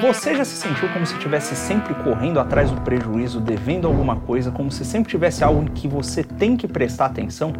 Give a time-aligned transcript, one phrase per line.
[0.00, 4.50] Você já se sentiu como se estivesse sempre correndo atrás do prejuízo, devendo alguma coisa,
[4.50, 7.52] como se sempre tivesse algo em que você tem que prestar atenção?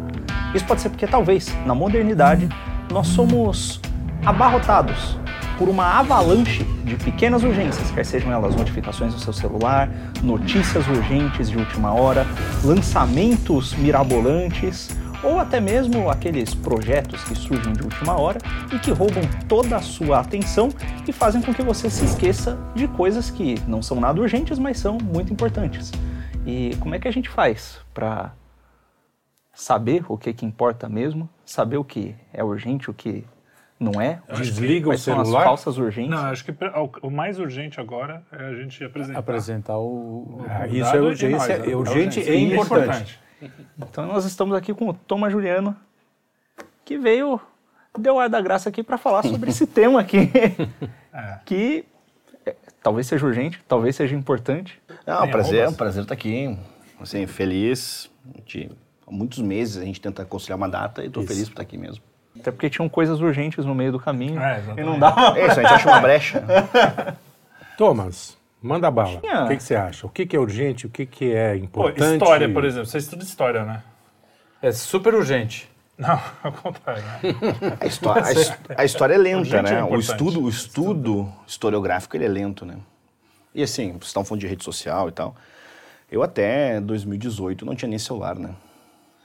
[0.55, 2.49] Isso pode ser porque talvez, na modernidade,
[2.91, 3.79] nós somos
[4.25, 5.19] abarrotados
[5.55, 9.87] por uma avalanche de pequenas urgências, quer sejam elas notificações no seu celular,
[10.23, 12.25] notícias urgentes de última hora,
[12.63, 14.89] lançamentos mirabolantes
[15.23, 18.39] ou até mesmo aqueles projetos que surgem de última hora
[18.73, 20.69] e que roubam toda a sua atenção
[21.07, 24.77] e fazem com que você se esqueça de coisas que não são nada urgentes, mas
[24.79, 25.91] são muito importantes.
[26.45, 28.33] E como é que a gente faz para
[29.53, 33.23] saber o que, que importa mesmo, saber o que é urgente, o que
[33.79, 34.21] não é?
[34.35, 35.39] Desliga o Quais são celular.
[35.39, 36.19] as falsas urgências?
[36.19, 36.53] Não, acho que
[37.01, 39.19] o mais urgente agora é a gente apresentar.
[39.19, 40.41] Apresentar o.
[40.47, 41.71] Ah, o isso dado é e urgência, nós, né?
[41.71, 42.19] é urgente urgência.
[42.19, 43.19] e Isso é importante.
[43.77, 45.75] Então nós estamos aqui com o Thomas Juliano,
[46.85, 47.39] que veio,
[47.97, 50.29] deu ar da graça aqui para falar sobre esse tema aqui,
[51.13, 51.39] É.
[51.45, 51.85] que
[52.45, 54.81] é, talvez seja urgente, talvez seja importante.
[55.05, 55.73] Não, Tem prazer, arrobas?
[55.73, 56.57] um prazer estar aqui.
[56.99, 58.09] Assim, feliz.
[58.35, 58.71] Gente-
[59.07, 61.77] há muitos meses a gente tenta conciliar uma data e estou feliz por estar aqui
[61.77, 62.03] mesmo.
[62.39, 65.37] Até porque tinham coisas urgentes no meio do caminho É, e não dava.
[65.37, 66.43] É isso, a gente acha uma brecha.
[67.77, 69.19] Thomas, manda bala.
[69.19, 69.45] Tinha.
[69.45, 70.05] O que, que você acha?
[70.05, 70.85] O que, que é urgente?
[70.85, 72.13] O que, que é Pô, importante?
[72.13, 72.85] história, por exemplo.
[72.85, 73.83] Você estuda história, né?
[74.61, 75.69] É super urgente.
[75.97, 77.03] Não, ao contrário.
[77.03, 77.77] Né?
[77.79, 79.83] A história, a a história é lenta, Urgente é né?
[79.83, 80.09] o importante.
[80.09, 82.77] estudo, o estudo historiográfico ele é lento, né?
[83.53, 85.35] E assim, vocês estavam falando de rede social e tal.
[86.09, 88.55] Eu até 2018 não tinha nem celular, né?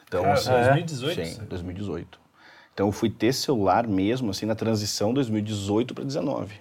[0.06, 1.26] Então, Cara, assim, 2018?
[1.26, 2.20] Sim, 2018.
[2.72, 6.54] Então eu fui ter celular mesmo, assim, na transição 2018 para 19.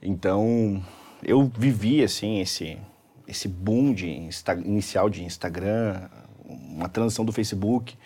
[0.00, 0.82] Então,
[1.24, 2.78] eu vivi, assim, esse,
[3.26, 6.08] esse boom de Insta- inicial de Instagram,
[6.44, 7.96] uma transição do Facebook,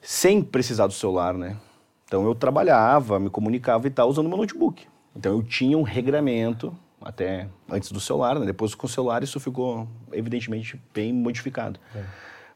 [0.00, 1.56] sem precisar do celular, né?
[2.06, 4.86] Então eu trabalhava, me comunicava e tal, usando meu notebook.
[5.14, 8.46] Então eu tinha um regramento, até antes do celular, né?
[8.46, 11.78] Depois com o celular isso ficou, evidentemente, bem modificado.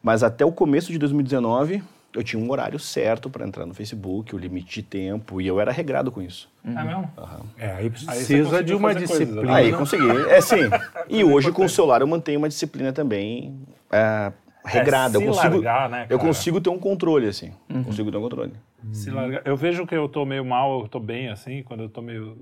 [0.02, 1.82] Mas até o começo de 2019,
[2.14, 5.60] eu tinha um horário certo para entrar no Facebook, o limite de tempo, e eu
[5.60, 6.50] era regrado com isso.
[6.64, 7.10] É mesmo?
[7.56, 9.42] É, aí precisa conseguiu de uma disciplina.
[9.42, 9.52] né?
[9.52, 10.10] Aí consegui.
[10.30, 10.70] É sim.
[11.08, 13.58] E hoje com o celular eu mantenho uma disciplina também
[13.90, 14.32] é,
[14.64, 15.18] regrada.
[15.18, 17.52] se eu consigo, largar, né, eu consigo ter um controle assim.
[17.84, 18.52] Consigo ter um controle.
[18.92, 19.42] Se largar.
[19.44, 22.36] Eu vejo que eu tô meio mal, eu tô bem assim, quando eu tô meio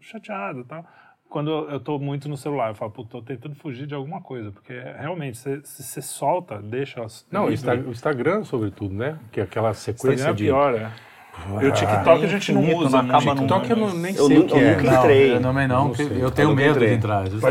[0.00, 0.86] chateado e tal.
[1.28, 4.20] Quando eu eu tô muito no celular, eu falo, pô, tô tentando fugir de alguma
[4.20, 7.02] coisa, porque realmente, você- se você solta, deixa...
[7.02, 7.52] as- Não, o
[7.90, 9.18] Instagram, sobretudo, né?
[9.32, 10.44] Que é aquela Instagram sequência é de...
[10.44, 10.90] pior, é.
[11.62, 13.40] E o TikTok a gente não usa não acaba nunca.
[13.60, 14.76] TikTok eu não, nem Eu sei nunca- o que eu é.
[14.76, 15.34] nunca Não, entrei.
[15.36, 16.06] eu também não, sei.
[16.24, 16.88] eu tenho nunca medo entrei.
[16.88, 17.24] de entrar.
[17.30, 17.42] Mas,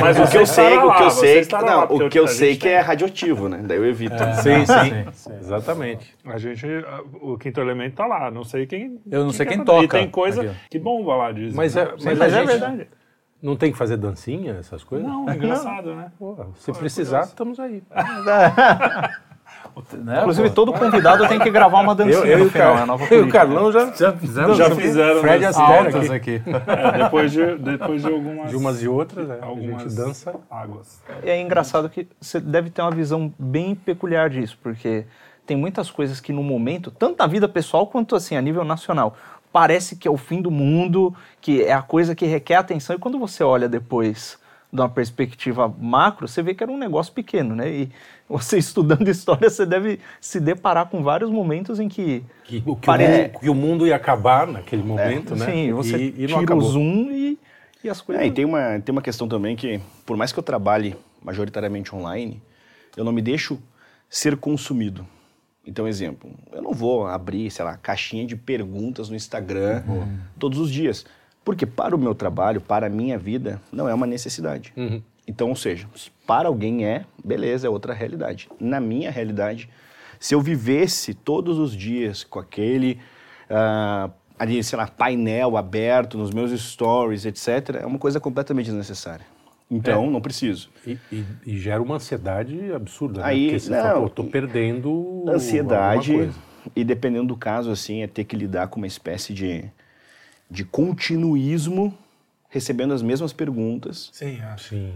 [0.00, 2.18] mas O que eu sei, estará o que eu sei, estará lá, não, o que
[2.18, 3.60] eu sei gente que é radioativo, né?
[3.62, 4.16] Daí eu evito.
[4.42, 5.12] Sim, sim.
[5.12, 5.32] sim.
[5.40, 6.14] Exatamente.
[6.24, 8.98] A gente, ah, o quinto elemento tá lá, não sei quem.
[9.10, 10.54] Eu não sei quem é, toca E tem coisa aqui.
[10.70, 11.54] que bomba lá, dizem.
[11.54, 11.82] Mas né?
[11.82, 12.88] é, mas é verdade.
[13.44, 15.06] Não tem que fazer dancinha, essas coisas?
[15.06, 16.10] Não, é engraçado, né?
[16.18, 17.82] Pô, se precisar, estamos aí.
[19.92, 22.68] Né, Inclusive, todo convidado tem que gravar uma dancinha Eu, eu, e no o final,
[22.68, 22.86] é a Car...
[22.86, 23.32] nova eu e o.
[23.32, 25.46] Carlão já, Já fizemos Já fizeram Fred né?
[25.48, 26.36] Astaire altas aqui.
[26.36, 26.50] aqui.
[26.50, 29.38] É, depois, de, depois de algumas, de umas e outras, né?
[29.42, 30.34] algumas a gente dança.
[30.48, 31.02] águas.
[31.24, 35.06] É engraçado que você deve ter uma visão bem peculiar disso, porque
[35.44, 39.16] tem muitas coisas que no momento, tanto na vida pessoal quanto assim a nível nacional,
[39.54, 42.98] parece que é o fim do mundo, que é a coisa que requer atenção, e
[42.98, 44.36] quando você olha depois
[44.72, 47.70] de uma perspectiva macro, você vê que era um negócio pequeno, né?
[47.70, 47.88] E
[48.28, 52.84] você estudando história, você deve se deparar com vários momentos em que, Que, o, que,
[52.84, 55.46] Parece- o, mundo, que o mundo ia acabar naquele momento, né?
[55.46, 57.38] sim, você e, e não tira o zoom e,
[57.84, 58.24] e as coisas...
[58.24, 61.94] É, e tem uma, tem uma questão também que, por mais que eu trabalhe majoritariamente
[61.94, 62.42] online,
[62.96, 63.56] eu não me deixo
[64.10, 65.06] ser consumido.
[65.66, 69.82] Então, exemplo, eu não vou abrir, sei lá, caixinha de perguntas no Instagram
[70.38, 71.06] todos os dias.
[71.44, 74.72] Porque para o meu trabalho, para a minha vida, não é uma necessidade.
[74.76, 75.02] Uhum.
[75.26, 78.48] Então, ou seja, se para alguém é, beleza, é outra realidade.
[78.60, 79.68] Na minha realidade,
[80.18, 82.98] se eu vivesse todos os dias com aquele,
[83.48, 89.26] ah, ali, sei lá, painel aberto nos meus stories, etc., é uma coisa completamente desnecessária.
[89.70, 90.70] Então, não preciso.
[90.86, 93.26] E, e- e gera uma ansiedade absurda, né?
[93.28, 96.30] Aí, Porque você não, fala, pô, tô perdendo Ansiedade,
[96.76, 99.64] e dependendo do caso, assim, é ter que lidar com uma espécie de,
[100.50, 101.96] de continuismo,
[102.48, 104.68] recebendo as mesmas perguntas, Sim, acho.
[104.70, 104.92] Sim.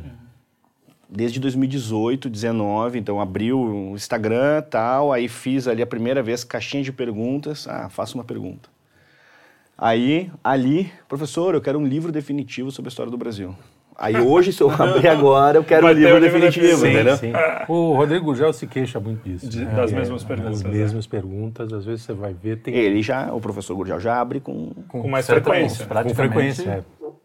[1.08, 6.82] desde 2018, 19, então abri o Instagram tal, aí fiz ali a primeira vez caixinha
[6.82, 8.68] de perguntas, ah, faço uma pergunta.
[9.76, 13.54] Aí, ali, professor, eu quero um livro definitivo sobre a história do Brasil.
[14.00, 16.94] Aí hoje, se eu abrir agora, eu quero Vai um livro o livro definitivo, definitivo.
[16.94, 17.16] entendeu?
[17.16, 17.32] Sim.
[17.68, 19.48] O Rodrigo Gurgel se queixa muito disso.
[19.48, 19.72] De- né?
[19.74, 20.70] das Que mesmas perguntas, As né?
[20.70, 24.38] mesmas perguntas, às vezes você vai ver, tem Ele já, o professor Gurgel já abre
[24.38, 24.70] com...
[24.86, 25.84] Com mais certa- frequência.
[25.84, 26.84] com praticamente- frequência.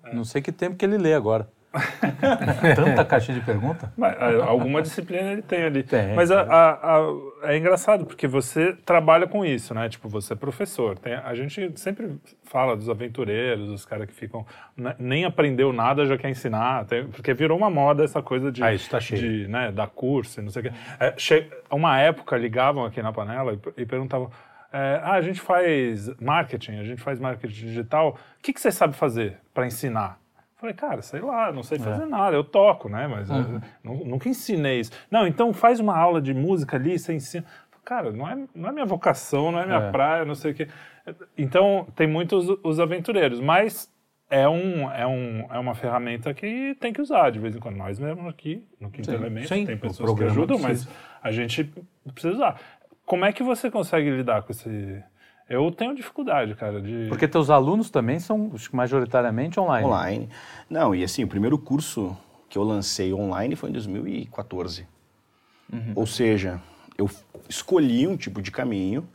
[0.09, 0.15] é.
[0.15, 1.47] Não sei que tempo que ele lê agora.
[2.75, 3.91] Tanta caixinha de pergunta?
[3.97, 5.83] Mas, a- alguma disciplina ele tem ali.
[5.83, 9.89] Tem, Mas a- a- a- é engraçado, porque você trabalha com isso, né?
[9.89, 10.97] Tipo, você é professor.
[10.97, 14.45] Tem- a gente sempre fala dos aventureiros, os caras que ficam...
[14.77, 16.85] né, nem aprendeu nada, já quer ensinar.
[16.85, 18.63] Tem- porque virou uma moda essa coisa de...
[18.63, 19.21] Ah, isso tá cheio.
[19.21, 20.71] De, né, dar curso e não sei o quê.
[20.99, 24.29] É, che- uma época, ligavam aqui na panela e, e perguntavam...
[24.71, 28.17] é, ah, a gente faz marketing, a gente faz marketing digital.
[28.39, 30.19] O que, que você sabe fazer para ensinar?
[30.63, 33.05] Falei, cara, sei lá, não sei fazer nada, eu toco, né?
[33.05, 34.91] Mas eu nu- nunca ensinei isso.
[35.11, 37.43] Não, então faz uma aula de música ali, você ensina.
[37.83, 39.91] Cara, não é, não é minha vocação, não é minha É.
[39.91, 40.69] praia, não sei o quê.
[41.37, 43.93] Então, tem muitos os aventureiros, mas
[44.29, 47.75] é, um, é, um, é uma ferramenta que tem que usar de vez em quando.
[47.75, 50.87] Nós mesmo aqui, no Quinto Sim, Elemento, sim, tem pessoas que ajudam, mas
[51.21, 51.69] a gente
[52.13, 52.61] precisa usar.
[53.05, 55.03] Como é que você consegue lidar com esse...
[55.53, 57.05] Eu tenho dificuldade, cara, de...
[57.09, 59.87] Porque teus alunos também são acho que majoritariamente online.
[59.87, 60.29] Online.
[60.67, 62.17] Não, e assim, o primeiro curso
[62.49, 64.87] que eu lancei online foi em 2014.
[65.95, 66.61] Ou seja,
[66.97, 67.09] eu
[67.49, 69.07] escolhi um tipo de caminho.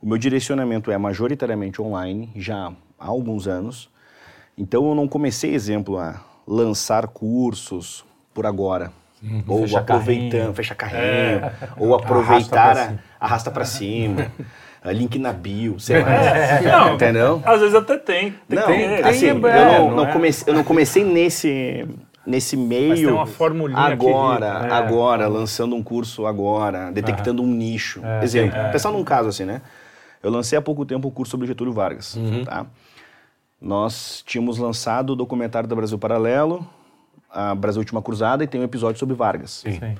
[0.00, 3.90] O meu direcionamento é majoritariamente online, já há alguns anos.
[4.56, 8.92] Então eu não comecei, exemplo, a lançar cursos por agora.
[9.48, 10.54] Ou Fechar aproveitando, carrinho.
[10.54, 11.40] fecha carrinho,
[11.78, 14.30] ou aproveitar, arrasta para cima, a
[14.92, 16.08] link na bio, sei lá.
[16.62, 17.42] Não, Entendeu?
[17.44, 18.34] Às vezes até tem.
[18.48, 19.06] tem Não, que ter.
[19.06, 20.12] assim, é, eu, não, não não é?
[20.12, 21.86] comecei, eu não comecei nesse,
[22.26, 24.72] nesse meio Mas tem uma formulinha que agora, irrita, né?
[24.74, 28.00] agora, lançando um curso agora, detectando um nicho.
[28.22, 29.62] Exemplo, pensar num caso assim, né?
[30.22, 32.66] Eu lancei há pouco tempo o curso sobre Getúlio Vargas, tá?
[33.60, 36.66] Nós tínhamos lançado o documentário da Brasil Paralelo,
[37.30, 39.62] a Brasil Última Cruzada, e tem um episódio sobre Vargas.
[39.64, 39.94] Sim.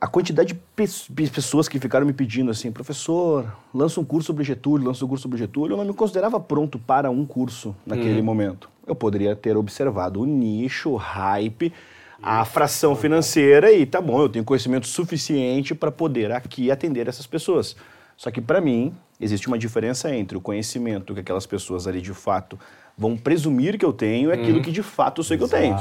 [0.00, 4.28] A quantidade de pes- pe- pessoas que ficaram me pedindo assim, professor, lança um curso
[4.28, 7.76] sobre Getúlio, lança um curso sobre Getúlio, eu não me considerava pronto para um curso
[7.84, 8.70] naquele momento.
[8.86, 11.70] Eu poderia ter observado o nicho, o hype,
[12.22, 17.26] a fração financeira e tá bom, eu tenho conhecimento suficiente para poder aqui atender essas
[17.26, 17.76] pessoas.
[18.16, 22.14] Só que para mim existe uma diferença entre o conhecimento que aquelas pessoas ali de
[22.14, 22.58] fato
[22.96, 25.74] vão presumir que eu tenho e aquilo que de fato eu sei que eu tenho.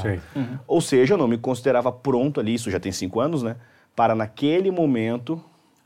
[0.67, 3.55] Ou seja, eu não me considerava pronto ali, isso já tem cinco anos, né?
[3.99, 5.43] Para naquele momento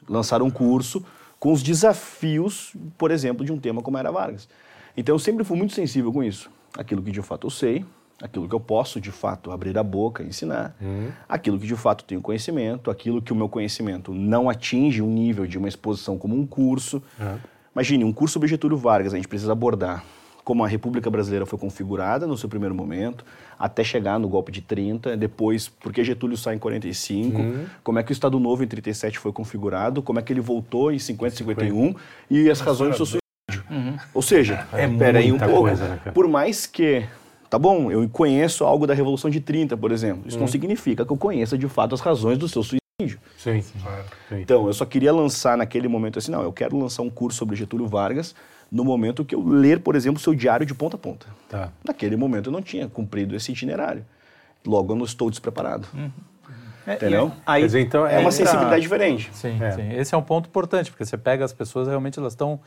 [0.08, 1.04] lançar um curso
[1.40, 4.48] com os desafios, por exemplo, de um tema como era Vargas.
[4.96, 6.48] Então eu sempre fui muito sensível com isso.
[6.78, 7.84] Aquilo que de fato eu sei,
[8.22, 10.76] aquilo que eu posso de fato abrir a boca e ensinar,
[11.28, 15.48] aquilo que de fato tenho conhecimento, aquilo que o meu conhecimento não atinge um nível
[15.48, 17.02] de uma exposição como um curso.
[17.74, 20.06] Imagine, um curso sobre Getúlio Vargas, a gente precisa abordar
[20.44, 23.26] como a República Brasileira foi configurada no seu primeiro momento,
[23.58, 27.40] até chegar no golpe de 30, depois, porque Getúlio sai em 45,
[27.84, 30.92] como é que o Estado Novo em 37 foi configurado, como é que ele voltou
[30.92, 31.96] em 50 e 51
[32.30, 33.24] e as razões do seu suicídio.
[34.14, 37.06] Ou seja, É peraí um pouco, coisa, né, por mais que,
[37.50, 41.12] tá bom, eu conheço algo da Revolução de 30, por exemplo, isso não significa que
[41.12, 43.20] eu conheça de fato as razões do seu suicídio.
[43.38, 43.62] Sim.
[43.62, 43.74] Sim.
[44.40, 47.56] Então, eu só queria lançar naquele momento assim, não, eu quero lançar um curso sobre
[47.56, 48.36] Getúlio Vargas
[48.74, 51.28] no momento que eu ler, por exemplo, o seu diário de ponta a ponta.
[51.48, 51.70] Tá.
[51.86, 54.04] Naquele momento eu não tinha cumprido esse itinerário.
[54.66, 55.88] Logo, eu não estou despreparado.
[56.88, 57.32] É, Entendeu?
[57.38, 59.30] e Aí, dizer, então, É uma entra- sensibilidade diferente.
[59.34, 59.72] Sim, É.
[59.72, 59.90] sim.
[59.94, 62.60] Esse é um ponto importante, porque você pega as pessoas, realmente elas estão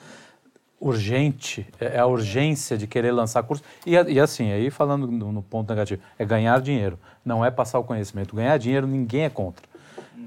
[0.81, 3.63] urgente, é é a urgência de querer lançar curso.
[3.85, 7.79] E, e assim, aí falando no, no ponto negativo, é ganhar dinheiro, não é passar
[7.79, 8.37] o conhecimento.
[8.37, 9.65] Ganhar dinheiro ninguém é contra.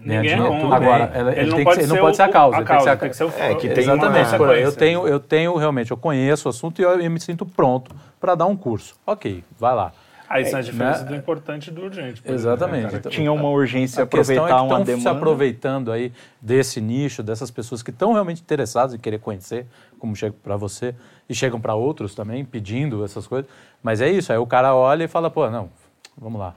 [0.03, 0.75] Ganhar Ninguém é dinheiro- contra.
[0.77, 2.55] Agora, Ele ela- ele, não tem pode que ser, ele não pode ser a causa.
[2.55, 4.35] a ele tem que ser causa, a- tem que ser o- É, que tem Exatamente.
[4.35, 7.45] uma- eu tenho, eu tenho realmente, eu conheço o assunto e eu, eu me sinto
[7.45, 8.95] pronto para dar um curso.
[9.05, 9.91] Ok, vai lá.
[10.29, 11.09] Aí isso é a diferença né?
[11.09, 12.21] do importante e do urgente.
[12.21, 12.77] por Exatamente.
[12.77, 12.99] exemplo, né?
[12.99, 15.17] Então, tinha uma urgência A questão é aproveitar que uma estão se demanda.
[15.17, 19.65] aproveitando aí desse nicho, dessas pessoas que estão realmente interessadas em querer conhecer,
[19.97, 20.93] como chega para você,
[21.27, 23.49] e chegam para outros também, pedindo essas coisas.
[23.81, 25.67] Mas é isso, aí o cara olha e fala, pô, não,
[26.15, 26.53] vamos lá.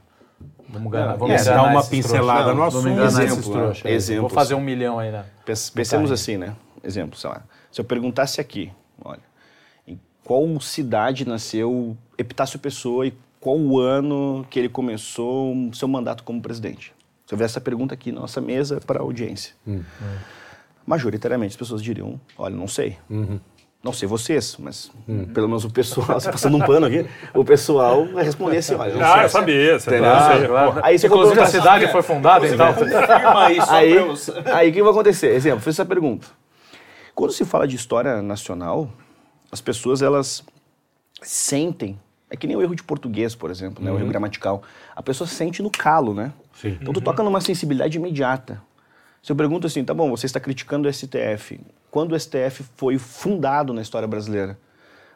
[0.69, 2.55] Vamos ganhar, vamos é, enganar dá uma pincelada trouxas.
[2.55, 2.91] no Vamos assunto.
[2.91, 4.13] enganar Exemplo, né?
[4.15, 4.19] aí.
[4.19, 5.23] Vou fazer um milhão aí, né?
[5.45, 6.13] Pens- Pensemos Tá.
[6.15, 6.55] assim, né?
[6.83, 7.41] Exemplo, sei lá.
[7.71, 8.71] Se eu perguntasse aqui,
[9.03, 9.19] olha,
[9.87, 15.87] em qual cidade nasceu Epitácio Pessoa e qual o ano que ele começou o seu
[15.87, 16.93] mandato como presidente?
[17.25, 19.53] Se eu fizesse essa pergunta aqui na nossa mesa para a audiência.
[20.85, 22.97] Majoritariamente as pessoas diriam, olha, não sei.
[23.83, 24.89] Não sei vocês, mas
[25.33, 28.93] pelo menos o pessoal, você passando um pano aqui, o pessoal vai responder assim, olha,
[28.93, 29.23] não Ah, sei.
[29.25, 29.79] eu sabia.
[29.79, 30.11] Você Entendeu?
[30.11, 30.79] tá- Claro.
[30.81, 32.73] Aí você Inclusive a cidade foi fundada e tal.
[32.73, 33.93] Confirma isso, aí,
[34.53, 35.33] aí o que vai acontecer?
[35.35, 36.27] Exemplo, fiz essa pergunta.
[37.13, 38.89] Quando se fala de história nacional,
[39.51, 40.43] as pessoas elas
[41.21, 41.99] sentem,
[42.29, 44.63] é que nem o erro de português, por exemplo, né, o erro gramatical.
[44.95, 46.31] A pessoa sente no calo, né?
[46.59, 46.77] Sim.
[46.81, 48.61] Então tu toca numa sensibilidade imediata.
[49.21, 51.59] Se eu pergunto assim, tá bom, você está criticando o STF.
[51.93, 54.57] Quando o STF foi fundado na história brasileira?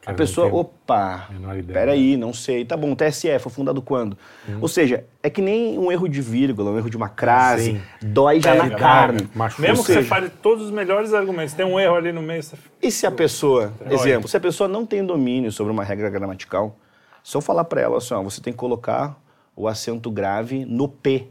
[0.06, 1.74] A pessoa, opa, menor ideia.
[1.80, 2.64] peraí, não sei.
[2.64, 4.16] Tá bom, o TSE foi fundado quando?
[4.62, 7.82] Ou seja, é que nem um erro de vírgula, um erro de uma crase, Sim.
[8.00, 9.28] dói já Pega, na carne.
[9.34, 9.62] machuca.
[9.64, 12.44] Mesmo Ou que você fale todos os melhores argumentos, tem um erro ali no meio,
[12.44, 12.56] você...
[12.80, 13.96] E se a pessoa, Dói.
[13.96, 16.78] exemplo, se a pessoa não tem domínio sobre uma regra gramatical,
[17.24, 19.20] só falar para ela assim, ó, você tem que colocar
[19.56, 21.28] o acento grave no P.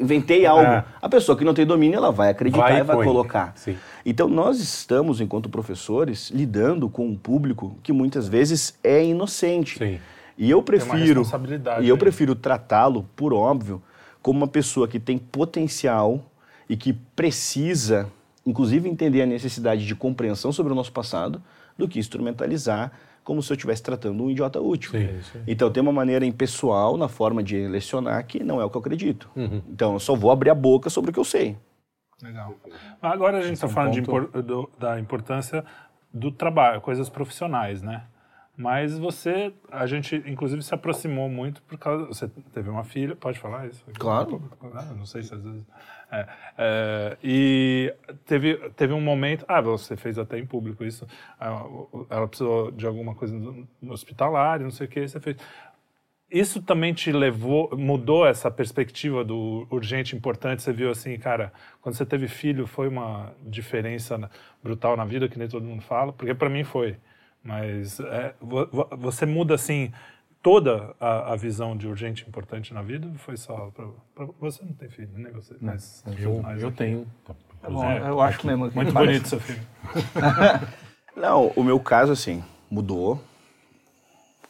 [0.00, 0.64] Inventei algo.
[0.64, 0.84] É.
[1.00, 3.06] A pessoa que não tem domínio, ela vai acreditar Vai e vai põe.
[3.06, 3.52] colocar.
[3.56, 3.76] Sim.
[4.04, 9.78] Então, nós estamos, enquanto professores, lidando com um público que muitas vezes é inocente.
[9.78, 9.98] Sim.
[10.38, 11.22] E eu prefiro,
[11.82, 11.98] e eu aí.
[11.98, 13.82] prefiro tratá-lo, por óbvio,
[14.22, 16.24] como uma pessoa que tem potencial
[16.66, 18.08] e que precisa,
[18.46, 21.42] inclusive, entender a necessidade de compreensão sobre o nosso passado,
[21.76, 22.90] do que instrumentalizar
[23.24, 24.90] como se eu estivesse tratando um idiota útil.
[24.90, 25.42] Sim, sim.
[25.46, 28.80] Então tem uma maneira impessoal na forma de lecionar que não é o que eu
[28.80, 29.30] acredito.
[29.36, 29.62] Uhum.
[29.68, 31.56] Então eu só vou abrir a boca sobre o que eu sei.
[32.22, 32.54] Legal.
[33.00, 35.64] Agora a gente está é um falando de ponto- impor- do- da importância
[36.12, 38.04] do trabalho, coisas profissionais, né?
[38.56, 42.04] Mas você, a gente inclusive se aproximou muito por causa.
[42.06, 43.82] Você teve uma filha, pode falar isso?
[43.98, 44.42] Claro.
[44.74, 45.62] Ah, não sei se às vezes.
[46.12, 46.26] É,
[46.58, 47.94] é, e
[48.26, 49.44] teve, teve um momento.
[49.48, 51.06] Ah, você fez até em público isso.
[52.10, 55.36] Ela precisou de alguma coisa no hospitalar, não sei o que, você fez.
[56.30, 60.62] Isso também te levou, mudou essa perspectiva do urgente, importante?
[60.62, 61.52] Você viu assim, cara,
[61.82, 64.30] quando você teve filho foi uma diferença
[64.62, 66.12] brutal na vida, que nem todo mundo fala?
[66.12, 66.96] Porque para mim foi.
[67.42, 69.92] Mas é, vo- vo- você muda assim
[70.42, 73.10] toda a, a visão de urgente, importante na vida?
[73.18, 73.70] Foi só
[74.14, 75.30] para você não tem filho, né?
[75.34, 77.06] Você, mas, Eu, mas eu aqui- tenho.
[77.68, 79.60] Bom, eu acho mesmo que Muito parece- bonito seu filho.
[81.14, 83.20] Não, o meu caso, assim, mudou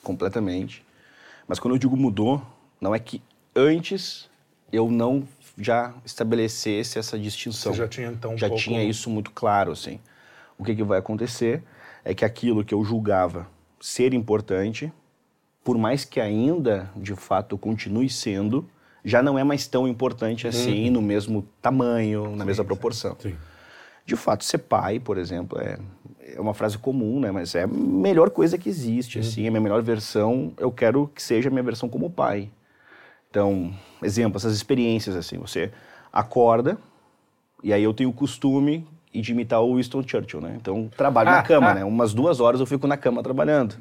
[0.02, 0.84] completamente.
[1.48, 2.40] Mas quando eu digo mudou,
[2.80, 3.20] não é que
[3.56, 4.28] antes
[4.72, 5.26] eu não
[5.58, 7.72] já estabelecesse essa distinção.
[7.72, 9.98] Você já tinha então um já pouco- tinha isso muito claro, assim.
[10.56, 11.62] O que, que vai acontecer
[12.04, 13.46] é que aquilo que eu julgava
[13.80, 14.92] ser importante,
[15.62, 18.68] por mais que ainda, de fato, continue sendo,
[19.04, 23.16] já não é mais tão importante assim, no mesmo tamanho, na mesma proporção.
[23.18, 23.34] Sim.
[24.04, 25.78] De fato, ser pai, por exemplo, é,
[26.34, 27.30] é uma frase comum, né?
[27.30, 29.46] Mas é a melhor coisa que existe, assim.
[29.46, 32.50] A minha melhor versão, eu quero que seja a minha versão como pai.
[33.30, 35.38] Então, exemplo, essas experiências, assim.
[35.38, 35.70] Você
[36.12, 36.76] acorda,
[37.62, 40.56] e aí eu tenho o costume de imitar o Winston Churchill, né?
[40.60, 41.84] Então, trabalho na cama, né?
[41.84, 43.76] Umas duas horas eu fico na cama trabalhando.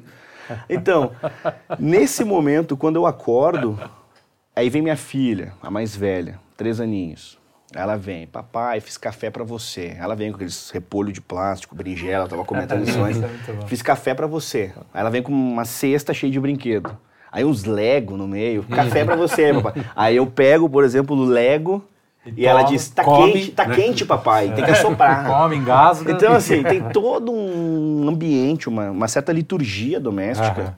[0.68, 1.12] Então,
[1.78, 3.78] nesse momento, quando eu acordo,
[4.54, 7.38] aí vem minha filha, a mais velha, três aninhos.
[7.74, 9.96] Ela vem, papai, fiz café pra você.
[9.98, 13.20] Ela vem com aqueles repolho de plástico, berinjela, tava comentando isso antes.
[13.68, 14.72] Fiz café pra você.
[14.92, 16.96] Aí ela vem com uma cesta cheia de brinquedo.
[17.30, 19.84] Aí uns Lego no meio, café pra você, papai.
[19.94, 21.84] Aí eu pego, por exemplo, o Lego
[22.24, 23.74] e, ela diz, tá come, quente, tá né?
[23.74, 25.24] quente, papai, tem que assoprar.
[25.26, 26.12] Come, engasga.
[26.12, 30.76] Então, assim, tem todo um ambiente, uma, uma certa liturgia doméstica Aham.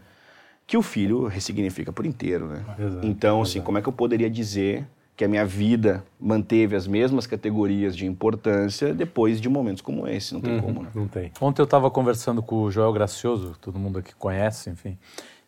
[0.67, 2.65] que o filho ressignifica por inteiro, né?
[2.79, 6.87] Exato, então, assim, como é que eu poderia dizer que a minha vida manteve as
[6.87, 10.33] mesmas categorias de importância depois de momentos como esse?
[10.33, 10.91] Não tem como, né?
[10.95, 11.33] Não tem.
[11.41, 14.97] Ontem eu estava conversando com o Joel Gracioso, todo mundo aqui conhece, enfim,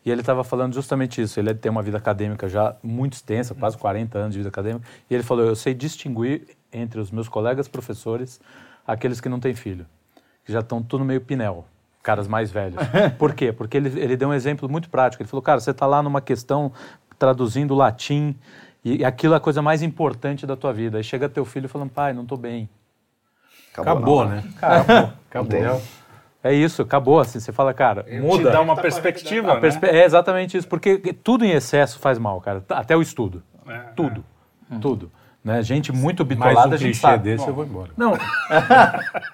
[0.05, 1.39] e ele estava falando justamente isso.
[1.39, 5.13] Ele tem uma vida acadêmica já muito extensa, quase 40 anos de vida acadêmica, e
[5.13, 8.39] ele falou: Eu sei distinguir entre os meus colegas professores
[8.85, 9.85] aqueles que não têm filho,
[10.45, 11.65] que já estão tudo meio pinel,
[12.03, 12.77] caras mais velhos.
[13.17, 13.51] Por quê?
[13.51, 15.23] Porque ele, ele deu um exemplo muito prático.
[15.23, 16.71] Ele falou: Cara, você está lá numa questão
[17.17, 18.35] traduzindo latim,
[18.83, 20.99] e aquilo é a coisa mais importante da tua vida.
[20.99, 22.69] Aí chega teu filho falando: Pai, não estou bem.
[23.75, 24.31] Acabou, não.
[24.35, 24.43] né?
[24.61, 25.13] Acabou.
[25.29, 25.81] Acabou.
[26.47, 27.39] É isso, acabou assim.
[27.39, 28.49] Você fala, cara, muda.
[28.49, 29.61] Te dá uma perspectiva, A né?
[29.61, 32.63] perspe- É exatamente isso, porque tudo em excesso faz mal, cara.
[32.69, 33.41] Até o estudo.
[33.67, 34.23] É, tudo.
[34.79, 35.11] Tudo.
[35.43, 35.61] Né?
[35.63, 37.23] Gente muito Mais bitolada, um a gente sabe.
[37.23, 37.89] desse, eu vou embora.
[37.97, 38.13] Não.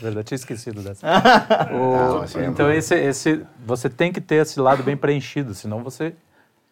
[0.00, 1.06] Verdade, tinha esquecido dessa.
[1.72, 5.54] O- Não, assim, é então, esse, esse, você tem que ter esse lado bem preenchido,
[5.54, 6.14] senão você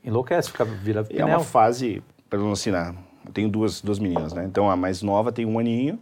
[0.05, 1.45] enlouquece, fica, vira E é uma pneu.
[1.45, 2.95] fase, para não ensinar,
[3.27, 4.45] eu tenho duas, duas meninas, né?
[4.45, 5.99] Então a mais nova tem um aninho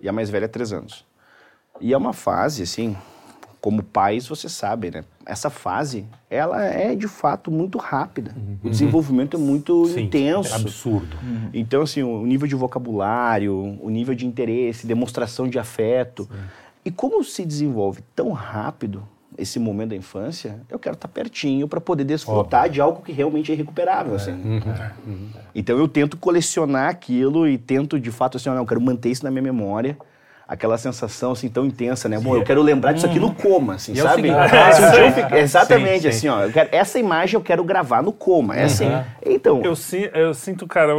[0.00, 1.04] e a mais velha três anos.
[1.80, 2.96] E é uma fase, assim,
[3.60, 5.04] como pais você sabe, né?
[5.24, 8.32] Essa fase, ela é de fato muito rápida.
[8.62, 10.52] O desenvolvimento é muito Sim, intenso.
[10.52, 11.16] é absurdo.
[11.52, 16.28] Então, assim, o nível de vocabulário, o nível de interesse, demonstração de afeto.
[16.84, 19.02] E como se desenvolve tão rápido
[19.36, 23.50] esse momento da infância, eu quero estar pertinho para poder desfrutar de algo que realmente
[23.50, 24.62] é irrecuperável, assim.
[25.52, 29.24] Então eu tento colecionar aquilo e tento, de fato, assim, não, eu quero manter isso
[29.24, 29.98] na minha memória
[30.48, 32.18] aquela sensação assim tão intensa, né?
[32.20, 34.22] Bom, eu quero lembrar disso aqui no coma, assim, E é sabe?
[34.22, 36.08] ficar- exatamente, Sim, sim.
[36.08, 38.86] assim, ó, eu quero- essa imagem eu quero gravar no coma, é assim.
[39.24, 39.74] Então, Eu,
[40.14, 40.92] eu sinto, cara,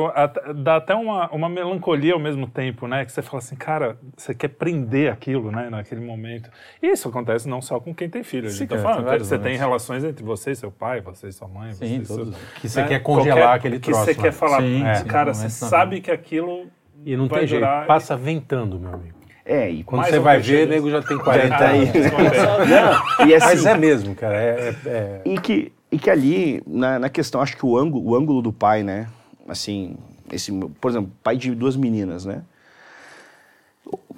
[0.56, 3.06] dá até uma, uma melancolia ao mesmo tempo, né?
[3.06, 5.70] Que você fala assim, cara, você quer prender aquilo, né?
[5.70, 6.50] Naquele momento.
[6.84, 8.48] E isso acontece não só com quem tem filho.
[8.48, 11.28] A gente Sim, tá cara, falando, você tem relações entre você e seu pai, você
[11.30, 11.72] e sua mãe.
[11.74, 12.36] você Sim, e seu- todos.
[12.60, 12.88] Que você né?
[12.90, 14.04] quer congelar Qualquer- aquele Que troço.
[14.06, 14.22] você né?
[14.24, 16.66] quer falar, Sim, é, sim, cara, você sabe que aquilo
[17.06, 19.17] E não vai tem jeito, durar- passa ventando, meu amigo.
[19.48, 21.86] É, e Quando você vai ver, o nego já tem 40 tá aí.
[21.88, 24.36] Não, e assim, Mas é mesmo, cara.
[24.36, 28.10] É, é- é- E que, e que ali, na, na questão, acho que o ângulo,
[28.10, 29.08] o ângulo do pai, né?
[29.48, 29.96] Assim,
[30.30, 30.52] esse,
[30.82, 32.42] por exemplo, pai de duas meninas, né?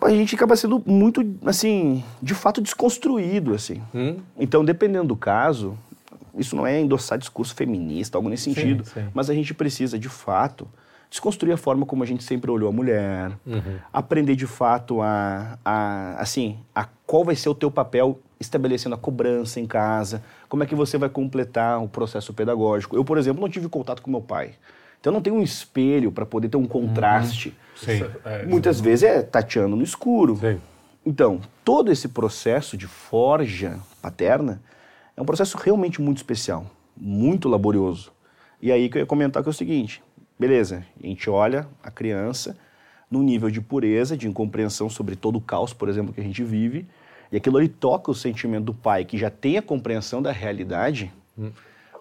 [0.02, 3.84] A gente acaba sendo muito, assim, de fato desconstruído, assim.
[3.94, 4.18] Hum?
[4.40, 5.78] Então, dependendo do caso,
[6.36, 9.06] isso não é endossar discurso feminista, algo nesse sentido, sim.
[9.14, 10.68] mas a gente precisa, de fato,
[11.10, 13.32] desconstruir a forma como a gente sempre olhou a mulher,
[13.92, 18.98] aprender de fato a, a, assim, a qual vai ser o teu papel estabelecendo a
[18.98, 22.96] cobrança em casa, como é que você vai completar o processo pedagógico.
[22.96, 24.54] Eu, por exemplo, não tive contato com meu pai.
[25.00, 27.56] Então, eu não tenho um espelho para poder ter um contraste.
[27.76, 28.02] Sim.
[28.48, 30.38] Muitas vezes é tateando no escuro.
[30.38, 30.60] Sim.
[31.06, 34.62] Então, todo esse processo de forja paterna
[35.16, 38.12] é um processo realmente muito especial, muito laborioso.
[38.62, 40.04] E aí que eu ia comentar que é o seguinte,
[40.40, 42.58] beleza, a gente olha a criança
[43.12, 46.44] num nível de pureza, de incompreensão sobre todo o caos, por exemplo, que a gente
[46.44, 46.88] vive,
[47.32, 51.12] e aquilo ali toca o sentimento do pai, que já tem a compreensão da realidade,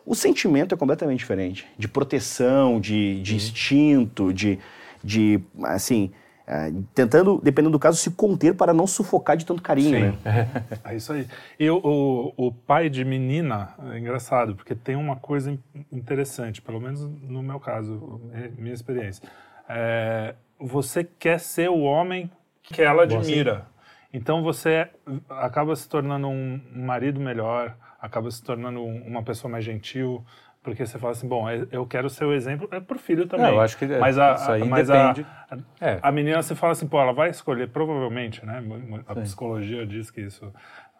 [0.05, 4.59] o sentimento é completamente diferente, de proteção, de, de instinto, de,
[5.03, 6.11] de assim,
[6.51, 10.15] ah, tentando, dependendo do caso, se conter para não sufocar de tanto carinho, né?
[10.83, 11.27] É isso aí.
[11.61, 15.59] E o, o, pai de menina é engraçado, porque tem uma coisa in-
[15.93, 19.29] interessante, pelo menos no meu caso, é minha experiência.
[19.69, 22.31] É, você quer ser o homem
[22.63, 23.67] que ela admira.
[24.11, 24.89] Então você
[25.29, 30.25] acaba se tornando um marido melhor, acaba se tornando um- uma pessoa mais gentil,
[30.69, 33.47] porque você fala assim, bom, é- eu quero ser o exemplo, é pro filho também.
[33.53, 35.27] Eu acho que é- mas a, isso aí mas a- depende.
[35.51, 35.57] a,
[35.87, 35.99] É.
[36.03, 38.63] a menina você fala assim, pô, ela vai escolher, provavelmente, né?
[39.07, 40.53] A psicologia diz que isso,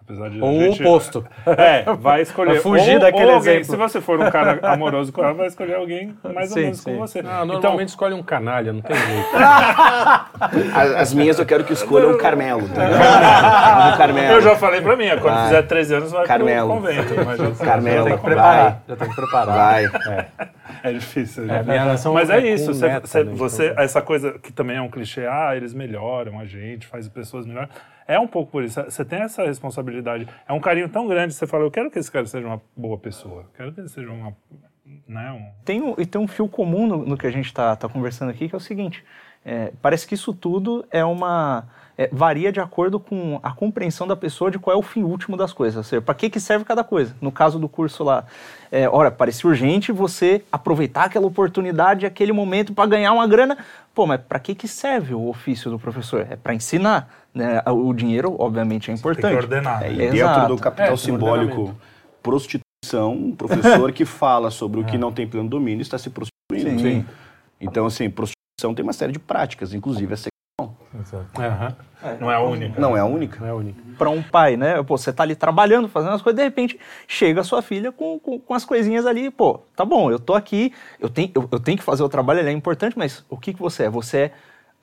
[0.09, 0.41] apesar de.
[0.41, 1.25] Ou o gente- oposto.
[1.47, 2.53] É, vai escolher.
[2.53, 3.65] Vai fugir ou, daquele ou alguém, exemplo.
[3.71, 6.81] Se você for um cara amoroso com ela, vai escolher alguém mais ou Sim, menos
[6.81, 6.93] sim.
[6.93, 7.19] com você.
[7.21, 9.29] Ah, então, normalmente escolhe um canalha, não tem jeito.
[10.75, 12.63] As, as minhas eu quero que escolham o Carmelo.
[12.63, 12.85] entendeu?
[12.97, 14.33] O Carmelo.
[14.37, 15.45] eu já falei pra mim, quando Vai.
[15.47, 16.69] fizer 13 anos, vai Carmelo.
[16.69, 17.15] pro convento.
[17.25, 17.97] Mas já, Carmelo.
[17.97, 19.57] já Tem tá que preparar, já tem que preparar.
[19.57, 19.85] Vai.
[20.85, 21.45] É difícil.
[21.45, 21.63] É, né?
[21.65, 23.01] minha relação Mas é é isso, o você- né,
[23.35, 27.09] você- então- essa coisa que também é um clichê, ah, eles melhoram a gente, faz
[27.09, 27.69] pessoas melhores.
[28.09, 30.27] É um pouco por isso, você tem essa responsabilidade.
[30.49, 32.97] É um carinho tão grande, você fala, eu quero que esse cara seja uma boa
[32.97, 34.35] pessoa, quero que ele seja uma,
[35.07, 37.77] né, um, Tem, um- e tem um fio comum no, no que a gente está
[37.77, 39.05] tá conversando aqui, que é o seguinte:
[39.45, 41.69] é, parece que isso tudo é uma.
[41.99, 45.37] É, varia de acordo com a compreensão da pessoa de qual é o fim último
[45.37, 45.77] das coisas.
[45.77, 47.15] Ou seja, para que, que serve cada coisa.
[47.21, 48.25] No caso do curso lá,
[48.71, 53.59] é, ora, parecia urgente você aproveitar aquela oportunidade, aquele momento para ganhar uma grana.
[53.93, 56.25] Pô, mas para que, que serve o ofício do professor?
[56.31, 57.13] É para ensinar.
[57.35, 57.61] Né?
[57.67, 59.31] O dinheiro, obviamente, é tem importante.
[59.33, 59.83] que ordenar.
[59.83, 60.07] É, né?
[60.07, 61.75] e dentro do capital É, tem simbólico,
[62.23, 66.81] prostituição, um professor que fala sobre o que não tem pleno domínio está se prostituindo.
[66.81, 67.05] Sim.
[67.61, 70.17] Então, assim, prostituição tem uma série de práticas, inclusive a
[71.39, 71.77] Aham.
[72.21, 72.81] Não é a única.
[72.81, 73.41] Não é a única.
[73.41, 73.81] Não é único.
[73.99, 74.83] para um pai, né?
[74.83, 78.19] Pô, você tá ali trabalhando, fazendo as coisas, de repente chega a sua filha com,
[78.19, 81.59] com, com as coisinhas ali, pô, tá bom, eu tô aqui, eu tenho, eu, eu
[81.59, 83.91] tenho que fazer o trabalho, ele é importante, mas o que, que você é?
[83.91, 84.33] Você é,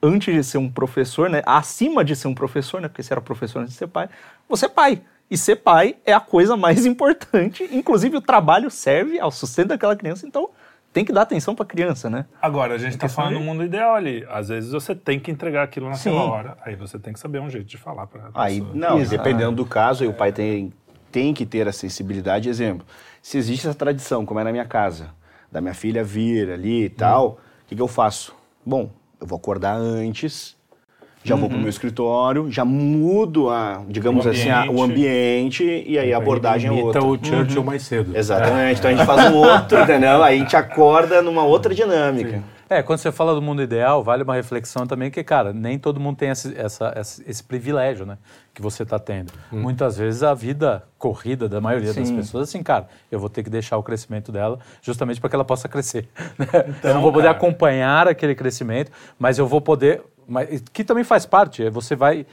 [0.03, 1.41] antes de ser um professor, né?
[1.45, 2.87] Acima de ser um professor, né?
[2.87, 4.09] Porque você era professor antes de ser pai,
[4.47, 5.01] você é pai.
[5.31, 9.95] E ser pai é a coisa mais importante, inclusive o trabalho serve ao sustento daquela
[9.95, 10.49] criança, então
[10.95, 12.25] tem que dar atenção para a criança, né?
[12.41, 14.25] Agora, a gente está falando do de- mundo ideal ali.
[14.29, 16.29] Às vezes você tem que entregar aquilo naquela Sim.
[16.29, 16.57] hora.
[16.65, 19.21] Aí você tem que saber um jeito de falar para Aí, não, Exato.
[19.21, 20.71] dependendo do caso, aí o pai tem,
[21.11, 22.47] tem que ter a sensibilidade.
[22.47, 22.87] Exemplo,
[23.21, 25.09] se existe essa tradição, como é na minha casa,
[25.51, 28.33] da minha filha vir ali e tal, o que, que eu faço?
[28.65, 30.55] Bom, eu vou acordar antes,
[31.25, 35.97] já vou pro meu escritório, já mudo, a, digamos O assim, a- o ambiente e
[35.97, 37.03] aí a abordagem é outra.
[37.03, 38.15] o Churchill mais cedo.
[38.15, 40.21] Exatamente, então a gente faz um outro, entendeu?
[40.23, 42.43] Aí a gente acorda numa outra dinâmica.
[42.67, 45.99] É, quando você fala do mundo ideal, vale uma reflexão também que, cara, nem todo
[45.99, 46.93] mundo tem esse, essa-
[47.27, 48.17] esse, privilégio, né?
[48.55, 49.31] Que você está tendo.
[49.51, 52.15] Muitas vezes a vida corrida da maioria das Sim.
[52.15, 55.45] pessoas, assim, cara, eu vou ter que deixar o crescimento dela justamente para que ela
[55.45, 56.07] possa crescer.
[56.39, 56.47] né?
[56.83, 57.37] eu não vou poder cara.
[57.37, 60.01] acompanhar aquele crescimento, mas eu vou poder.
[60.27, 62.25] Mas, que também faz parte, é você vai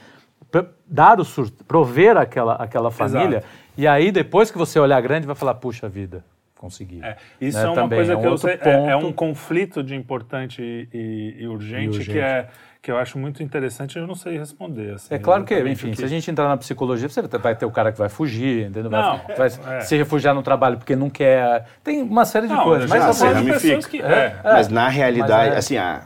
[0.87, 3.43] dar o sur prover aquela, aquela família,
[3.77, 6.23] e aí depois que você olhar grande, vai falar, puxa vida,
[6.57, 7.03] conseguir.
[7.03, 9.11] É, isso Né, é uma também, coisa é um que eu sei, é, é um
[9.11, 12.11] conflito de importante e, e- e urgente, E urgente.
[12.11, 12.47] que é
[12.83, 13.97] que eu acho muito interessante.
[13.97, 14.95] Eu não sei responder.
[14.95, 17.65] assim, É claro que, enfim, o se a gente entrar na psicologia, você vai ter
[17.65, 18.91] o cara que vai fugir, entendeu?
[18.91, 19.79] Vai, Não, vai é.
[19.81, 21.65] se refugiar no trabalho porque não quer.
[21.81, 22.91] Tem uma série de Não, coisas.
[22.91, 23.53] eu já Mas ramifica.
[23.61, 25.57] pessoas que é, Mas na realidade, Mas é.
[25.59, 26.01] assim, ah,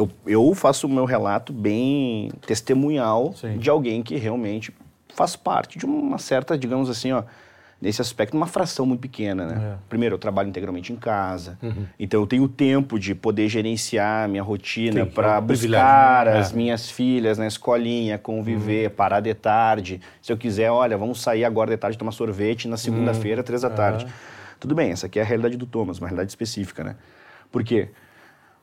[0.00, 3.58] eu, eu faço o meu relato bem testemunhal Sim.
[3.58, 4.72] de alguém que realmente
[5.14, 7.22] faz parte de uma certa, digamos assim, ó,
[7.80, 9.72] nesse aspecto, uma fração muito pequena, né?
[9.74, 9.76] É.
[9.88, 11.58] Primeiro, eu trabalho integralmente em casa,
[11.98, 16.38] então eu tenho tempo de poder gerenciar minha rotina é para um buscar né?
[16.38, 20.00] as minhas filhas na escolinha, conviver, parar de tarde.
[20.22, 23.70] Se eu quiser, olha, vamos sair agora de tarde tomar sorvete na segunda-feira, três da
[23.70, 24.06] tarde.
[24.58, 26.96] Tudo bem, essa aqui é a realidade do Thomas, uma realidade específica, né?
[27.50, 27.88] Por quê?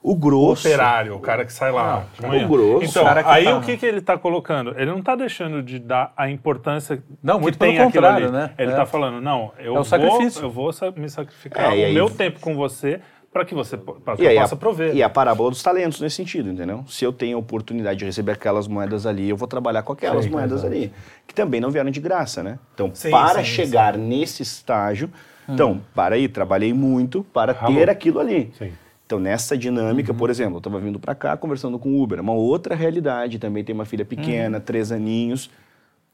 [0.01, 0.65] O grosso.
[0.67, 2.05] operário, o cara que sai lá.
[2.17, 2.45] de manhã.
[2.45, 4.73] o grosso, Então, o que aí tá- o que, que ele está colocando?
[4.77, 8.27] Ele não está deixando de dar a importância Não, que muito tem pelo aquilo contrário,
[8.29, 8.37] ali.
[8.37, 8.51] né?
[8.57, 8.71] Ele É.
[8.73, 10.43] está falando, não, eu, É o vou, sacrifício.
[10.43, 13.01] eu vou me sacrificar É, o aí- meu tempo com você
[13.33, 14.95] para que você pra que E possa a, prover.
[14.95, 16.85] e a parábola dos talentos nesse sentido, entendeu?
[16.87, 20.23] Se eu tenho a oportunidade de receber aquelas moedas ali, eu vou trabalhar com aquelas
[20.23, 20.93] Sim, moedas ali,
[21.27, 22.57] que também não vieram de graça, né?
[22.73, 25.09] Então, Sim, para sim, chegar nesse estágio,
[25.49, 27.75] então, para aí, trabalhei muito para Ralou.
[27.77, 28.51] ter aquilo ali.
[28.57, 28.71] Sim.
[29.07, 32.33] Então, nessa dinâmica, por exemplo, eu estava vindo para cá conversando com o Uber, uma
[32.33, 35.49] outra realidade, também tem uma filha pequena, três aninhos,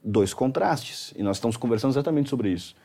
[0.04, 2.76] dois contrastes, e nós estamos conversando exatamente sobre isso.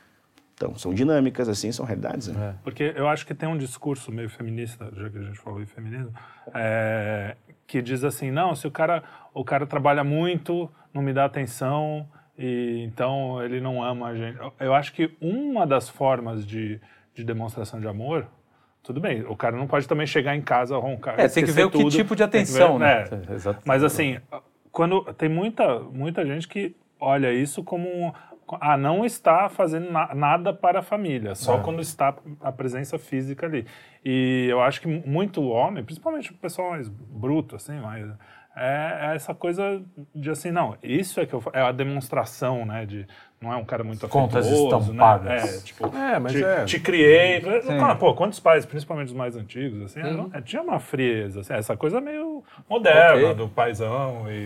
[0.55, 2.55] Então, são dinâmicas, assim, são realidades, né?
[2.63, 5.67] Porque eu acho que tem um discurso meio feminista, já que a gente falou em
[5.67, 6.11] feminismo,
[6.55, 7.35] é,
[7.67, 12.07] que diz assim, não, se o cara, o cara trabalha muito, não me dá atenção,
[12.35, 14.39] e então ele não ama a gente.
[14.39, 16.81] Eu- Eu acho que uma das formas de,
[17.13, 18.25] de demonstração de amor,
[18.89, 21.65] tudo bem, o cara não pode também chegar em casa, roncar, É, tem que ver
[21.65, 23.03] o que tudo, tipo de que ver- atenção, né?
[23.29, 23.33] é.
[23.35, 23.61] Exato.
[23.63, 24.17] Mas assim,
[24.71, 28.11] quando tem muita, muita gente que olha isso como
[28.59, 31.61] ah, não está fazendo na- nada para a família, só É.
[31.61, 33.63] quando está a presença física ali.
[34.03, 38.07] E eu acho que muito homem, principalmente o pessoal mais bruto, assim, mais,
[38.59, 39.81] é, é essa coisa
[40.13, 43.07] de assim, não, isso é que eu, é a demonstração, né, de
[43.41, 45.25] não é um cara muito Contas afetuoso, estampadas.
[45.25, 45.37] né?
[45.57, 46.65] É, tipo, É, mas te, é.
[46.65, 47.39] te criei.
[47.79, 50.01] Cara, pô, quantos pais, principalmente os mais antigos, assim,
[50.33, 53.33] é, tinha uma frieza, assim, essa coisa meio moderna Ok.
[53.35, 54.43] do paizão e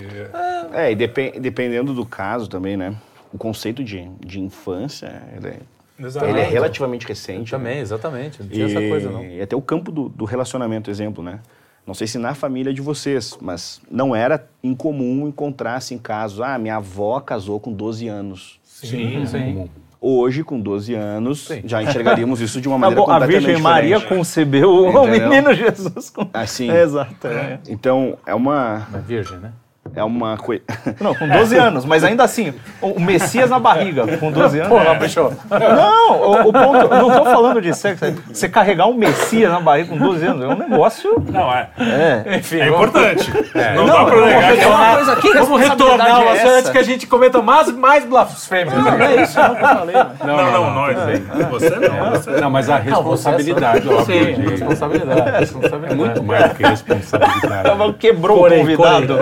[0.78, 2.95] É, e depen- dependendo do caso também, né?
[3.34, 5.60] O conceito de, de infância, ele é,
[6.06, 6.28] Exato.
[6.28, 7.49] ele é relativamente recente.
[7.49, 7.82] Também, né?
[7.82, 8.43] exatamente.
[8.43, 9.26] Não tinha E, essa coisa, não.
[9.26, 11.39] e até o campo do, do relacionamento, exemplo, né?
[11.86, 16.58] Não sei se na família de vocês, mas não era incomum encontrar-se em casos, ah,
[16.58, 18.60] minha avó casou com 12 anos.
[18.63, 19.69] Sim, sim.
[20.00, 23.62] Hoje, com 12 anos, já enxergaríamos isso de uma Tá maneira bom, a completamente Virgem
[23.63, 24.17] Maria diferente.
[24.17, 25.30] concebeu o Entendeu?
[25.30, 26.10] menino Jesus.
[26.10, 26.28] Com...
[26.34, 26.69] Assim.
[26.69, 27.28] É, exato.
[27.28, 27.60] é.
[27.69, 29.52] Então, é uma, Mas virgem, né?
[29.95, 30.63] É uma coisa...
[30.99, 34.69] Não, com 12 anos, mas ainda assim, o Messias na barriga, com 12 anos.
[34.69, 35.32] Porra, bicho.
[35.49, 38.06] Não, o, o ponto, não tô falando de sexo.
[38.06, 41.23] é Você carregar um Messias na barriga com 12 anos é um negócio.
[41.29, 41.69] Não, é.
[41.77, 42.38] É.
[42.38, 43.32] Enfim, É importante.
[43.75, 44.95] não, não, dá pra não, negar é uma...
[44.95, 48.73] coisa aqui, vamos retornar o assunto antes que a gente cometa mais, mais blasfêmias.
[48.73, 49.95] Não, não é isso não que eu falei.
[49.95, 50.08] né?
[50.25, 51.23] Não, não, nós, hein?
[51.51, 55.39] Você não, você Não, mas a responsabilidade, Sim, óbvio, de- responsabilidade.
[55.39, 55.93] responsabilidade.
[55.93, 57.63] é muito mais do que responsabilidade.
[57.63, 59.17] Tava- Quebrou o convidado.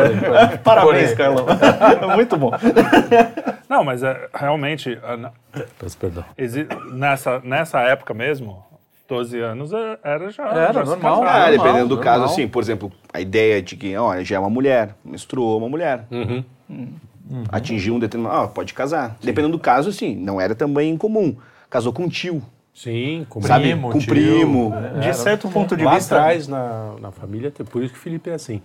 [0.65, 1.13] Parabéns.
[1.13, 1.45] Carlão.
[2.15, 2.52] Muito bom.
[3.69, 4.97] Não, mas é, realmente,
[5.80, 6.24] Peço perdão.
[6.93, 8.63] nessa, nessa época mesmo,
[9.08, 10.43] 12 anos é- era já.
[10.47, 11.21] Era já normal.
[11.21, 11.30] casava.
[11.30, 12.34] Ah, normal, dependendo do caso, normal.
[12.34, 16.06] assim, por exemplo, a ideia de que, olha, já é uma mulher, menstruou uma mulher.
[16.12, 16.43] Uhum.
[17.52, 18.36] Atingiu um determinado.
[18.43, 19.15] Ah, pode casar.
[19.24, 21.36] Dependendo do caso, assim, não era também incomum.
[21.69, 22.41] Casou com um tio,
[22.74, 23.65] Sim, como sabe?
[23.65, 24.69] Primo, com tio, primo.
[24.69, 25.00] né?
[25.02, 26.15] De certo ponto de Lá vista.
[26.15, 28.62] atrás, na, na família, por isso que o Felipe é assim.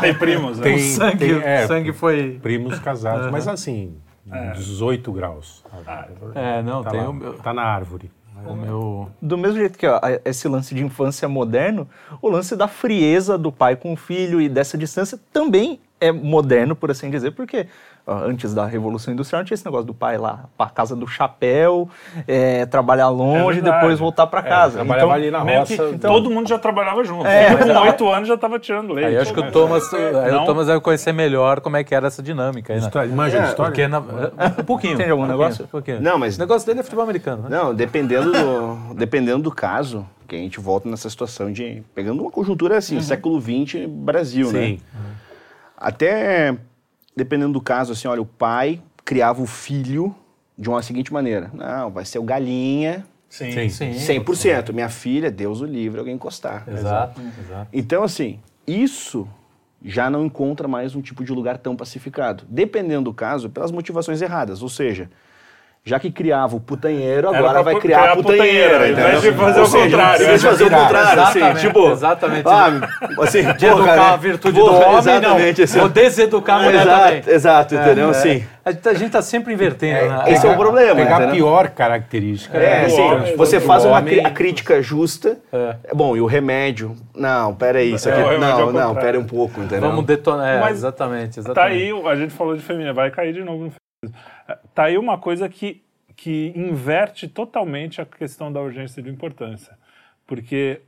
[0.00, 0.64] Tem primos, né?
[0.64, 2.38] Tem, Sangue, tem, é, sangue foi.
[2.42, 3.94] primos casados, mas assim,
[4.54, 5.64] 18 graus.
[6.34, 7.32] É, não, tá, tem lá, o meu.
[7.34, 8.10] tá na árvore.
[8.46, 9.10] O meu...
[9.20, 11.86] Do mesmo jeito que ó, a- esse lance de infância moderno,
[12.22, 16.74] o lance da frieza do pai com o filho e dessa distância também é moderno,
[16.74, 17.66] por assim dizer, porque
[18.06, 21.88] antes da Revolução Industrial tinha esse negócio do pai lá para casa do chapéu,
[22.26, 23.76] é, trabalhar longe e verdade.
[23.82, 24.74] depois voltar para casa.
[24.78, 25.76] trabalhava Então, ali na roça.
[25.76, 27.26] que então- todo mundo já trabalhava junto.
[27.26, 27.86] É, com exato.
[27.86, 29.08] 8 anos já tava tirando leite.
[29.08, 30.42] Aí acho que o Mas- Thomas, aí Não?
[30.42, 32.72] o Thomas vai conhecer melhor como é que era essa dinâmica.
[32.72, 32.86] Aí, né?
[32.86, 33.70] História- Manja de história?
[33.70, 34.96] Porque na, um pouquinho.
[34.96, 35.68] Tem algum um negócio?
[35.72, 36.00] um.
[36.00, 37.48] Não, mas- O negócio dele é futebol americano, né?
[37.56, 41.82] Não, dependendo do, dependendo do caso, que a gente volta nessa situação de.
[41.94, 44.60] Pegando uma conjuntura assim, século XX, Brasil, né?
[44.60, 44.80] Sim.
[45.76, 46.56] Até
[47.20, 50.14] dependendo do caso, assim, olha, o pai criava o filho
[50.56, 53.68] de uma seguinte maneira: não, vai ser o galinha, Sim.
[53.68, 53.92] Sim.
[53.92, 54.72] 100%.
[54.72, 56.64] Minha filha, Deus o livre, alguém encostar.
[56.66, 57.68] Exato, exato.
[57.72, 59.28] Então, assim, isso
[59.84, 62.44] já não encontra mais um tipo de lugar tão pacificado.
[62.48, 64.62] Dependendo do caso, pelas motivações erradas.
[64.62, 65.08] Ou seja,
[65.82, 68.88] Já que criava o putanheiro, Era agora pra vai criar criar a putanheira.
[68.90, 69.32] invés entendeu?
[69.32, 70.52] de fazer Ou o seja, contrário, Em vez de né?
[70.52, 71.90] fazer o Virar, contrário, assim, exatamente, tipo...
[71.90, 72.42] exatamente.
[72.48, 72.88] Ah,
[73.22, 74.02] assim, De porra, educar né?
[74.12, 75.64] a virtude Porra, do homem, exatamente, não.
[75.64, 75.78] assim.
[75.78, 77.34] Vou deseducar a mulher Exato, também.
[77.34, 78.06] exato, entendeu?
[78.08, 80.24] É, Assim, A gente- a gente tá sempre invertendo, né?
[80.28, 82.58] esse é o problema, Pegar a pior característica.
[82.58, 82.84] É, né?
[82.84, 84.16] assim, homem, você faz uma homem.
[84.16, 85.38] cri- a crítica justa.
[85.50, 85.76] É.
[85.94, 86.94] Bom, e o remédio?
[87.16, 88.34] Não, peraí, isso É, aqui.
[88.34, 89.88] é não, não, pera um pouco, entendeu?
[89.88, 90.62] Vamos detonar.
[90.68, 91.54] É, exatamente, exatamente.
[91.54, 93.70] Tá aí, a gente falou de feminino, vai cair de novo no.
[93.70, 93.89] É,
[94.74, 95.82] Tá aí uma coisa que,
[96.16, 99.76] que inverte totalmente a questão da urgência e da importância.
[100.26, 100.80] Porque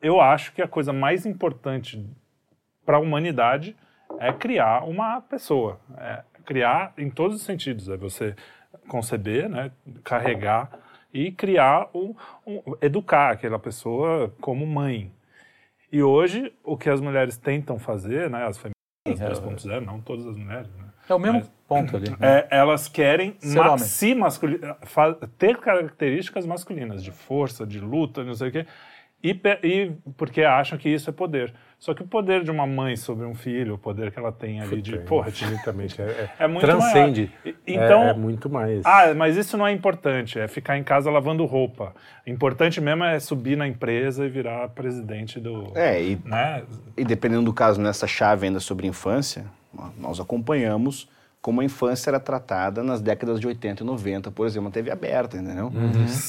[0.00, 2.04] eu acho que a coisa mais importante
[2.84, 3.76] para a humanidade
[4.18, 5.80] é criar uma pessoa.
[5.98, 7.88] É criar em todos os sentidos.
[7.88, 8.36] É você
[8.88, 9.72] conceber, né,
[10.04, 10.70] carregar
[11.12, 12.14] e criar, um,
[12.46, 15.10] um- educar aquela pessoa como mãe.
[15.90, 20.36] E hoje, o que as mulheres tentam fazer, né, as feministas 2.0, não todas as
[20.36, 22.10] mulheres, né, É o mesmo ponto ali.
[22.10, 22.16] né?
[22.20, 24.14] é, elas querem ma- se
[25.38, 28.66] ter características masculinas, de força, de luta, não sei o quê,
[29.22, 29.30] e,
[29.62, 31.52] e porque acham que isso é poder.
[31.78, 34.60] Só que o poder de uma mãe sobre um filho, o poder que ela tem
[34.62, 34.96] ali de.
[35.00, 36.00] Porra, Infinitamente.
[36.00, 37.30] É, é- é muito transcende.
[37.44, 37.56] maior.
[37.66, 38.82] E- Então, é, é muito mais.
[38.86, 41.94] ah, mas isso não é importante, é ficar em casa lavando roupa.
[42.26, 45.70] Importante mesmo é subir na empresa e virar presidente do.
[45.76, 46.62] É, e, Né?
[46.96, 49.44] e dependendo do caso, nessa chave ainda sobre infância,
[49.98, 51.10] nós acompanhamos
[51.46, 54.90] como a infância era tratada nas décadas de 80 e 90, por exemplo, na TV
[54.90, 55.70] aberta, entendeu?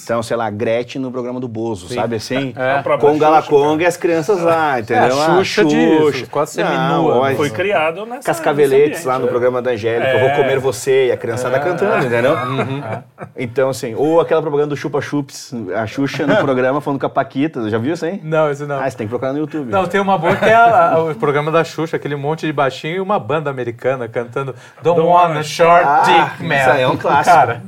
[0.04, 2.54] Então, sei lá, a Gretchen no programa do Bozo, sabe assim?
[2.78, 5.20] A própria Conga la Xuxa, Conga e as crianças lá, entendeu?
[5.20, 7.34] a Ah, Xuxa disso, quase Não, seminua, ó, né?
[7.36, 8.22] Foi criado nessa.
[8.28, 10.16] Cascaveletes lá no programa da Angélica, É.
[10.24, 12.36] eu vou comer você, e a criançada cantando, entendeu?
[13.36, 17.10] Então, assim, ou aquela propaganda do Chupa Chups, a Xuxa no programa falando com a
[17.10, 18.20] Paquita, já viu isso aí?
[18.24, 18.80] Não, isso não.
[18.80, 19.72] Ah, você tem que procurar no YouTube.
[19.72, 22.54] Não, tem uma boa que é a- a- o programa da Xuxa, aquele monte de
[22.54, 24.54] baixinho e uma banda americana cantando
[24.84, 26.56] Don't, wanna short Ah, dick man.
[26.56, 27.36] isso aí é um clássico.
[27.36, 27.62] Cara,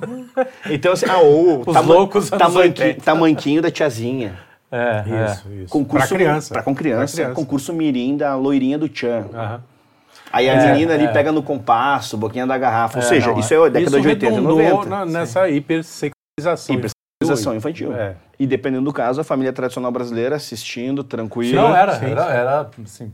[0.69, 3.02] Então, assim, ah, ou Os loucos tamanqui- 80.
[3.02, 4.38] tamanquinho da tiazinha.
[4.71, 5.69] é, Isso, isso.
[5.71, 6.54] Concurso, pra criança.
[6.54, 7.36] Pra, com criança, Pra criança.
[7.36, 9.25] concurso mirim da loirinha do Tchan.
[9.34, 9.62] Aham.
[10.32, 12.99] Aí a menina ali pega no compasso, boquinha da garrafa.
[12.99, 14.86] Ou seja, não, isso é a década Isso de 80 e redundou 90.
[14.89, 16.75] na- nessa hipersexualização.
[16.75, 17.93] Hipersexualização infantil.
[17.95, 18.13] É.
[18.39, 21.62] E dependendo do caso, a família tradicional brasileira assistindo, tranquila.
[21.69, 22.30] Não, era, sim, era, sim.
[22.32, 23.13] era assim,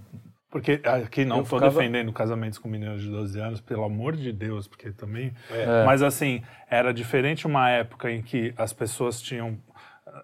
[0.56, 4.32] Porque aqui não estou ficava- defendendo casamentos com meninas de 12 anos, pelo amor de
[4.32, 5.34] Deus, porque também.
[5.52, 5.84] É.
[5.84, 9.58] Mas assim, era diferente uma época em que as pessoas tinham.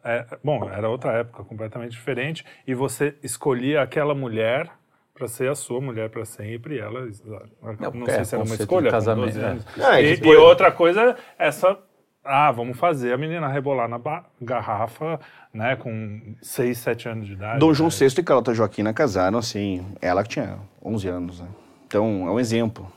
[0.05, 4.69] é, bom, era outra época completamente diferente, e você escolhia aquela mulher
[5.13, 7.01] para ser a sua mulher para sempre, e ela.
[7.77, 9.43] Não, Não, sei é, se era uma escolha, com casamento, 12 é.
[9.43, 9.65] anos.
[9.79, 11.77] É e, que e foi- outra coisa, essa.
[12.23, 13.99] Ah, vamos fazer a menina rebolar na
[14.39, 15.19] garrafa,
[15.53, 17.59] né, com 6, 7 anos de idade.
[17.59, 17.95] Dom João né?
[18.07, 21.47] VI e Carlota Joaquina casaram assim, ela que tinha 11 anos, né?
[21.87, 22.91] Então, é um exemplo.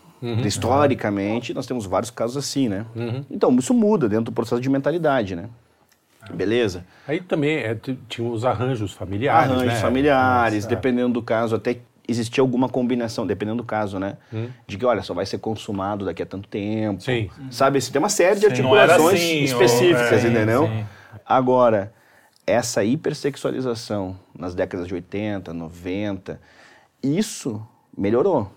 [0.45, 2.87] Historicamente, nós temos vários casos assim, né?
[3.31, 5.49] Então, isso muda dentro do processo de mentalidade, né?
[6.33, 6.87] Beleza?
[7.07, 7.77] Aí também é,
[8.09, 9.51] tinha os arranjos familiares.
[9.51, 9.81] Arranjos né?
[9.81, 10.69] familiares, É.
[10.69, 14.17] dependendo do caso, até existia alguma combinação, dependendo do caso, né?
[14.67, 17.03] De que, olha, só vai ser consumado daqui a tanto tempo.
[17.03, 17.31] Sim.
[17.51, 20.67] Sabe, assim, tem uma série de era articulações assim, ou- específicas, é, entendeu?
[20.67, 20.87] sim.
[21.25, 21.93] Agora,
[22.47, 26.41] essa hipersexualização nas décadas de 80, 90,
[27.03, 28.51] isso melhorou.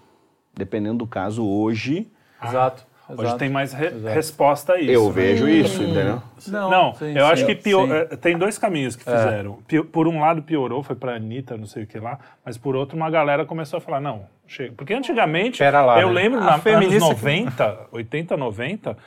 [0.56, 2.08] Dependendo do caso, hoje,
[2.44, 2.87] exato.
[3.10, 3.38] Hoje exato.
[3.40, 4.92] tem mais re- resposta a isso.
[4.92, 5.12] eu né?
[5.14, 6.22] vejo isso, entendeu?
[6.48, 9.60] Não, sim, eu sim, acho que pior, eh, tem dois caminhos que fizeram.
[9.68, 12.76] Pio- Por um lado piorou, foi pra Anitta, não sei o que lá, mas por
[12.76, 14.74] outro uma galera começou a falar, não, chega.
[14.76, 16.14] Porque antigamente, Pera lá, eu né?
[16.16, 18.98] lembro na anos feminista- 90, 80, 90,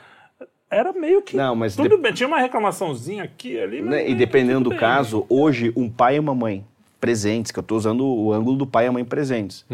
[0.69, 4.09] era meio que Não, mas tudo de- bem, tinha uma reclamaçãozinha aqui ali, mas Né?
[4.09, 6.65] E dependendo do caso, hoje, um pai e uma mãe
[6.99, 9.65] presentes, que eu estou usando o ângulo do pai e a mãe presentes.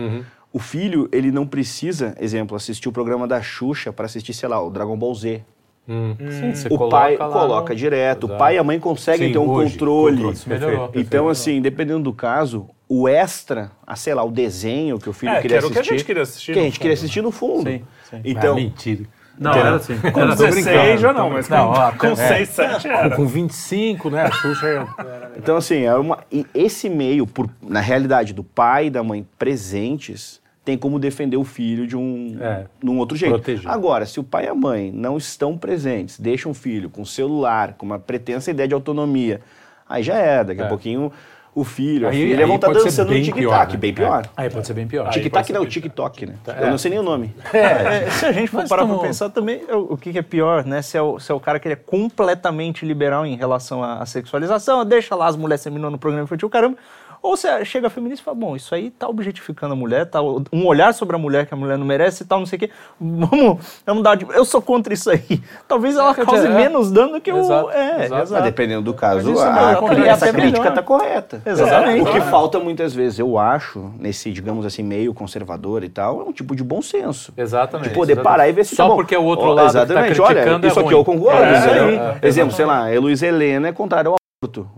[0.58, 4.60] O filho, ele não precisa, exemplo, assistir o programa da Xuxa para assistir, sei lá,
[4.60, 5.44] o Dragon Ball Z.
[5.88, 8.40] Sim, você o pai coloca lá coloca no- direto, o Exato.
[8.40, 10.16] pai e a mãe conseguem Sim, ter um hoje, controle.
[10.24, 10.92] controle, melhorou.
[10.96, 15.32] Então, assim, dependendo do caso, o extra, a, sei lá, o desenho que o filho
[15.34, 15.98] É, que queria era o que a assistir.
[16.00, 17.70] gente queria assistir, Que a gente queria fundo, assistir no fundo.
[17.70, 18.22] Sim, sim.
[18.26, 19.04] Então, Ah, mentira.
[19.40, 19.96] Não, era assim.
[20.12, 22.16] Com Era 16 já não, mas Não, com, ó, com é.
[22.16, 23.16] 6, 7 era.
[23.16, 24.24] Com 25, né?
[24.24, 28.88] A Xuxa era- Então, assim, é uma, e esse meio, por, na realidade, do pai
[28.88, 33.32] e da mãe presentes, tem como defender o filho de um, É, num outro jeito.
[33.36, 33.72] proteger.
[33.72, 37.76] Agora, se o pai e a mãe não estão presentes, deixam o filho com celular,
[37.78, 39.40] com uma pretensa ideia de autonomia,
[39.88, 40.44] aí já é.
[40.44, 40.68] Daqui a É.
[40.68, 41.10] pouquinho
[41.56, 43.78] o filho, a Aí- filha aí vão estar ser dançando no TikTok, né?
[43.80, 44.30] bem pior.
[44.36, 45.10] Aí pode ser bem pior.
[45.10, 46.36] Tic-tac não, TikTok, né?
[46.62, 47.34] Eu não sei nem o nome.
[47.54, 50.20] É, se a gente for Mas parar pra pensar também, é o o que, que
[50.20, 50.82] é pior, né?
[50.84, 54.00] Se é, o, se é o cara que ele é completamente liberal em relação à,
[54.02, 56.78] à sexualização, deixa lá as mulheres seminando no programa infantil, caramba.
[57.22, 60.66] Ou você chega feminista e fala, bom, isso aí tá objetificando a mulher, tá um
[60.66, 62.70] olhar sobre a mulher que a mulher não merece e tal, não sei o quê.
[63.00, 64.26] Vamos, vamos dar de...
[64.30, 65.42] Eu sou contra isso aí.
[65.68, 66.50] Talvez ela quer cause é.
[66.50, 67.38] menos dano do que o...
[67.40, 68.22] Exato, É, exato.
[68.24, 68.34] exato.
[68.34, 70.70] Mas dependendo do caso, isso a- é melhor, essa é crítica melhor.
[70.70, 71.42] está correta.
[71.46, 72.08] Exatamente.
[72.08, 76.24] O que falta muitas vezes, eu acho, nesse, digamos assim, meio conservador e tal, é
[76.24, 77.34] um tipo de bom senso.
[77.36, 77.90] Exatamente.
[77.90, 78.32] De poder exatamente.
[78.32, 78.96] parar e ver se Só tá bom.
[78.96, 81.44] porque é o outro lado que tá Exatamente, criticando olha, é isso aqui eu concordo.
[81.44, 84.17] É, é, Exemplo, sei lá, Heloísa Helena é contrário ao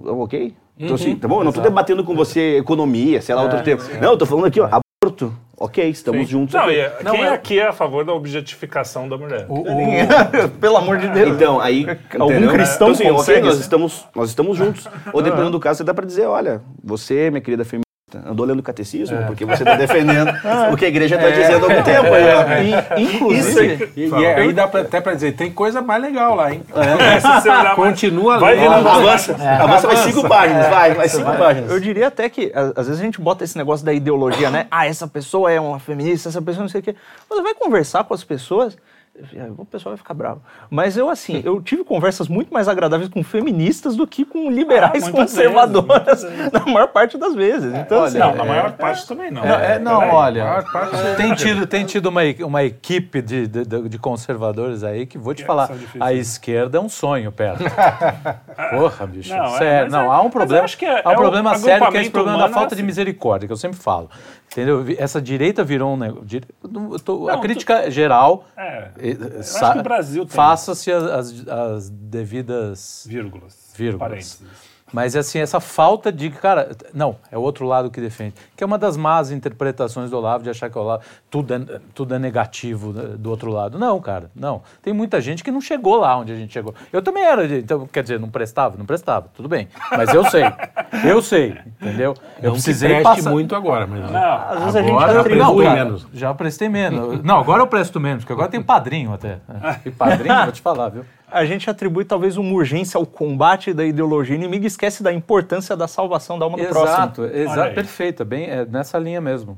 [0.06, 0.54] ok?
[0.78, 1.41] Então assim, tá bom?
[1.41, 3.84] Eu não tô debatendo com você economia, sei lá, outro tempo.
[4.02, 4.69] Não, eu tô falando aqui, ó,
[5.04, 9.10] aborto, ok, estamos juntos Não, e, Não, quem é- aqui é a favor da objetificação
[9.10, 9.45] da mulher?
[10.62, 11.36] Pelo amor de Deus.
[11.36, 11.86] Então, aí.
[12.17, 12.52] Algum entendeu?
[12.54, 13.63] cristão então, assim, consegue nós isso?
[13.63, 14.88] estamos, nós estamos juntos.
[15.12, 18.60] Ou dependendo do caso, você dá pra dizer, olha, você, minha querida feminista, andou lendo
[18.60, 20.32] o catecismo, porque você tá defendendo
[20.72, 22.13] o que a igreja tá dizendo há algum tempo.
[22.13, 22.24] aí,
[22.93, 22.98] ó.
[22.98, 26.52] E, inclusive, E, e aí dá pra- até pra dizer, tem coisa mais legal lá,
[26.54, 26.63] hein?
[26.74, 28.69] Olhar mais- Continua Vai lendo.
[28.69, 31.72] virando- Avança, avança mais cinco páginas, vai, mais cinco páginas.
[31.72, 34.67] Eu diria até que, às vezes a gente bota esse negócio da ideologia, né?
[34.72, 36.95] Ah, essa pessoa é uma feminista, essa pessoa não sei o quê.
[37.30, 38.78] Você vai conversar com as pessoas,
[39.58, 40.42] o pessoal vai ficar bravo.
[40.70, 45.08] Mas eu, assim, eu tive conversas muito mais agradáveis com feministas do que com liberais
[45.08, 47.74] Ah, conservadoras, na maior parte das vezes.
[47.74, 49.44] Então, assim, Não, na maior parte também não.
[49.44, 50.14] É, é, não, Peraí.
[50.16, 50.66] olha,
[51.18, 55.44] tem tido, tem tido uma, uma equipe de, de, de- conservadores aí que, vou te
[55.44, 56.02] falar, são difíceis.
[56.02, 57.64] a esquerda é um sonho perto.
[58.72, 59.92] Porra, bicho, Não, é, sério.
[59.92, 61.90] não, é- há um problema, eu acho que é- há um é o problema sério
[61.92, 62.84] que é esse problema da falta é de assim.
[62.84, 64.10] misericórdia, que eu sempre falo.
[64.52, 64.84] Entendeu?
[64.98, 66.42] Essa direita virou um negócio.
[67.30, 68.46] a crítica geral.
[68.58, 74.00] É, eh, eu acho que o Brasil tem Faça-se as, as- as devidas vírgulas, Vírgulas.
[74.10, 74.69] parênteses.
[74.91, 76.30] Mas assim, essa falta de.
[76.30, 78.34] Cara, não, é o outro lado que defende.
[78.56, 81.60] Que é uma das más interpretações do Olavo de achar que o Olavo, tudo, é,
[81.93, 83.78] tudo é negativo né, do outro lado.
[83.78, 84.62] Não, cara, não.
[84.82, 86.73] Tem muita gente que não chegou lá onde a gente chegou.
[86.91, 88.78] Eu também era, de- então, quer dizer, não prestava?
[88.78, 89.67] Não prestava, tudo bem.
[89.91, 90.43] Mas eu sei.
[91.06, 92.13] Eu sei, entendeu?
[92.41, 93.30] Eu Não se precisei preste passar.
[93.30, 94.10] muito agora, mas...
[94.12, 96.08] Não, às vezes a gente Agora eu atribui- Não, cara, menos.
[96.13, 97.23] já prestei menos.
[97.23, 99.38] Não, agora eu presto menos, porque agora tem padrinho até.
[99.86, 101.06] E padrinho, vou te falar, viu?
[101.32, 105.76] A gente atribui talvez uma urgência ao combate da ideologia inimiga e esquece da importância
[105.76, 106.88] da salvação da alma do próximo.
[106.94, 107.74] Exato, Olha exato, aí.
[107.74, 109.58] perfeito, é bem é nessa linha mesmo.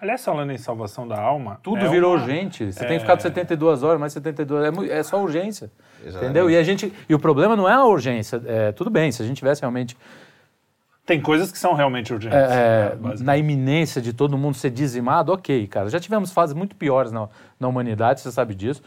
[0.00, 2.72] aliás, falando em salvação da alma, Tudo é virou uma- urgente.
[2.72, 4.90] Você tem que ficar de 72 horas, mais 72 horas.
[4.90, 5.70] É, é só urgência.
[6.00, 6.24] Exatamente.
[6.24, 6.50] Entendeu?
[6.50, 8.42] E, a gente, e o problema não é a urgência.
[8.46, 9.96] É, tudo bem, se a gente tivesse realmente
[11.06, 12.36] Tem coisas que são realmente urgentes.
[12.36, 15.88] é, né, é, na iminência de todo mundo ser dizimado, ok, cara.
[15.88, 17.28] Já tivemos fases muito piores na,
[17.60, 18.82] na humanidade, você sabe disso.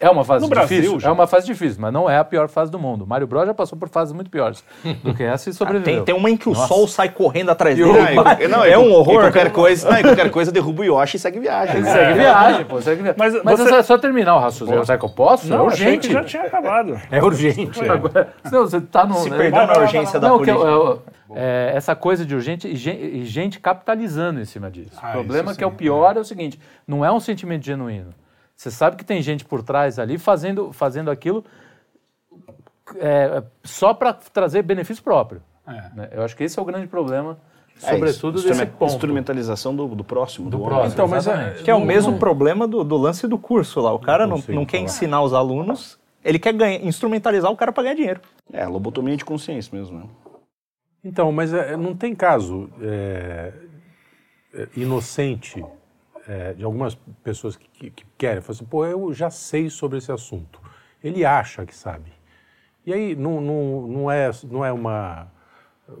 [0.00, 1.00] É uma fase No Brasil, difícil?
[1.00, 1.08] já.
[1.08, 3.04] É uma fase difícil, mas não é a pior fase do mundo.
[3.04, 4.62] Mário Bros já passou por fases muito piores
[5.02, 5.96] do que essa e sobreviveu.
[5.96, 6.68] Tem, tem uma em que o Nossa.
[6.68, 7.90] sol sai correndo atrás dele.
[7.92, 9.20] Não, e- não, é um e horror.
[9.22, 11.80] qualquer coisa, não, e qualquer coisa derruba o Yoshi e segue viagem.
[11.80, 11.92] né?
[11.92, 13.18] Segue viagem, pô, segue viagem.
[13.18, 14.84] Mas Mas, você- é só terminar o raciocínio.
[14.86, 15.48] Será que eu posso?
[15.48, 16.12] Não, é urgente.
[16.12, 16.96] já tinha acabado.
[17.10, 17.84] É urgente.
[17.84, 17.88] é.
[17.90, 19.14] Agora, não, você tá no.
[19.16, 19.36] Se né?
[19.36, 21.02] perdeu na urgência da não, que é, política.
[21.34, 24.92] é, é, essa coisa de urgente e gen- gente capitalizando em cima disso.
[25.02, 28.14] Ah, o problema que é o pior é o seguinte: não é um sentimento genuíno.
[28.58, 31.44] Você sabe que tem gente por trás ali fazendo, fazendo aquilo
[32.96, 35.40] é, só para trazer benefício próprio.
[35.64, 35.90] É.
[35.94, 36.08] né?
[36.10, 37.38] Eu acho que esse é o grande problema,
[37.80, 38.92] É sobretudo isso, desse ponto.
[38.92, 40.50] Instrumentalização do, do próximo.
[40.50, 40.70] Do, homem.
[40.70, 40.92] próximo.
[40.92, 41.62] Então, mas é.
[41.62, 43.92] Que é o mesmo problema do, do lance do curso lá.
[43.92, 44.84] O cara não, consigo não quer falar.
[44.86, 48.20] ensinar os alunos, ele quer ganhar, instrumentalizar o cara para ganhar dinheiro.
[48.52, 50.00] É, lobotomia de consciência mesmo.
[50.00, 50.06] Né?
[51.04, 53.52] Então, mas é, não tem caso é,
[54.52, 55.64] é, inocente
[56.28, 59.96] é, de algumas pessoas que, que, que querem, falam assim, pô, eu já sei sobre
[59.96, 60.60] esse assunto.
[61.02, 62.12] Ele acha que sabe.
[62.84, 65.26] E aí não, não, não é, não é uma,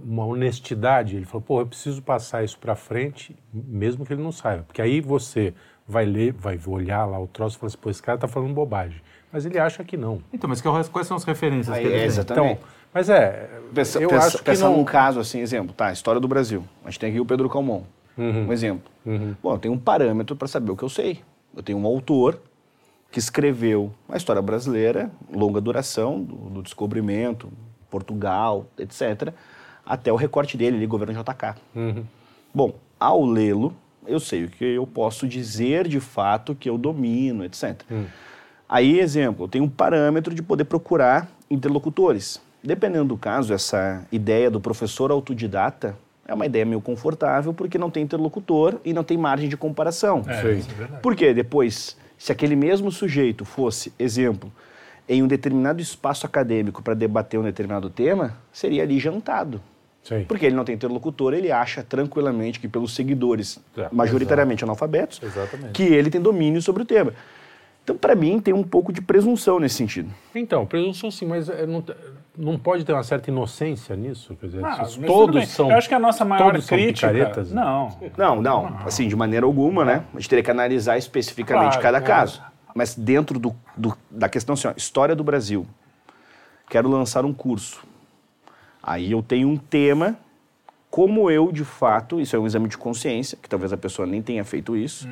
[0.04, 1.16] uma honestidade.
[1.16, 4.64] Ele falou, pô, eu preciso passar isso para frente, mesmo que ele não saiba.
[4.64, 5.54] Porque aí você
[5.86, 8.52] vai ler, vai olhar lá o troço e fala assim, pô, esse cara tá falando
[8.52, 9.00] bobagem.
[9.32, 10.22] Mas ele acha que não.
[10.32, 12.06] Então, mas que- quais são as referências Aí, que ele é, tem?
[12.06, 12.52] exatamente.
[12.58, 14.78] Então, mas é, Pensa, eu pensa, acho que pensa não...
[14.78, 16.64] num caso assim, exemplo, tá, história do Brasil.
[16.84, 17.82] A gente tem aqui o Pedro Calmon,
[18.18, 18.90] um exemplo.
[19.42, 21.20] Bom, eu tenho um parâmetro para saber o que eu sei.
[21.56, 22.40] Eu tenho um autor
[23.10, 27.50] que escreveu a história brasileira, longa duração, do, do descobrimento,
[27.90, 29.32] Portugal, etc.,
[29.84, 31.58] até o recorte dele ali, governo JK.
[32.52, 33.74] Bom, ao lê-lo,
[34.06, 37.82] eu sei o que eu posso dizer de fato que eu domino, etc.
[38.68, 42.38] Aí, exemplo, eu tenho um parâmetro de poder procurar interlocutores.
[42.62, 45.96] Dependendo do caso, essa ideia do professor autodidata
[46.28, 50.22] é uma ideia meio confortável porque não tem interlocutor e não tem margem de comparação.
[50.28, 51.02] É, isso é verdade.
[51.02, 54.52] Porque depois, se aquele mesmo sujeito fosse, exemplo,
[55.08, 59.58] em um determinado espaço acadêmico para debater um determinado tema, seria ali jantado.
[60.02, 60.24] Sim.
[60.28, 65.72] Porque ele não tem interlocutor, ele acha tranquilamente que pelos seguidores, É, majoritariamente analfabetos, Exatamente.
[65.72, 67.12] que ele tem domínio sobre o tema.
[67.88, 70.10] Então, para mim, tem um pouco de presunção nesse sentido.
[70.34, 71.82] Então, presunção sim, mas é, não,
[72.36, 74.36] não pode ter uma certa inocência nisso?
[74.38, 75.70] Quer dizer, Ah, todos são.
[75.70, 77.08] Eu acho que a nossa maior todos são crítica.
[77.08, 77.50] picaretas?
[77.50, 77.96] Não.
[78.18, 80.04] Não, não, assim, de maneira alguma, né?
[80.12, 82.06] A gente teria que analisar especificamente Claro, cada claro.
[82.20, 82.42] caso.
[82.74, 85.66] Mas dentro do, do- da questão assim, ó, história do Brasil,
[86.68, 87.82] quero lançar um curso.
[88.82, 90.14] Aí eu tenho um tema,
[90.90, 94.20] como eu, de fato, isso é um exame de consciência, que talvez a pessoa nem
[94.20, 95.08] tenha feito isso.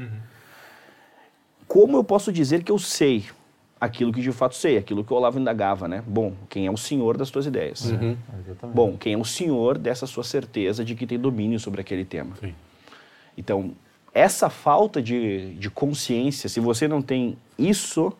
[1.66, 3.24] Como eu posso dizer que eu sei
[3.80, 6.02] aquilo que de fato sei, aquilo que o Olavo indagava, né?
[6.06, 7.90] Bom, quem é o senhor das tuas ideias?
[7.90, 8.16] Uhum.
[8.74, 12.34] Bom, quem é o senhor dessa sua certeza de que tem domínio sobre aquele tema?
[12.40, 12.54] Sim.
[13.36, 13.72] Então,
[14.14, 18.12] essa falta de, de consciência, se você não tem isso,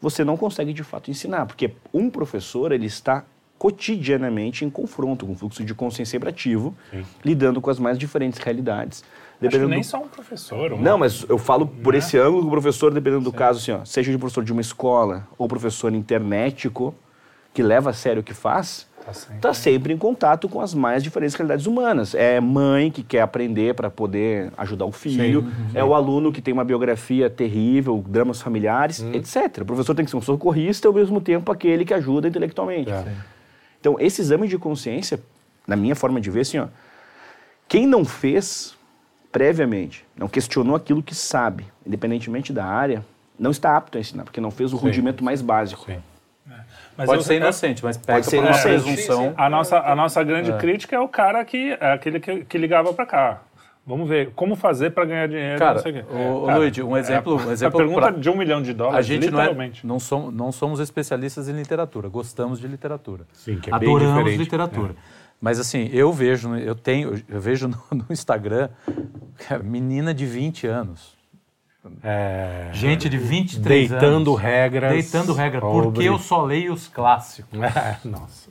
[0.00, 3.24] você não consegue de fato ensinar, porque um professor ele está
[3.58, 7.04] cotidianamente em confronto com o fluxo de consciência Sim.
[7.24, 9.04] lidando com as mais diferentes realidades.
[9.34, 10.72] Acho que Dependendo nem do- só um professor.
[10.72, 11.98] uma- Não, mas eu falo por Né?
[11.98, 14.60] esse ângulo que o professor, dependendo do caso, assim, ó, seja de professor de uma
[14.60, 16.94] escola ou professor internetico,
[17.52, 19.36] que leva a sério o que faz, Tá sempre.
[19.36, 22.14] está sempre em contato com as mais diferentes realidades humanas.
[22.14, 26.54] É mãe que quer aprender para poder ajudar o filho, é o aluno que tem
[26.54, 29.58] uma biografia terrível, dramas familiares, etc.
[29.60, 32.90] O professor tem que ser um socorrista e, ao mesmo tempo, aquele que ajuda intelectualmente.
[32.90, 33.04] É.
[33.78, 35.20] Então, esse exame de consciência,
[35.66, 36.68] na minha forma de ver, assim, ó,
[37.68, 38.73] quem não fez
[39.34, 43.04] previamente, não questionou aquilo que sabe, independentemente da área,
[43.36, 45.86] não está apto a ensinar, porque não fez o rudimento mais básico.
[45.86, 45.98] Sim.
[46.96, 49.34] Mas Pode eu- ser inocente, mas pega ser por uma presunção.
[49.36, 52.94] A nossa, a nossa grande crítica é o cara que é aquele que, que ligava
[52.94, 53.40] para cá.
[53.84, 55.58] Vamos ver como fazer para ganhar dinheiro.
[55.58, 58.36] Cara, não sei o Cara, Luigi, um exemplo- um a exemplo pergunta pra- de um
[58.36, 59.84] milhão de A dólares, gente não, é, literalmente.
[59.86, 63.24] não, somos, não somos especialistas em literatura, gostamos de literatura.
[63.32, 64.38] Sim, que é bem Adoramos diferente.
[64.38, 64.94] literatura.
[65.40, 68.68] Mas assim, eu vejo, eu tenho, eu vejo no, no Instagram,
[69.46, 71.14] cara, menina de 20 anos.
[72.02, 74.40] É, Gente de 23 Deitando anos.
[74.40, 77.52] regras Deitando regra, sobre- porque eu só leio os clássicos.
[77.60, 78.48] É, nossa.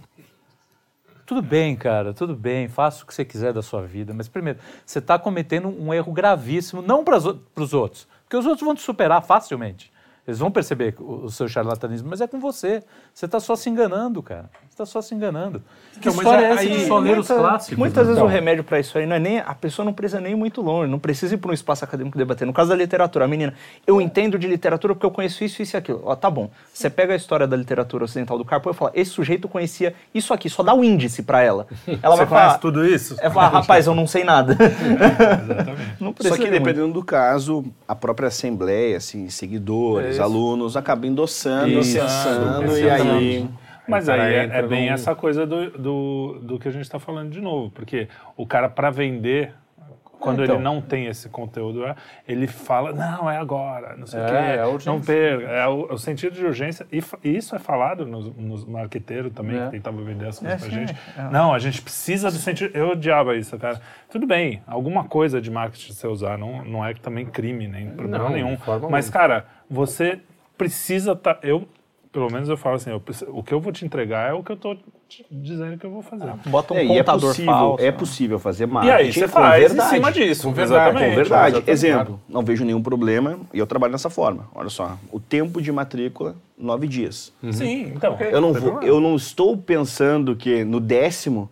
[1.26, 4.60] Tudo bem, cara, tudo bem, faça o que você quiser da sua vida, mas primeiro,
[4.86, 8.82] você está cometendo um erro gravíssimo, não para os outros, porque os outros vão te
[8.82, 9.92] superar facilmente.
[10.28, 12.84] Eles vão perceber o, o seu charlatanismo, mas é com você.
[13.14, 14.50] Você está só se enganando, cara.
[14.74, 15.62] Você está só se enganando.
[15.94, 17.78] Que Então, mas história é aí- essa de só ler os Muita- clássicos?
[17.78, 18.26] Muitas vezes Então.
[18.26, 19.38] o remédio para isso aí não é nem.
[19.38, 22.18] A pessoa não precisa nem ir muito longe, não precisa ir para um espaço acadêmico
[22.18, 22.48] debater.
[22.48, 23.54] No caso da literatura, a menina,
[23.86, 26.02] eu entendo de literatura porque eu conheço isso, isso e aquilo.
[26.04, 26.50] Ó, tá bom.
[26.74, 30.34] Você pega a história da literatura ocidental do Carpo e fala, esse sujeito conhecia isso
[30.34, 31.68] aqui, só dá um índice para ela.
[32.02, 32.58] Ela vai falar.
[32.58, 33.14] tudo isso?
[33.20, 34.58] Ela vai falar, rapaz, eu não sei nada.
[36.02, 36.52] não Só que de muito.
[36.52, 43.14] dependendo do caso, a própria assembleia, assim, seguidores, alunos, acaba endossando, Isso, pensando, e exatamente.
[43.14, 43.50] aí...
[43.88, 47.30] Mas Aí é, é bem essa coisa do, do, do que a gente está falando
[47.32, 48.08] de novo, porque
[48.38, 49.54] o cara, para vender,
[50.20, 50.56] quando então.
[50.56, 51.94] ele não tem esse conteúdo, é,
[52.26, 54.92] ele fala, não, é agora, não sei o É, quê, é urgência.
[54.94, 55.46] não perca.
[55.52, 56.88] É o, é o sentido de urgência.
[56.90, 59.66] E, e isso é falado nos, nos marqueteiros também, É.
[59.66, 60.98] que tentavam vender as coisas É, pra sim, gente.
[61.18, 61.24] é.
[61.30, 62.72] Não, a gente precisa do sentido.
[62.74, 63.82] Eu odiava isso, cara.
[64.10, 68.24] Tudo bem, alguma coisa de marketing você usar, não, não é também crime, nem problema
[68.26, 68.58] Não, nenhum.
[68.90, 70.20] Mas, cara, você
[70.58, 71.38] precisa estar.
[71.44, 71.68] eu,
[72.14, 74.52] pelo menos eu falo assim, eu o que eu vou te entregar é o que
[74.52, 74.58] eu
[75.10, 76.32] te dizendo que eu vou fazer.
[76.46, 77.84] Bota um É, e é contador possível, falso.
[77.84, 77.92] é né?
[77.92, 79.90] possível fazer E marketing aí, você com faz verdade.
[79.90, 80.48] em cima disso.
[80.48, 81.10] Com verdade, exatamente.
[81.10, 81.48] Com verdade.
[81.58, 81.70] exatamente.
[81.72, 84.48] Exemplo, não vejo nenhum problema e eu trabalho dessa forma.
[84.54, 87.34] Olha só, o tempo de matrícula, nove dias.
[87.52, 88.16] Sim, então.
[88.20, 91.50] Eu não, vou, eu não estou pensando que no décimo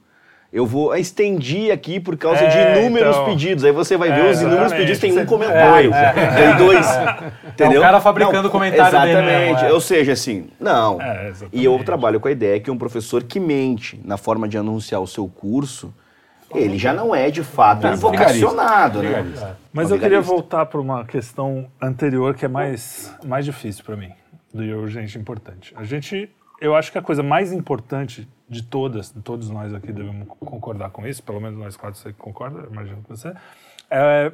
[0.51, 3.25] eu vou estendi aqui por causa É, de inúmeros então.
[3.25, 3.63] pedidos.
[3.63, 6.85] Aí você vai ver É, os inúmeros pedidos, tem um comentário, tem dois.
[7.47, 7.77] Entendeu?
[7.77, 9.65] É o cara fabricando o comentário dele Exatamente.
[9.65, 9.73] é.
[9.73, 11.01] Ou seja, assim, não.
[11.01, 14.57] É, e eu trabalho com a ideia que um professor que mente na forma de
[14.57, 15.93] anunciar o seu curso,
[16.53, 19.25] ele já não é de fato Não, vocacionado, né?
[19.71, 23.95] Mas Uma eu queria voltar para uma questão anterior que é mais, mais difícil para
[23.95, 24.11] mim,
[24.53, 25.73] do urgente e importante.
[25.77, 26.29] A gente,
[26.59, 30.89] eu acho que a coisa mais importante de todas, de todos nós aqui devemos concordar
[30.89, 33.33] com isso, pelo menos nós quatro você concorda, imagino que você,
[33.89, 34.31] é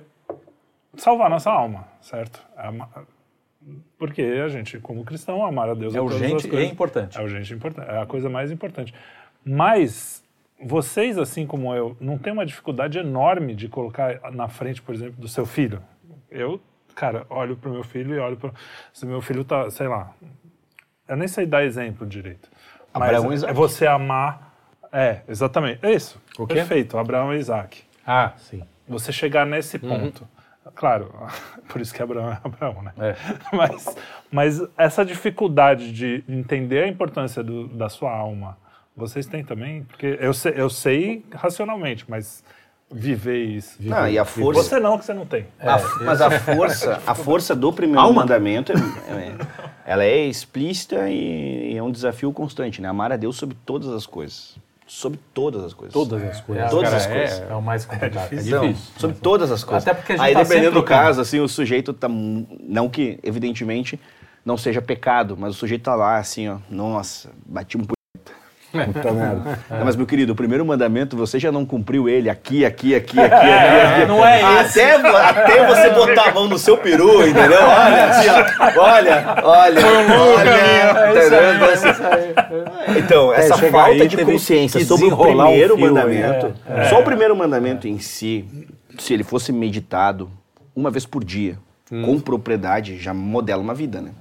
[0.97, 2.43] salvar nossa alma, certo?
[2.57, 2.89] Ama-
[3.99, 7.17] Porque a gente, como cristão, amar a Deus É urgente e é importante.
[7.17, 7.89] É urgente e importante.
[7.91, 8.93] É a coisa mais importante.
[9.45, 10.23] Mas
[10.59, 15.21] vocês, assim como eu, não tem uma dificuldade enorme de colocar na frente, por exemplo,
[15.21, 15.81] do seu filho.
[16.31, 16.59] Eu,
[16.95, 18.51] cara, olho pro meu filho e olho para
[18.91, 20.13] se meu filho tá, sei lá,
[21.07, 22.49] eu nem sei dar exemplo direito.
[23.05, 23.51] Abraão e Isaac.
[23.51, 24.53] é você amar,
[24.91, 26.21] é, exatamente, é isso.
[26.37, 26.55] O quê?
[26.55, 27.83] Perfeito, Abraão e Isaac.
[28.05, 28.63] Ah, sim.
[28.87, 29.89] Você chegar nesse Uhum.
[29.89, 30.27] ponto.
[30.75, 31.13] Claro,
[31.69, 32.91] por isso que Abraão é Abraão, né?
[32.99, 33.15] É.
[33.55, 33.95] Mas,
[34.31, 38.57] mas essa dificuldade de entender a importância do- da sua alma,
[38.95, 39.83] Vocês têm também?
[39.83, 42.43] Porque eu sei, eu sei racionalmente, mas
[42.91, 43.75] viver isso.
[43.79, 44.63] Não, e a força.
[44.63, 45.45] Você não, que você não tem.
[45.59, 48.75] A f- mas a força, a força do primeiro mandamento, é,
[49.11, 49.35] é-
[49.85, 52.87] ela é explícita e, e é um desafio constante, né?
[52.89, 54.55] Amar a Deus sobre todas as coisas.
[54.85, 55.93] Sobre todas as coisas.
[55.93, 56.69] Todas as coisas.
[56.71, 57.39] Todas Cara, as coisas.
[57.41, 58.31] É, É o mais complicado.
[58.31, 58.93] É Então, difícil.
[58.97, 59.85] sobre todas as coisas.
[59.85, 62.07] Até porque a gente Aí, tá dependendo do caso, assim, o sujeito tá.
[62.09, 63.99] Não que, evidentemente,
[64.45, 66.57] não seja pecado, mas o sujeito tá lá, assim, ó.
[66.69, 67.81] Nossa, bati um.
[68.85, 69.59] Puta merda.
[69.69, 73.19] Não, mas, meu querido, o primeiro mandamento, você já não cumpriu ele aqui, aqui, aqui,
[73.19, 73.49] aqui, aqui.
[73.49, 74.05] aqui.
[74.05, 74.81] não é esse.
[74.81, 77.61] Até, até você botar a mão no seu peru, entendeu?
[77.61, 78.81] Olha, assim, ó.
[78.81, 79.81] Olha, olha.
[82.97, 86.53] Então, essa chega falta aí, de consciência sobre o um primeiro fio, mandamento,
[86.89, 88.45] só o primeiro mandamento em si,
[88.97, 90.29] se ele fosse meditado
[90.75, 91.57] uma vez por dia,
[91.89, 94.11] com propriedade, já modela uma vida, né?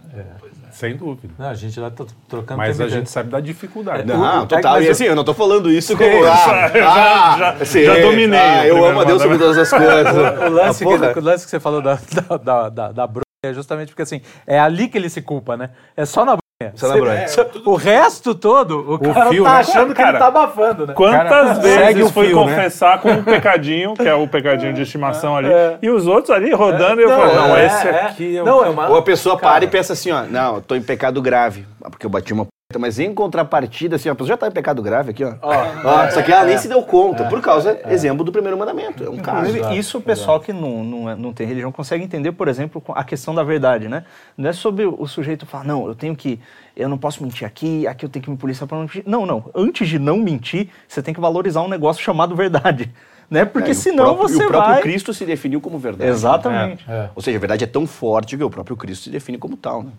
[0.76, 1.32] Sem dúvida.
[1.38, 4.04] Não, a gente lá tá trocando Mas a gente sabe da dificuldade.
[4.06, 4.74] Não, o- total.
[4.74, 6.22] mas E assim, eu não tô falando isso como.
[6.22, 9.56] já- Ah, ah, já- assim, já dominei Ah, o eu amo a Deus sobre todas
[9.56, 10.12] as coisas.
[10.14, 11.12] O lance, Ah, porra.
[11.14, 11.94] que, o lance que você falou da,
[12.28, 13.08] da, da, da, da
[13.42, 15.70] é justamente porque assim, é ali que ele se culpa, né?
[15.96, 16.36] É só na
[16.74, 17.28] Você- bronha.
[17.28, 19.58] só- O resto todo, o, cara fio, tá né?
[19.60, 20.94] achando que Cara, ele tá abafando, né?
[20.94, 22.54] Quantas Cara, vezes o fui fio, né?
[22.56, 25.50] confessar com um pecadinho, que é o pecadinho de estimação ali,
[25.82, 28.00] e os outros ali rodando, e eu Não, falo, não, é, esse é.
[28.06, 28.46] aqui é o...
[28.46, 28.88] Não, é uma...
[28.88, 32.06] Ou a pessoa para e pensa assim, ó, não, eu tô em pecado grave, porque
[32.06, 35.10] eu bati uma p***, mas em contrapartida, assim, a pessoa já tá em pecado grave
[35.10, 35.34] aqui, ó.
[35.40, 39.08] Ó, só que ela nem se deu conta, por causa, exemplo do primeiro mandamento, é
[39.10, 39.56] um caso.
[39.72, 43.04] Isso o pessoal que não, não, é- não tem religião consegue entender, por exemplo, a
[43.04, 44.04] questão da verdade, né?
[44.36, 46.40] Não é sobre o sujeito falar, não, eu tenho que,
[46.76, 49.04] eu não posso mentir aqui, aqui eu tenho que me policiar para não mentir.
[49.06, 49.44] Não, não.
[49.54, 52.92] Antes de não mentir, você tem que valorizar um negócio chamado verdade,
[53.30, 53.44] né?
[53.44, 54.82] Porque É, senão próprio- você e o próprio vai...
[54.82, 56.10] Cristo se definiu como verdade.
[56.10, 56.84] Exatamente.
[57.14, 59.82] Ou seja, a verdade é tão forte que o próprio Cristo se define como tal.
[59.82, 59.90] Né?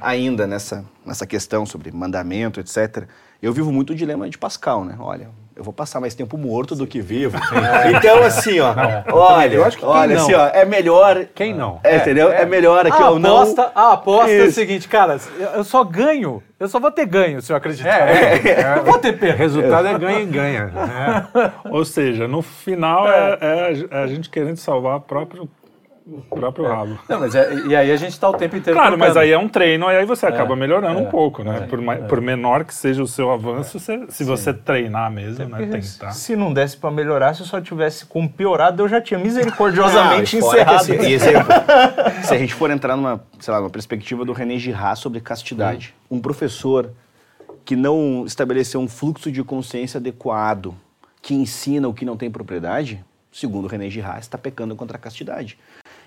[0.00, 3.04] Ainda nessa, nessa questão sobre mandamento, etc.,
[3.42, 4.96] eu vivo muito o dilema de Pascal, né?
[4.98, 7.36] Olha, eu vou passar mais tempo morto do que vivo.
[7.96, 8.74] Então, assim, ó,
[9.12, 10.22] olha, Eu acho que quem olha, não?
[10.24, 11.26] assim, ó, é melhor...
[11.34, 11.80] Quem não?
[11.84, 12.32] É, entendeu?
[12.32, 13.36] É, melhor aqui, ó, não...
[13.42, 14.54] aposta, a aposta é o Isso.
[14.54, 15.18] seguinte, cara,
[15.54, 18.08] eu só ganho, eu só vou ter ganho se eu acreditar.
[18.08, 19.36] É, é, Não vou ter O perda.
[19.38, 20.66] resultado é ganha e ganha.
[20.66, 21.26] né?
[21.70, 25.48] Ou seja, no final é, é a- é a gente querendo salvar o próprio,
[26.06, 26.98] o próprio rabo.
[27.08, 29.24] Não, mas é- e aí a gente tá o tempo inteiro Claro, mas trocando.
[29.24, 31.66] aí é um treino, e aí você acaba melhorando um pouco, né?
[31.68, 35.66] por, por menor que seja o seu avanço, se você treinar mesmo, né?
[35.66, 36.12] Tentar.
[36.12, 40.36] Se não desse pra melhorar, se eu só tivesse como piorado, eu já tinha misericordiosamente
[40.36, 40.76] e encerrado.
[40.76, 41.52] assim, e exemplo,
[42.22, 45.94] se a gente for entrar numa, sei lá, numa perspectiva do René Girard sobre castidade,
[46.10, 46.90] um professor
[47.64, 50.74] que não estabeleceu um fluxo de consciência adequado,
[51.22, 53.02] que ensina o que não tem propriedade,
[53.32, 55.58] segundo o René Girard, está pecando contra a castidade.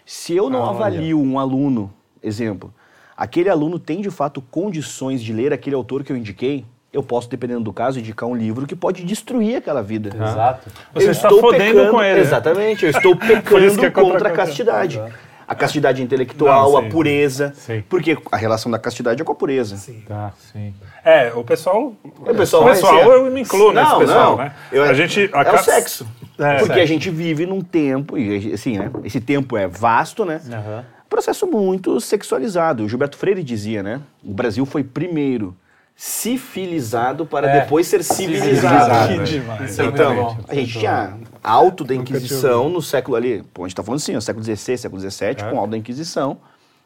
[0.09, 1.91] Se eu não avalio um aluno,
[2.23, 2.73] exemplo,
[3.15, 7.29] aquele aluno tem de fato condições de ler aquele autor que eu indiquei, eu posso,
[7.29, 10.09] dependendo do caso, indicar um livro que pode destruir aquela vida.
[10.15, 10.69] Exato.
[10.93, 12.21] Você Eu está estou fodendo pecando- com ele?
[12.21, 15.01] Exatamente, eu estou isso pecando é contra contra a a castidade.
[15.47, 16.89] A castidade intelectual, Não, a sim.
[16.89, 17.53] pureza.
[17.55, 17.81] Sim.
[17.87, 19.77] Porque a relação da castidade é com a pureza.
[20.05, 20.33] Tá.
[20.51, 20.73] Sim.
[21.05, 21.93] É, o pessoal.
[22.03, 24.43] O pessoal, o pessoal ser- eu me incluo nesse Não, pessoal, não.
[24.43, 24.53] né?
[24.73, 25.29] Eu- a gente.
[25.31, 26.05] a é o sexo.
[26.37, 26.81] É, Porque sexo.
[26.81, 28.91] a gente vive num tempo, e assim, né?
[29.05, 30.41] Esse tempo é vasto, né?
[30.51, 30.83] Aham.
[31.09, 32.83] Processo muito sexualizado.
[32.83, 34.01] O Gilberto Freire dizia, né?
[34.21, 35.55] O Brasil foi primeiro
[35.99, 39.07] civilizado para É, depois ser civilizado.
[39.07, 39.67] civilizado, Que né?
[39.79, 43.81] é Então, a gente tinha alto da Inquisição no século ali, pô, a gente tá
[43.81, 46.37] falando assim, ó, século XVI, século XVII, com alto da Inquisição,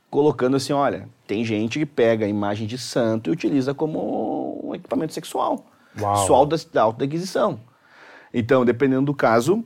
[0.10, 4.74] colocando assim, olha, tem gente que pega a imagem de santo e utiliza como um
[4.74, 5.66] equipamento sexual.
[6.00, 6.24] Uau.
[6.24, 7.60] Isso alto da, da alta da Inquisição.
[8.34, 9.62] Então, dependendo do caso,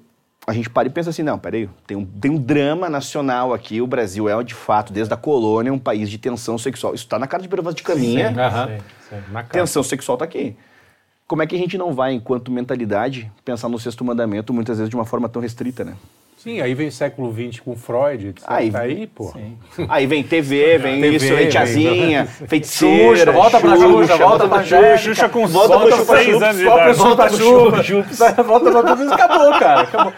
[0.47, 3.81] a gente para e pensa assim, não, peraí, tem um, tem um drama nacional aqui,
[3.81, 6.93] o Brasil é, de fato, desde a colônia, um país de tensão sexual.
[6.93, 8.29] Isso está na cara de prova de caminha.
[8.29, 8.67] Aham.
[8.67, 9.63] Sim, sim, na cara.
[9.63, 10.55] Tensão sexual tá aqui.
[11.27, 14.89] Como é que a gente não vai, enquanto mentalidade, pensar no sexto mandamento muitas vezes
[14.89, 15.95] de uma forma tão restrita, né?
[16.45, 18.43] Sim, aí vem século XX com Freud, etc.
[18.47, 19.33] Aí- Aí, pô.
[19.89, 24.63] Aí vem TV, vem TV, isso, vem tiazinha, feiticeira, Xuxa, volta pra Xuxa, volta pra
[24.63, 26.97] Xuxa, Xuxa com volta volta pro com Chupa seis anos de Volta idade.
[26.97, 28.19] pro Chupa Chups.
[28.45, 29.81] Volta pra isso, acabou, cara.
[29.81, 30.13] Acabou.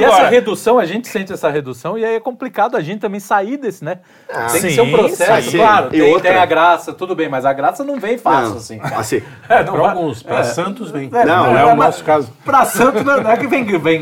[0.00, 3.20] E essa redução, a gente sente essa redução e aí é complicado a gente também
[3.20, 3.98] sair desse, né?
[4.26, 5.58] tem que sim, ser um processo, sim.
[5.58, 5.86] claro.
[5.88, 8.56] E Tem, outra- tem a graça, tudo bem, mas a graça não vem fácil Não,
[8.56, 8.80] assim.
[8.82, 11.08] assim, É, não Para vai- alguns, para Santos vem.
[11.12, 12.32] É, Não, não é o nosso caso.
[12.44, 14.00] Pra santo não, é que vem, vem,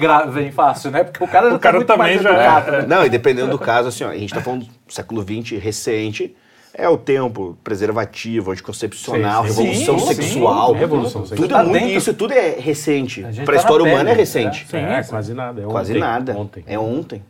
[0.52, 1.04] fácil, né?
[1.04, 2.86] Porque o cara O cara tá muito também mais já educado, é- né?
[2.88, 6.34] Não, e dependendo do caso, assim, ó, a gente tá falando do século XX recente,
[6.72, 9.62] é o tempo preservativo, anticoncepcional, Sim, sim.
[9.64, 10.72] revolução Sim, sexual.
[10.72, 11.60] sim, revolução tudo sexual.
[11.60, 11.96] é muito, Tá dentro.
[11.98, 13.24] isso tudo é recente.
[13.24, 14.18] A gente Para a tá história pele, humana é né?
[14.18, 14.66] recente.
[14.76, 15.62] É, quase nada.
[15.62, 16.36] É Quase ontem, nada.
[16.38, 16.64] Ontem.
[16.66, 17.22] É ontem.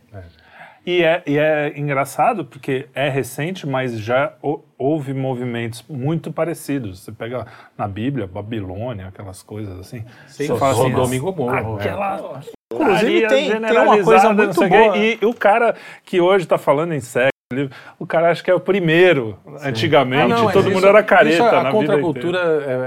[0.85, 7.01] E é, e é engraçado porque é recente, mas já hou- houve movimentos muito parecidos.
[7.01, 7.45] Você pega
[7.77, 10.03] na Bíblia, Babilônia, aquelas coisas assim.
[10.27, 10.71] Sim, você fala
[11.03, 11.59] assim, Gomorra.
[11.75, 12.41] aquela
[12.71, 14.97] Inclusive, putaria tem- tem uma coisa muito boa.
[14.97, 17.30] E o cara que hoje está falando em sexo,
[17.99, 19.37] o cara acha que é o primeiro.
[19.63, 22.39] Antigamente, Ah, não, é todo isso- mundo era careta isso, a na contracultura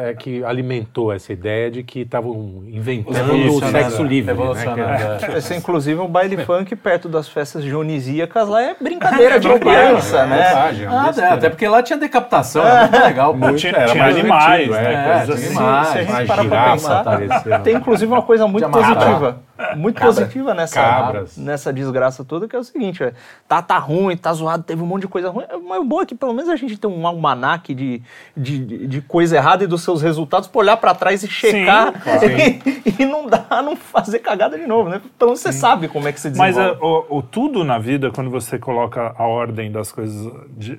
[0.06, 4.34] é, é que alimentou essa ideia de que estavam inventando o Revolucionando, sexo livre.
[4.34, 9.48] né, é- Esse, inclusive, um baile funk perto das festas dionisíacas lá é brincadeira de
[9.58, 10.40] criança, né?
[10.40, 13.34] é Ah, até porque lá tinha decapitação, era muito legal.
[13.36, 13.52] pô.
[13.54, 14.94] Tinha, Era mais animais, né?
[14.94, 15.46] é, coisas assim.
[15.56, 15.88] animais.
[15.88, 17.62] Se a gente Uma parar pra girafa pensar, aparecendo.
[17.62, 19.38] tem inclusive uma coisa muito positiva.
[19.76, 23.12] Muito positiva nessa, nessa desgraça toda, que é o seguinte, é,
[23.48, 26.06] tá, tá ruim, tá zoado, teve um monte de coisa ruim, mas o bom é
[26.06, 28.02] que pelo menos a gente tem um almanaque de,
[28.36, 31.92] de, de- coisa errada e dos seus resultados pra olhar pra trás e checar
[32.24, 35.00] e, e não dá, não fazer cagada de novo, né?
[35.18, 36.80] Pelo menos você sabe como é que se Mas desenvolve.
[36.80, 40.78] é, o, o tudo na vida, quando você coloca a ordem das coisas de,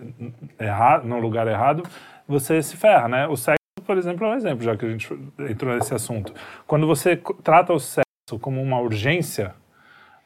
[0.57, 1.83] erra, no lugar errado,
[2.27, 3.27] você se ferra, né?
[3.27, 5.07] O sexo, por exemplo, é um exemplo, já que a gente
[5.49, 6.33] entrou nesse assunto.
[6.65, 8.03] Quando você trata o sexo
[8.41, 9.53] como uma urgência,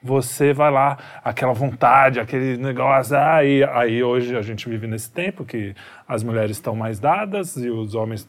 [0.01, 5.11] você vai lá, aquela vontade, aquele negócio, ah, e aí hoje a gente vive nesse
[5.11, 5.75] tempo que
[6.07, 8.27] as mulheres estão mais dadas e os homens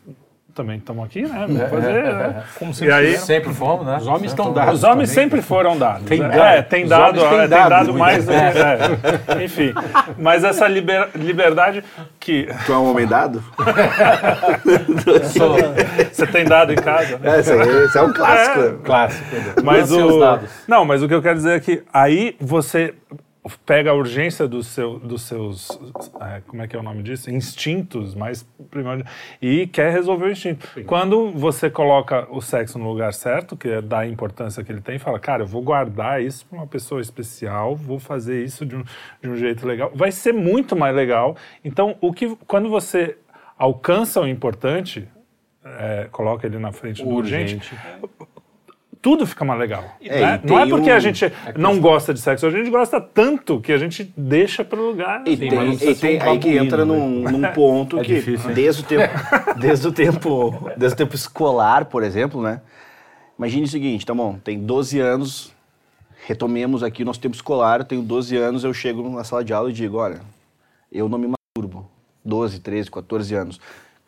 [0.55, 1.47] também estão aqui, né?
[1.49, 2.43] Vamos fazer, né?
[2.83, 3.99] E aí, Sempre fomos, né?
[3.99, 4.75] Os homens estão dados.
[4.75, 5.25] os homens também.
[5.25, 6.07] sempre foram dados.
[6.07, 6.41] Tem é, dado.
[6.41, 8.25] É, tem dado, é, tem dado dado mais.
[8.25, 8.37] do que-
[9.41, 9.45] é.
[9.45, 9.73] Enfim,
[10.19, 11.85] mas essa liber- liberdade
[12.19, 13.43] que Tu é um homem dado?
[16.13, 17.37] você tem dado em casa, né?
[17.37, 18.59] É, esse, é um clássico.
[18.59, 18.75] né?
[18.85, 19.25] Clássico.
[19.63, 22.95] Mas Lance o não, mas o que eu quero dizer é que aí você
[23.65, 25.71] pega a urgência do seu, dos seus
[26.21, 27.31] é, como é que é o nome disso?
[27.31, 29.11] Instintos mais primordiais
[29.41, 30.69] e quer resolver o instinto.
[30.87, 34.81] Quando você coloca o sexo no lugar certo que é dar a importância que ele
[34.81, 38.77] tem fala cara eu vou guardar isso para uma pessoa especial vou fazer isso de
[38.77, 38.85] um,
[39.23, 41.37] de um jeito legal vai ser muito mais legal.
[41.65, 43.17] Então o que quando você
[43.57, 45.09] alcança o importante
[45.65, 47.75] é, coloca ele na frente do urgente
[49.03, 49.85] tudo fica mais legal.
[50.03, 50.41] É, né?
[50.45, 53.73] Não é porque um- a gente não gosta de sexo, a gente gosta tanto que
[53.73, 55.23] a gente deixa para lugar.
[55.27, 56.93] E Sim, tem, mas e tem um aí que entra né?
[56.95, 59.13] num, num ponto que difícil, desde o tempo
[59.59, 62.61] desde o tempo desde o tempo escolar, por exemplo, né?
[63.39, 65.51] Imagine o seguinte, tá bom, tem 12 anos,
[66.27, 69.53] retomemos aqui o nosso tempo escolar, eu tenho 12 anos, eu chego na sala de
[69.55, 70.21] aula e digo, olha,
[70.93, 71.27] eu não me
[71.57, 71.89] masturbo.
[72.23, 73.59] 12, 13, 14 anos.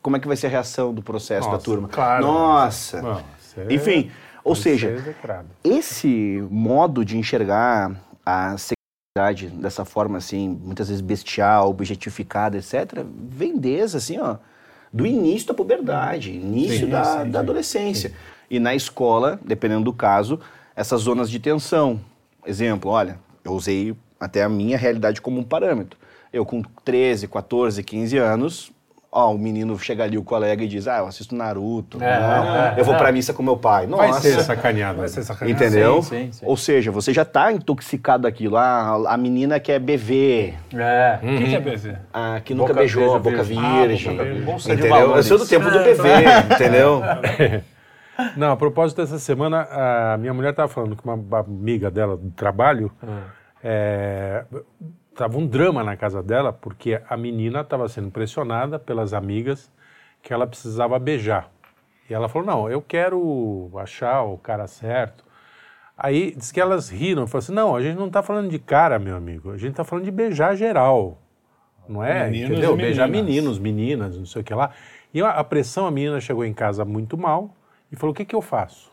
[0.03, 1.89] Como é que vai ser a reação do processo da Nossa, turma?
[1.89, 2.27] claro.
[2.27, 3.25] Nossa.
[3.57, 4.11] É- Enfim,
[4.45, 5.49] ou isso é seja, execrado.
[5.63, 7.93] esse modo de enxergar
[8.25, 14.37] a sexualidade dessa forma assim, muitas vezes bestial, objetificada, etc., vem desde assim, ó,
[14.93, 18.13] do início da puberdade, início Sim, da, sim, da sim, adolescência.
[18.51, 20.39] E na escola, dependendo do caso,
[20.77, 22.01] essas zonas de tensão.
[22.47, 25.99] Exemplo, olha, eu usei até a minha realidade como um parâmetro.
[26.33, 28.73] Eu com 13, 14, 15 anos,
[29.15, 32.85] ó, o menino chega ali, o colega, e diz, ah, eu assisto Naruto, não, eu
[32.85, 33.87] vou pra missa com meu pai.
[33.87, 34.99] Nossa, Vai ser sacaneado.
[35.01, 35.55] Vai ser sacanagem.
[35.55, 36.03] Entendeu?
[36.03, 36.47] Sim, sim, sim.
[36.47, 38.57] Ou seja, você já tá intoxicado daquilo.
[38.57, 41.19] Ah, a menina quer beber, É.
[41.23, 41.97] O que, que é BV?
[42.13, 44.17] a que nunca Boca beijou, a virgem, boca virgem.
[44.17, 44.41] virgem.
[44.43, 45.17] boca entendeu?
[45.17, 47.03] Eu sou do tempo do bebê, entendeu?
[48.37, 52.31] Não, a propósito dessa semana, a minha mulher estava falando com uma amiga dela do
[52.31, 52.91] trabalho.
[53.65, 54.45] é,
[55.15, 59.71] tava um drama na casa dela, porque a menina estava sendo pressionada pelas amigas
[60.23, 61.51] que ela precisava beijar.
[62.09, 65.25] E ela falou: Não, eu quero achar o cara certo.
[65.97, 68.99] Aí diz que elas riram, falaram assim: Não, a gente não está falando de cara,
[68.99, 71.19] meu amigo, a gente está falando de beijar geral.
[71.89, 72.25] Não é?
[72.25, 72.77] Meninos Entendeu?
[72.77, 74.71] Beijar meninos, meninas, não sei o que lá.
[75.13, 77.55] E a, a pressão, a menina chegou em casa muito mal
[77.91, 78.92] e falou: O que, que eu faço?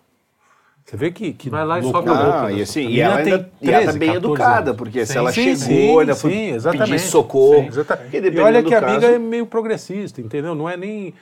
[0.90, 1.34] Você vê que.
[1.34, 2.46] que Vai lá e soca a boca.
[2.48, 4.26] Ah, e assim, A e menina ela tem ainda e ela tá 13, bem 14
[4.34, 4.76] educada, anos.
[4.78, 5.58] porque se Sim, ela sim, chegou,
[5.96, 7.00] sim, ainda foi sim, pedir exatamente.
[7.02, 7.62] socorro.
[7.62, 8.12] Sim, exatamente.
[8.22, 10.56] porque E olha que a caso- amiga é meio progressista, entendeu?
[10.56, 11.14] Não é nem.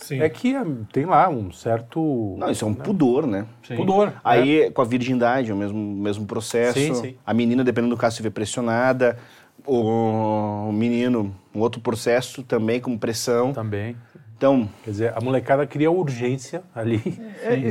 [0.00, 0.20] Sim.
[0.20, 3.46] É que ah, tem lá um certo Não, isso é um pudor, né?
[3.76, 4.08] pudor.
[4.08, 4.14] né?
[4.24, 6.76] Aí, com a virgindade, é o mesmo, mesmo processo.
[6.80, 7.14] Sim, sim.
[7.24, 9.16] A menina, dependendo do caso, se vê pressionada.
[9.64, 13.52] O menino, um outro processo também com pressão.
[13.52, 13.96] Também.
[14.42, 16.98] Então, Quer dizer, a molecada cria urgência ali.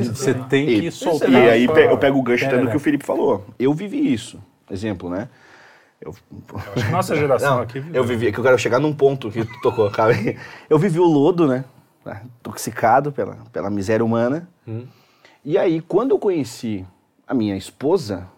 [0.06, 1.30] Você tem que e, soltar.
[1.30, 3.46] e aí pra- eu pego o gancho Pera, que o Felipe falou.
[3.60, 4.42] Eu vivi isso.
[4.70, 5.28] Exemplo, né?
[6.00, 6.16] Eu,
[6.74, 7.84] Acho que nossa geração Não, aqui.
[7.94, 10.14] eu vivi, é que eu quero chegar num ponto que tu tocou, cara.
[10.70, 11.66] Eu vivi o lodo, né?
[12.40, 14.48] Intoxicado pela, pela miséria humana.
[15.44, 16.86] E aí, quando eu conheci
[17.28, 18.30] a minha esposa,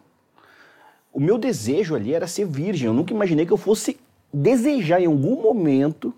[1.13, 2.87] o meu desejo ali era ser virgem.
[2.87, 3.95] Eu nunca imaginei que eu fosse
[4.33, 6.11] desejar em algum momento.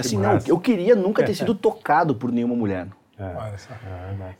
[0.00, 0.50] Assim, não, massa.
[0.50, 2.88] eu queria nunca ter sido tocado por nenhuma mulher.
[3.18, 3.74] Olha só.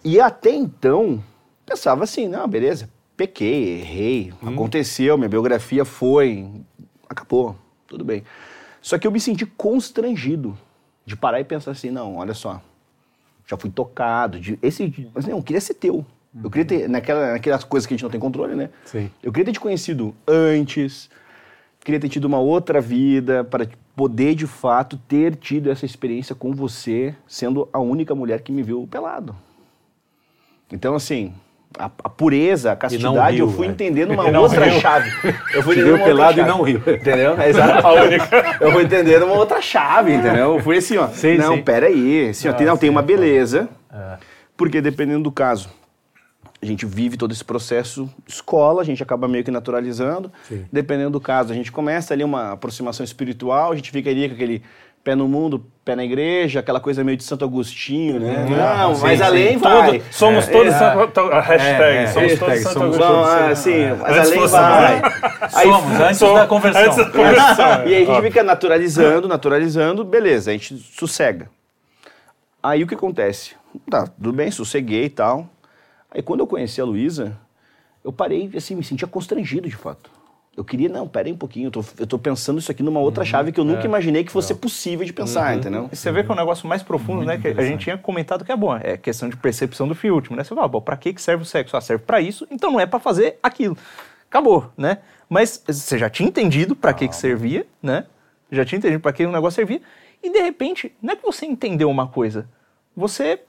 [0.04, 1.22] E até então,
[1.66, 6.50] pensava assim, não, beleza, pequei, errei, aconteceu, minha biografia foi,
[7.08, 7.56] acabou,
[7.86, 8.24] tudo bem.
[8.80, 10.56] Só que eu me senti constrangido
[11.04, 12.62] de parar e pensar assim, não, olha só,
[13.46, 16.04] já fui tocado, de, esse, mas não, eu queria ser teu.
[16.42, 18.70] Eu queria ter, naquela, naquelas coisas que a gente não tem controle, né?
[18.84, 19.10] Sim.
[19.20, 21.10] Eu queria ter te conhecido antes,
[21.80, 26.52] queria ter tido uma outra vida para poder, de fato, ter tido essa experiência com
[26.52, 29.34] você, sendo a única mulher que me viu pelado.
[30.72, 31.32] Então, assim,
[31.78, 33.72] a, a pureza, a castidade, riu, eu fui né?
[33.72, 34.80] entendendo uma E outra riu.
[34.80, 35.10] chave.
[35.52, 36.48] Eu fui outra pelado e chave.
[36.48, 36.78] não riu.
[36.78, 37.40] Entendeu?
[37.40, 37.88] É exato.
[38.60, 40.54] Eu fui entendendo uma outra chave, entendeu?
[40.54, 41.08] Eu fui assim, ó.
[41.08, 41.62] Sim, não, sim.
[41.62, 42.28] peraí.
[42.30, 43.68] Assim, ó, tem, não, tem uma beleza.
[43.92, 44.18] É.
[44.56, 45.70] Porque dependendo do caso,
[46.62, 50.30] a gente vive todo esse processo escola, a gente acaba meio que naturalizando.
[50.48, 50.66] Sim.
[50.70, 54.34] Dependendo do caso, a gente começa ali uma aproximação espiritual, a gente fica ali com
[54.34, 54.62] aquele
[55.02, 58.44] pé no mundo, pé na igreja, aquela coisa meio de Santo Agostinho, né?
[58.50, 59.24] Não, sim, mas sim.
[59.24, 60.02] além Todo- vai.
[60.10, 60.78] somos É, todos é.
[60.78, 63.16] Santo- a hashtag, É, é, somos todos hashtag, Santo somos Agostinho.
[63.16, 65.02] Bom, todos, assim, mas Antes além fosse- vai.
[65.54, 66.82] Aí- Somos, antes Som- da conversão.
[66.82, 67.86] antes da conversão.
[67.88, 71.48] e aí a gente Ó, fica naturalizando, naturalizando, beleza, a gente sossega.
[72.62, 73.52] Aí o que acontece?
[73.90, 75.48] Tá, tudo bem, sosseguei e tal.
[76.10, 77.36] Aí quando eu conheci a Luísa,
[78.04, 80.10] eu parei, assim, me sentia constrangido de fato.
[80.56, 83.24] Eu queria, não, peraí um pouquinho, eu tô, eu tô pensando isso aqui numa outra
[83.24, 85.88] chave que eu nunca imaginei que fosse possível de pensar, entendeu?
[85.92, 87.38] E você vê que é um negócio mais profundo, né?
[87.38, 88.76] Que a gente tinha comentado que é bom.
[88.76, 90.42] É questão de percepção do fio último, né?
[90.42, 91.76] Você fala, bom, pra que que serve o sexo?
[91.76, 93.76] Ah, serve pra isso, então não é pra fazer aquilo.
[94.28, 94.98] Acabou, né?
[95.28, 98.04] Mas você já tinha entendido pra que que servia, né?
[98.50, 99.80] Já tinha entendido pra que o negócio servia.
[100.22, 102.48] E de repente, não é que você entendeu uma coisa.
[102.96, 103.40] Você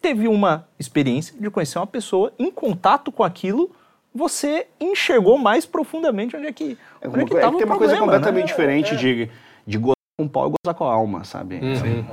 [0.00, 3.70] teve uma experiência de conhecer uma pessoa em contato com aquilo,
[4.14, 7.76] você enxergou mais profundamente onde é que, É onde é que é tem o uma
[7.76, 8.46] coisa problema, completamente né?
[8.46, 9.30] diferente de,
[9.66, 11.56] de gozar com o pau e gozar com a alma, sabe?
[11.56, 12.04] Uhum.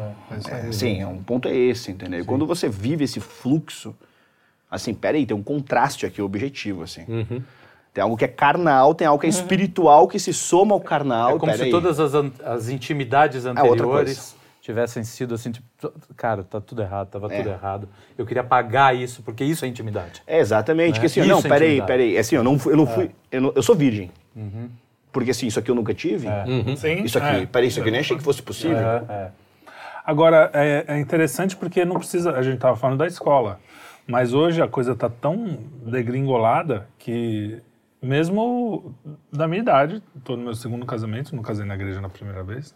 [0.68, 2.20] É, sim, é um ponto é esse, entendeu?
[2.20, 3.96] E quando você vive esse fluxo,
[4.70, 7.06] assim, peraí, tem um contraste aqui objetivo, assim.
[7.08, 7.42] Uhum.
[7.94, 11.38] Tem algo que é carnal, tem algo que é espiritual que se soma ao carnal.
[11.38, 11.72] É como se peraí.
[11.72, 12.14] todas as,
[12.44, 15.68] as intimidades outra anteriores tivessem sido assim, tipo,
[16.18, 17.88] cara, tá tudo errado, tava tudo errado.
[18.18, 20.24] Eu queria apagar isso, porque isso é intimidade.
[20.26, 21.00] É, exatamente, Né?
[21.02, 21.88] que assim, Isso não, é peraí, intimidade.
[21.88, 24.12] peraí, assim, eu não fui, eu não fui, eu, não- eu sou virgem.
[25.12, 26.28] Porque assim, isso aqui eu nunca tive.
[26.78, 27.46] Sim, Isso aqui, é.
[27.46, 28.78] peraí, isso aqui eu nem achei que fosse possível.
[28.78, 29.32] É.
[30.04, 32.32] Agora, é, é interessante porque não precisa.
[32.32, 33.60] A gente estava falando da escola,
[34.08, 37.60] mas hoje a coisa está tão degringolada que,
[38.02, 38.94] mesmo
[39.32, 42.76] da minha idade, estou no meu segundo casamento, não casei na igreja na primeira vez.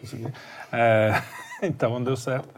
[0.00, 0.26] Consegui.
[0.72, 1.20] É,
[1.62, 2.48] então não deu certo.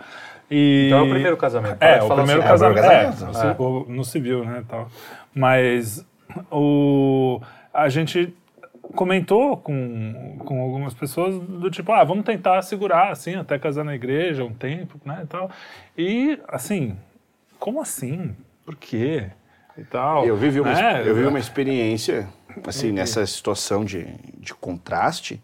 [0.51, 1.83] E, Então é o primeiro casamento.
[1.83, 2.49] É, o primeiro assim.
[2.49, 2.79] casamento.
[2.85, 3.27] É, casamento.
[3.27, 4.89] no ci- o- no civil, né, tal.
[5.35, 6.05] Mas
[6.51, 7.41] o,
[7.73, 8.35] a gente
[8.95, 13.95] comentou com, com algumas pessoas do tipo, ah, vamos tentar segurar, assim, até casar na
[13.95, 15.51] igreja um tempo, né, e tal.
[15.97, 16.97] E, assim,
[17.59, 18.35] como assim?
[18.65, 19.27] Por quê?
[19.77, 20.25] E tal.
[20.27, 21.03] Eu vivi uma, né?
[21.07, 22.27] eu vivi uma experiência,
[22.67, 24.07] assim, nessa situação de,
[24.39, 25.41] de contraste.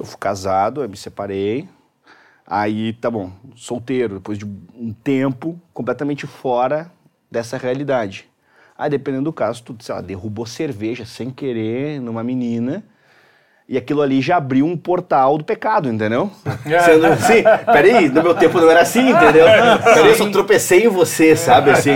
[0.00, 1.68] Eu fui casado, eu me separei.
[2.46, 6.90] Aí, tá bom, solteiro, depois de um tempo completamente fora
[7.30, 8.26] dessa realidade.
[8.78, 12.82] Aí, dependendo do caso, tu, sei lá, derrubou cerveja sem querer numa menina.
[13.72, 16.28] E aquilo ali já abriu um portal do pecado, entendeu?
[16.84, 19.44] Sendo assim, peraí, no meu tempo não era assim, entendeu?
[19.84, 21.92] Peraí, eu só tropecei em você, sabe, assim.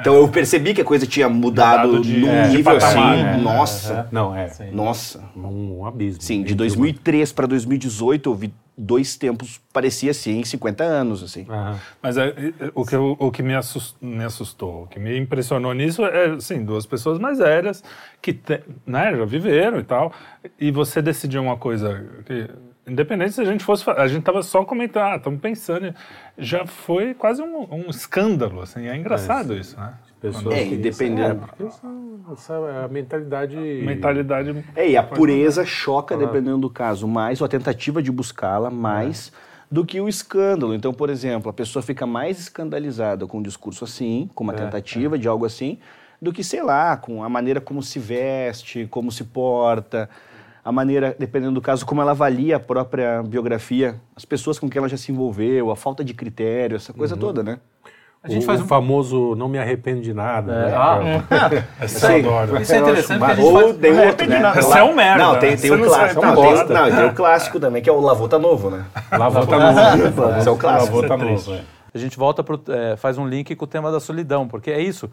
[0.00, 3.22] Então eu percebi que a coisa tinha mudado, Mudado de- num é, nível patamar, assim,
[3.22, 3.36] né?
[3.36, 4.50] nossa, Não, é.
[4.72, 5.20] nossa.
[5.36, 6.20] Um, um abismo.
[6.20, 11.46] Sim, de Entre 2003 para 2018 eu vi dois tempos, parecia assim, 50 anos, assim.
[11.48, 11.78] Aham.
[12.02, 15.16] Mas é, é, o que, eu- o que me, assus- me assustou, o que me
[15.18, 17.82] impressionou nisso é, assim, duas pessoas mais velhas
[18.20, 20.12] que te- né, já viveram e tal,
[20.60, 22.50] e você decidir uma coisa que,
[22.86, 25.94] independente se a gente fosse, a gente tava só comentando, ah, estamos pensando,
[26.36, 29.94] já foi quase um, um escândalo, assim, é engraçado isso, né?
[30.20, 33.56] Pessoas É, que e dependendo- É, porque são- essa é a mentalidade.
[33.56, 34.64] Mentalidade...
[34.74, 39.30] É, e a pureza choca, dependendo do caso, mais, ou a tentativa de buscá-la, mais
[39.70, 40.74] do que o escândalo.
[40.74, 45.18] Então, por exemplo, a pessoa fica mais escandalizada com um discurso assim, com uma tentativa
[45.18, 45.78] de algo assim,
[46.20, 50.08] do que, sei lá, com a maneira como se veste, como se porta,
[50.64, 54.78] a maneira, dependendo do caso, como ela avalia a própria biografia, as pessoas com quem
[54.80, 57.58] ela já se envolveu, a falta de critério, essa coisa toda, né?
[58.22, 58.66] A gente o, faz o um...
[58.66, 60.52] famoso não me arrependo de nada.
[60.52, 60.74] É, né?
[60.76, 61.50] ah,
[61.84, 62.60] Essa eu adoro.
[62.60, 63.76] Isso é interessante gente Ou faz...
[63.76, 64.52] tem outro, né?
[64.54, 65.56] Você é um merda, Não, tem, né?
[65.56, 66.20] tem Você o clássico.
[66.20, 68.84] sai Não, tem, não, tem o clássico também, que é o Lavô tá novo, né?
[69.12, 70.38] Lavou tá novo.
[70.38, 70.96] Esse é o clássico.
[70.96, 71.48] Lavou tá triste.
[71.50, 71.60] novo.
[71.60, 71.76] é.
[71.94, 74.80] A gente volta pro, é, faz um link com o tema da solidão, porque é
[74.80, 75.10] isso.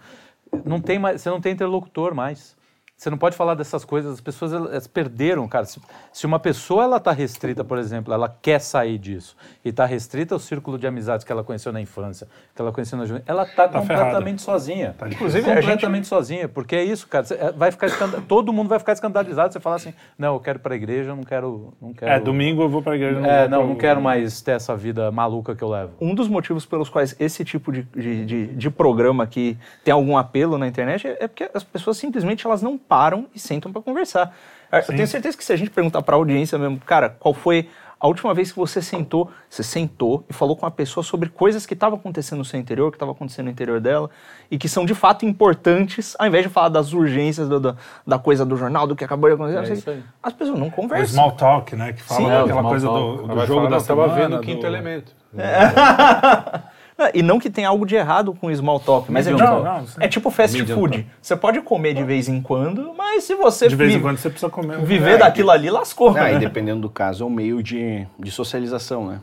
[0.65, 2.55] Não tem mais, você não tem interlocutor mais.
[2.95, 5.65] Você não pode falar dessas coisas, as pessoas elas, perderam, cara.
[5.65, 5.81] Se,
[6.13, 9.35] se uma pessoa ela está restrita, por exemplo, ela quer sair disso
[9.65, 12.97] e está restrita ao círculo de amizades que ela conheceu na infância, que ela conheceu
[12.97, 14.95] na juventude, ela está Tá completamente sozinha.
[15.07, 17.25] Inclusive, a gente- completamente sozinha, porque é isso, cara.
[17.25, 19.51] Você, é, vai ficar escanda- todo mundo vai ficar escandalizado.
[19.51, 22.09] Você falar assim, não, eu quero ir para a igreja, eu não quero, não quero.
[22.11, 23.17] É, domingo eu vou pra igreja.
[23.27, 25.93] É, vou não, pro- não quero mais ter essa vida maluca que eu levo.
[25.99, 30.15] um dos motivos pelos quais esse tipo de, de, de, de programa que tem algum
[30.17, 33.81] apelo na internet é, é porque as pessoas simplesmente elas não param e sentam para
[33.81, 34.35] conversar.
[34.71, 37.33] É, Eu tenho certeza que se a gente perguntar para a audiência mesmo, cara, qual
[37.33, 37.67] foi
[37.99, 41.65] a última vez que você sentou, você sentou e falou com uma pessoa sobre coisas
[41.65, 44.09] que estavam acontecendo no seu interior, que estavam acontecendo no interior dela
[44.51, 48.19] e que são de fato importantes, ao invés de falar das urgências do- do- da
[48.19, 49.89] coisa do jornal, do que acabou de acontecer, o quê.
[49.89, 50.03] aí.
[50.21, 51.07] as pessoas não O conversam.
[51.15, 51.93] small talk, né?
[51.93, 52.99] Que fala Sim, é, o aquela coisa talk.
[52.99, 54.13] do, do jogo da "Não, eu tava semana.
[54.21, 55.11] vendo o quinto do- elemento.
[55.33, 55.43] Não,
[57.13, 59.79] E não que tenha algo de errado com small talk, mas é Medium tipo, talk.
[59.81, 59.97] Não, sim.
[59.99, 61.07] é tipo fast Medium food.
[61.21, 64.29] Você pode comer de vez em quando, mas se você De vez em quando você
[64.29, 64.77] precisa comer.
[64.77, 66.15] um- viver daquilo ali, lascou.
[66.15, 66.39] Ah, e né?
[66.39, 69.19] dependendo do caso, é um meio de, de socialização, né?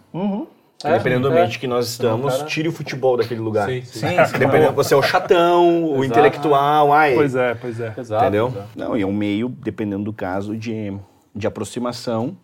[0.83, 1.39] É, dependendo do é.
[1.41, 3.69] ambiente que nós estamos, cara- tire o futebol daquele lugar.
[3.69, 4.07] Sim, sim.
[4.39, 7.93] Dependendo, você é o chatão, o intelectual, ai, Pois é, pois é.
[7.97, 8.49] Exato, entendeu?
[8.49, 8.69] exato.
[8.75, 10.93] Não, e é um meio, dependendo do caso, de,
[11.37, 12.37] de aproximação.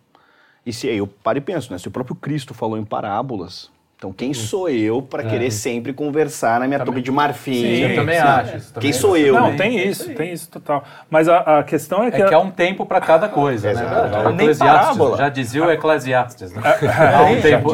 [0.65, 1.79] E se aí eu paro e penso, né?
[1.79, 6.59] Se o próprio Cristo falou em parábolas, então quem sou eu para querer sempre conversar
[6.59, 7.53] na minha torre de marfim?
[7.53, 8.21] Sim, Eu também sim.
[8.21, 8.57] acho.
[8.57, 8.93] isso Quem também.
[8.93, 9.33] sou eu?
[9.33, 9.57] Não, né?
[9.57, 10.83] tem isso, tem isso total.
[11.09, 12.21] Mas a, a questão é que.
[12.21, 13.81] É que há um tempo para cada coisa, né?
[13.81, 14.17] Exato.
[14.29, 15.17] O Nem Eclesiastes, parábola.
[15.17, 16.61] já dizia o Eclesiastes, né?
[16.63, 17.69] Há um tempo.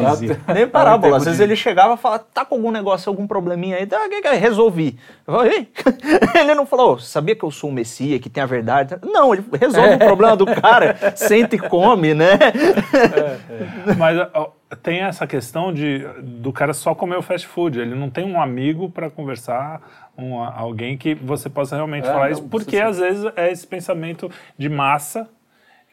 [0.54, 1.02] Nem parábola.
[1.02, 3.86] tempo Às vezes de- ele chegava e falava, tá com algum negócio, algum probleminha aí?
[3.86, 4.34] Tá, é?
[4.36, 4.98] resolvi.
[5.26, 5.68] Eu falei, "Ei?"
[6.40, 8.96] ele não falou, sabia que eu sou o Messias, que tem a verdade?
[9.04, 9.94] Não, ele resolve É.
[9.96, 12.38] o problema do cara, senta e come, né?
[13.98, 17.80] Mas ó, tem essa questão de do cara só comer o fast food.
[17.80, 22.26] Ele não tem um amigo para conversar, um, alguém que você possa realmente É, falar
[22.26, 25.28] não, isso, porque às vezes é esse pensamento de massa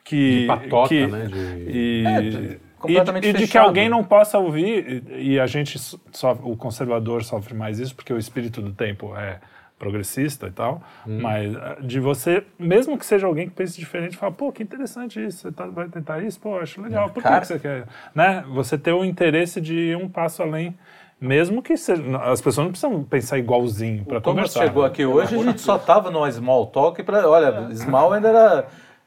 [0.03, 4.03] que De patota, que, né, de- e, É, e, completamente e de que alguém não
[4.03, 8.61] possa ouvir e, e a gente sofre, o conservador sofre mais isso porque o espírito
[8.61, 9.39] do tempo é
[9.81, 14.31] progressista e tal, mas ah, de você, mesmo que seja alguém que pense diferente, fala,
[14.31, 17.41] pô, que interessante isso, você tá- vai tentar isso, pô, acho legal, por que Cara-
[17.41, 18.43] que você quer, né?
[18.49, 20.77] Você ter o interesse de ir um passo além,
[21.19, 24.61] mesmo que seja, as pessoas não precisam pensar igualzinho para conversar.
[24.67, 28.65] chegou aqui hoje, a gente só tava no small talk para, olha, small ainda era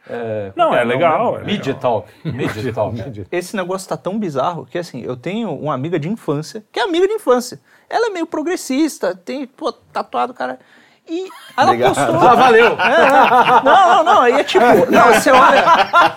[0.08, 1.74] é, Não, é legal, é legal.
[1.80, 2.08] talk,
[2.74, 3.26] talk.
[3.30, 6.82] Esse negócio tá tão bizarro que, assim, eu tenho uma amiga de infância, que é
[6.82, 7.60] amiga de infância.
[7.88, 10.58] Ela é meio progressista, tem, pô, tatuado, cara.
[11.06, 11.94] E ela Obrigado.
[11.94, 12.16] postou.
[12.16, 12.66] Ah, valeu.
[12.66, 15.64] É, não, não, não, aí é tipo, não, você olha.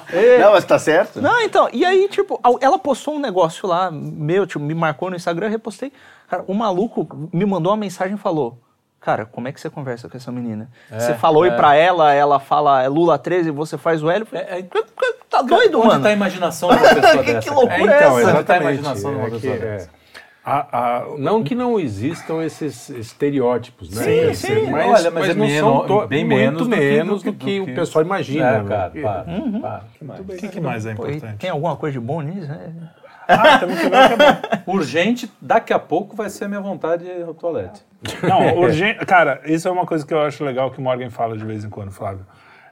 [0.40, 1.22] Não, mas tá certo.
[1.22, 5.18] Não, então, e aí, tipo, ela postou um negócio lá, meu, tipo, me marcou no
[5.18, 5.92] Instagram, eu repostei.
[6.30, 8.58] Cara, o maluco me mandou uma mensagem e falou:
[9.08, 10.68] Cara, como é que você conversa com essa menina?
[10.92, 11.48] você falou é.
[11.48, 14.26] e pra ela, ela fala é Lula 13 e você faz o L.
[14.26, 14.66] Falei, É, é-
[15.30, 16.00] tá doido, Onde mano?
[16.00, 17.50] está a imaginação de uma pessoa Que- dessa?
[17.50, 17.94] que loucura cara?
[17.94, 18.12] é essa?
[18.12, 19.90] Onde está a exatamente, imaginação de uma é pessoa que- dessa?
[19.94, 19.98] é.
[20.44, 24.04] A- a- Não que não existam esses estereótipos, né?
[24.04, 24.48] Sim, Quer sim.
[24.56, 27.32] dizer, Mas, Olha, mas é não menos- to- bem muito menos do que- menos do
[27.32, 28.46] do que- que, do que- o pessoal imagina.
[28.46, 28.68] É, né?
[28.68, 29.62] cara, para, Uhum.
[29.62, 29.84] para.
[30.22, 31.38] O que, que mais é Pô, importante?
[31.38, 32.52] tem alguma coisa de bom nisso?
[32.52, 33.07] É.
[33.28, 34.72] Ah, temos que ver o que é bom.
[34.74, 37.82] Urgente, daqui a pouco vai ser a minha vontade ao toalete.
[38.24, 39.06] Não, urgente.
[39.06, 41.64] Cara, isso é uma coisa que eu acho legal que o Morgan fala de vez
[41.64, 42.26] em quando, Flávio.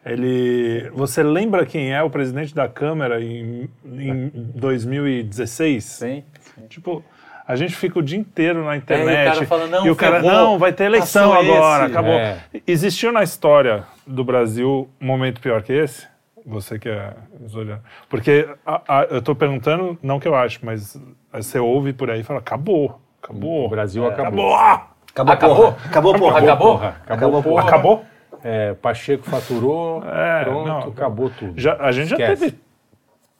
[0.06, 0.90] Ele.
[0.94, 5.84] Você lembra quem é o presidente da Câmara em, em 2016?
[5.84, 6.24] Sim.
[6.70, 7.04] Tipo,
[7.48, 9.16] a gente fica o dia inteiro na internet.
[9.18, 11.92] É, e o cara fala, "Não, e o cara, não, vai ter eleição agora, esse."
[11.92, 12.14] acabou.
[12.14, 12.38] É.
[12.68, 16.08] Existiu na história do Brasil um momento pior que esse?
[16.46, 17.14] Você que é
[17.56, 17.82] olhando.
[18.10, 20.96] Porque a- a- eu estou perguntando, não que eu acho, mas
[21.34, 23.66] você ouve por aí e fala, acabou, acabou.
[23.66, 24.56] O Brasil acabou.
[24.56, 24.96] Acabou!
[25.16, 25.56] Acabou, Acabou?
[25.66, 25.78] porra.
[25.88, 26.38] Acabou, porra.
[26.40, 26.68] Acabou?
[26.74, 27.64] Porra, acabou, porra.
[27.64, 28.06] Acabou?
[28.44, 30.80] É, Pacheco faturou, É, pronto, não.
[30.90, 31.54] acabou tudo.
[31.60, 32.42] Já, a gente já Esquece.
[32.46, 32.58] teve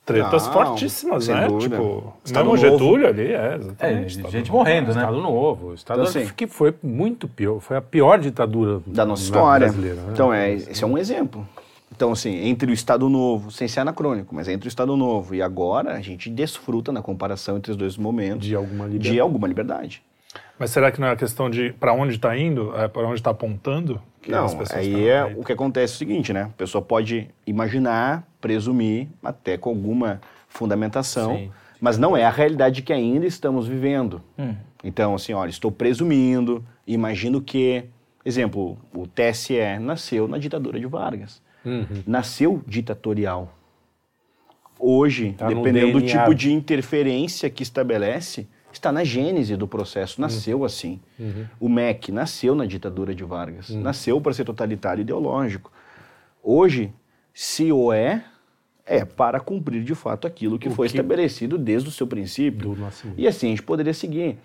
[0.06, 1.48] tretas Não, fortíssimas, né?
[1.48, 1.76] dúvida.
[1.76, 2.78] Tipo, Estado mesmo Novo.
[2.80, 4.08] Getúlio ali, é, É, exatamente.
[4.16, 4.58] Estado gente Novo.
[4.60, 5.00] morrendo, né?
[5.02, 5.74] Estado Novo.
[5.76, 9.68] Estado Então, assim, que foi muito pior, foi a pior ditadura da nossa história.
[9.68, 9.98] brasileira.
[10.02, 10.08] né?
[10.14, 11.48] Então, é, esse é um exemplo.
[11.92, 15.42] Então, assim, entre o Estado Novo, sem ser anacrônico, mas entre o Estado Novo e
[15.42, 19.20] agora, a gente desfruta na comparação entre os dois momentos De alguma de liberdade.
[19.20, 20.04] alguma liberdade.
[20.60, 23.16] Mas será que não é a questão de para onde está indo, é para onde
[23.16, 24.02] está apontando?
[24.22, 26.44] Que Não, aí é aí- o que acontece é o seguinte, né?
[26.44, 30.20] A pessoa pode imaginar, presumir, até com alguma
[30.50, 31.52] fundamentação, Sim.
[31.80, 34.22] mas não é a realidade que ainda estamos vivendo.
[34.84, 37.86] Então, assim, olha, estou presumindo, imagino que,
[38.26, 41.42] exemplo, o TSE nasceu na ditadura de Vargas.
[41.66, 41.86] Uhum.
[42.06, 43.54] Nasceu ditatorial.
[44.80, 50.66] Hoje, Tá dependendo do tipo de interferência que estabelece, está na gênese do processo, nasceu
[50.66, 51.00] assim.
[51.60, 55.72] O MEC nasceu na ditadura de Vargas, nasceu para ser totalitário ideológico.
[56.44, 56.92] Hoje,
[57.34, 58.26] se o é,
[58.86, 62.72] é para cumprir de fato aquilo que O foi que- estabelecido desde o seu princípio.
[63.18, 64.38] E assim a gente poderia seguir.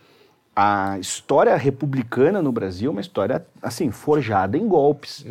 [0.62, 5.24] A história republicana no Brasil é uma história, assim, forjada em golpes.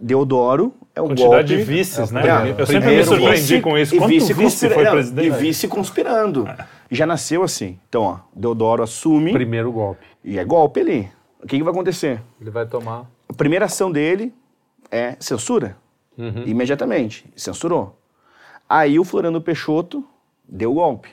[0.00, 1.56] Deodoro é um Quantidade golpe...
[1.56, 2.22] de vices, né?
[2.26, 3.94] É, eu sempre me surpreendi vice- com isso.
[3.94, 5.26] e Quanto vice, vice foi não, presidente?
[5.28, 6.48] E vice conspirando.
[6.90, 7.78] E já nasceu assim.
[7.88, 10.04] Então, ó, Deodoro assume Primeiro golpe.
[10.24, 11.08] e é golpe ali.
[11.40, 12.20] O que, que vai acontecer?
[12.40, 13.06] Ele vai tomar.
[13.28, 14.34] A primeira ação dele
[14.90, 15.76] é censura.
[16.18, 17.24] Imediatamente.
[17.36, 17.96] Censurou.
[18.68, 20.04] Aí o Floriano Peixoto
[20.48, 21.10] deu o golpe.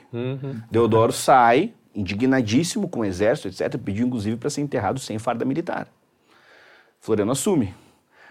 [0.70, 3.78] Deodoro sai, indignadíssimo com o exército, etc.
[3.78, 5.88] Pediu, inclusive, para ser enterrado sem farda militar.
[7.00, 7.74] Floriano assume.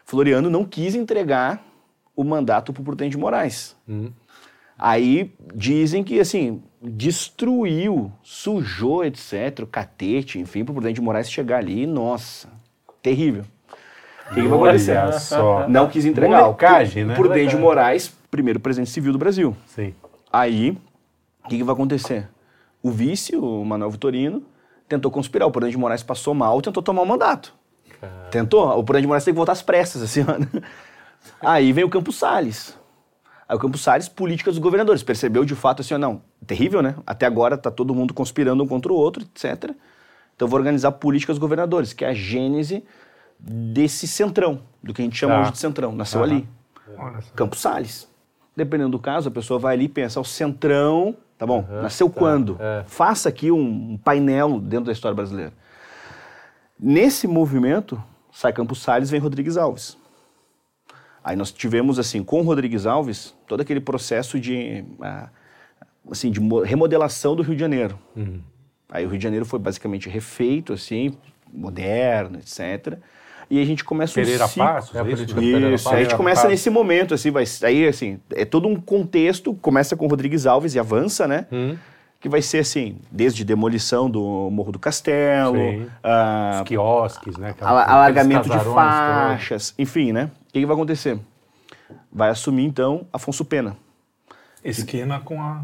[0.06, 1.64] Floriano não quis entregar
[2.16, 3.76] o mandato para o Prudente de Moraes.
[4.78, 11.30] Aí dizem que, assim, destruiu, sujou, etc., o catete, enfim, para o Prudente de Moraes
[11.30, 11.86] chegar ali.
[11.86, 12.48] Nossa,
[13.02, 13.44] terrível.
[14.32, 15.14] O que, que vai acontecer?
[15.20, 15.68] Só.
[15.68, 16.42] Não quis entregar.
[16.42, 17.16] Molecagem, né?
[17.16, 19.56] Prudente de Moraes, primeiro presidente civil do Brasil.
[19.66, 19.94] Sim.
[20.32, 20.78] Aí,
[21.44, 22.30] o que, que vai acontecer?
[22.82, 24.44] O vice, o Manuel Vitorino,
[24.88, 25.48] tentou conspirar.
[25.48, 27.54] O Prudente de Moraes passou mal, tentou tomar o mandato.
[28.32, 28.68] Tentou.
[28.78, 30.22] O Prudente de Moraes tem que voltar às pressas, assim.
[30.22, 30.60] ó.
[31.42, 32.78] Aí vem o Campos Salles.
[33.48, 35.04] Aí o Campos Salles, política dos governadores.
[35.04, 36.96] Percebeu de fato assim, não, terrível, né?
[37.06, 39.72] Até agora tá todo mundo conspirando um contra o outro, etc.
[40.36, 42.84] Então eu vou organizar política dos governadores, que é a gênese
[43.40, 45.42] desse centrão, do que a gente chama Tá.
[45.42, 45.92] hoje de centrão.
[45.92, 46.32] Nasceu Aham.
[46.32, 46.48] ali.
[47.36, 48.08] Campos Salles.
[48.56, 52.58] Dependendo do caso, a pessoa vai ali e pensa, o centrão, tá bom, nasceu quando?
[52.60, 52.84] é.
[52.86, 55.54] Faça aqui um, um painel dentro da história brasileira.
[56.80, 59.98] Nesse movimento, sai Campos Salles, vem Rodrigues Alves.
[61.24, 65.30] Aí nós tivemos, assim, com Rodrigues Alves, todo aquele processo de, ah,
[66.12, 67.98] assim, de mo- remodelação do Rio de Janeiro.
[68.90, 71.18] Aí o Rio de Janeiro foi basicamente refeito, assim,
[71.52, 72.98] moderno, etc.
[73.50, 74.64] E a gente começa Pereira um ciclo...
[74.66, 75.16] Passos, É a é isso?
[75.16, 76.18] política Pereira Isso, aí a gente Passos.
[76.18, 80.76] começa nesse momento, assim, vai, aí, assim, é todo um contexto, começa com Rodrigues Alves
[80.76, 81.46] e avança, né?
[81.52, 81.76] Hum.
[82.22, 85.88] Que vai ser, assim, desde demolição do Morro do Castelo, Sim.
[86.04, 87.52] ah, Os quiosques, né?
[87.52, 90.26] Aquela- ala- alargamento de faixas, enfim, né?
[90.50, 91.18] O que, que vai acontecer?
[92.12, 93.76] Vai assumir, então, Afonso Pena,
[94.64, 95.62] Esquina com a.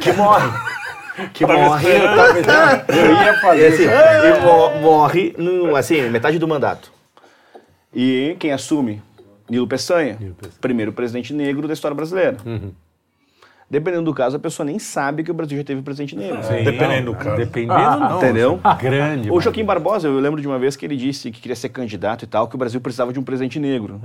[0.00, 0.48] que morre.
[1.32, 1.88] que Tava morre.
[1.88, 3.92] Eu ia fazer assim, isso.
[3.92, 6.92] ele mo- morre, no, assim, metade do mandato.
[7.94, 9.02] E quem assume?
[9.48, 10.54] Nilo Peçanha, Nilo Peçanha.
[10.60, 12.36] primeiro presidente negro da história brasileira.
[13.74, 16.42] Dependendo do caso, a pessoa nem sabe que o Brasil já teve presidente negro.
[16.44, 17.36] Sim, Dependendo não, do caso.
[17.36, 18.16] Dependendo, Ah, não.
[18.18, 18.60] entendeu?
[18.80, 19.28] Grande.
[19.28, 19.40] O mano.
[19.40, 22.26] Joaquim Barbosa, eu lembro de uma vez que ele disse que queria ser candidato e
[22.28, 24.00] tal, que o Brasil precisava de um presidente negro.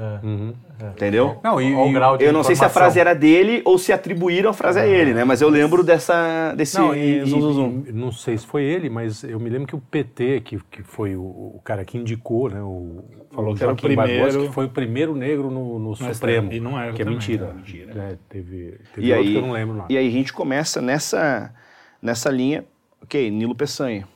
[0.96, 1.38] Entendeu?
[1.44, 2.82] Não, e, Olha o e- grau de Eu não sei se a informação.
[2.94, 5.24] frase era dele ou se atribuíram a frase a ele, né?
[5.24, 7.84] Mas eu lembro dessa, desse Não, e, zum, zum, zum.
[7.88, 10.84] e- não sei se foi ele, mas eu me lembro que o PT, que, que
[10.84, 12.62] foi o, o cara que indicou, né?
[12.62, 15.90] O, Falou que era o Joaquim Barbosa, primeiro- que foi o primeiro negro no, no
[16.00, 16.50] Mas Supremo.
[16.50, 17.54] tem- e não era Que é também, mentira.
[17.54, 17.64] né?
[17.94, 18.18] né?
[18.28, 19.86] Teve, teve E outro aí, que eu não lembro lá.
[19.90, 21.54] e aí a gente começa nessa,
[22.02, 22.66] nessa linha,
[23.04, 24.08] ok, Nilo Peçanha.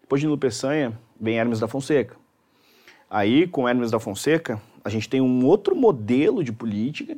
[0.00, 2.16] Depois de Nilo Peçanha, vem Hermes da Fonseca.
[3.08, 7.16] Aí, com Hermes da Fonseca, a gente tem um outro modelo de política.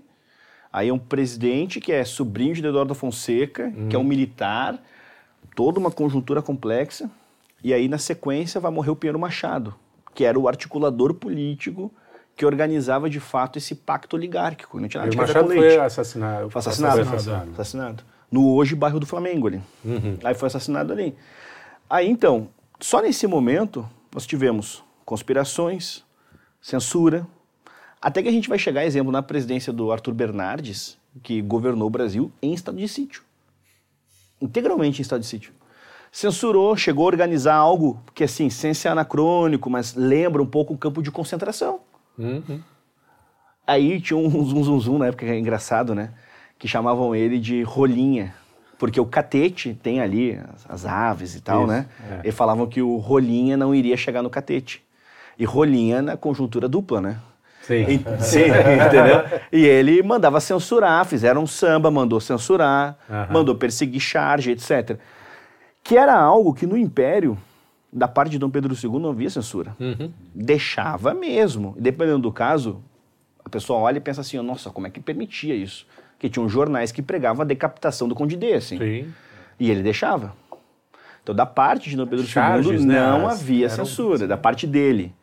[0.73, 4.83] Aí é um presidente que é sobrinho de Deodoro da Fonseca, que é um militar,
[5.55, 7.09] toda uma conjuntura complexa.
[7.63, 9.75] E aí, na sequência, vai morrer o Pinheiro Machado,
[10.15, 11.93] que era o articulador político
[12.37, 14.81] que organizava, de fato, esse pacto oligárquico.
[14.81, 16.51] Não tinha nada o de café Machado foi assassinado.
[16.51, 17.01] Foi assassinado.
[17.01, 17.51] Assassinado.
[17.53, 18.05] Assassinado.
[18.31, 19.63] No hoje bairro do Flamengo ali.
[20.25, 21.15] Aí foi assassinado ali.
[21.89, 22.49] Aí então,
[22.81, 26.05] só nesse momento, nós tivemos conspirações,
[26.61, 27.27] censura,
[28.01, 31.91] até que a gente vai chegar, exemplo, na presidência do Arthur Bernardes, que governou o
[31.91, 33.23] Brasil em estado de sítio.
[34.41, 35.53] Integralmente em estado de sítio.
[36.19, 40.79] Censurou, chegou a organizar algo que, assim, sem ser anacrônico, mas lembra um pouco o
[40.79, 41.81] campo de concentração.
[43.67, 46.11] Aí tinha um zum zum zum na época, que é engraçado, né?
[46.57, 48.33] Que chamavam ele de rolinha.
[48.79, 51.87] Porque o catete tem ali as, as aves e tal, Isso, né?
[52.23, 52.29] é.
[52.29, 54.85] E falavam que o rolinha não iria chegar no catete.
[55.37, 57.17] E rolinha na conjuntura dupla, né?
[57.63, 57.87] Sim.
[57.89, 58.45] E- Sim,
[58.87, 59.25] entendeu?
[59.51, 62.97] E ele mandava censurar, fizeram um samba, mandou censurar,
[63.33, 64.97] mandou perseguir charge, etc.
[65.85, 67.37] Que era algo que no Império,
[67.93, 69.77] da parte de Dom Pedro II, não havia censura.
[70.35, 71.77] Deixava mesmo.
[71.79, 72.83] Dependendo do caso,
[73.45, 75.87] a pessoa olha e pensa assim, nossa, como é que permitia isso?
[76.13, 78.79] Porque tinham jornais que pregavam a decapitação do Conde assim.
[78.79, 79.13] Sim.
[79.61, 80.35] E ele deixava.
[81.23, 84.37] Então, da parte de Dom Pedro Charges, II, né, não as- havia eram- censura, da
[84.37, 85.15] parte dele.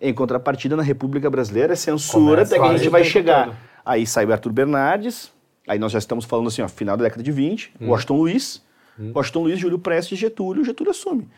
[0.00, 3.46] Em contrapartida, na República Brasileira, é censura Começa até que a gente vai chegar.
[3.46, 3.56] todo.
[3.84, 5.30] Aí sai o Arthur Bernardes,
[5.68, 7.88] aí nós já estamos falando assim, ó, final da década de 20, Hum.
[7.90, 8.63] Washington Luiz,
[8.98, 11.28] Washington Luiz, Júlio Prestes, Getúlio, Getúlio assume.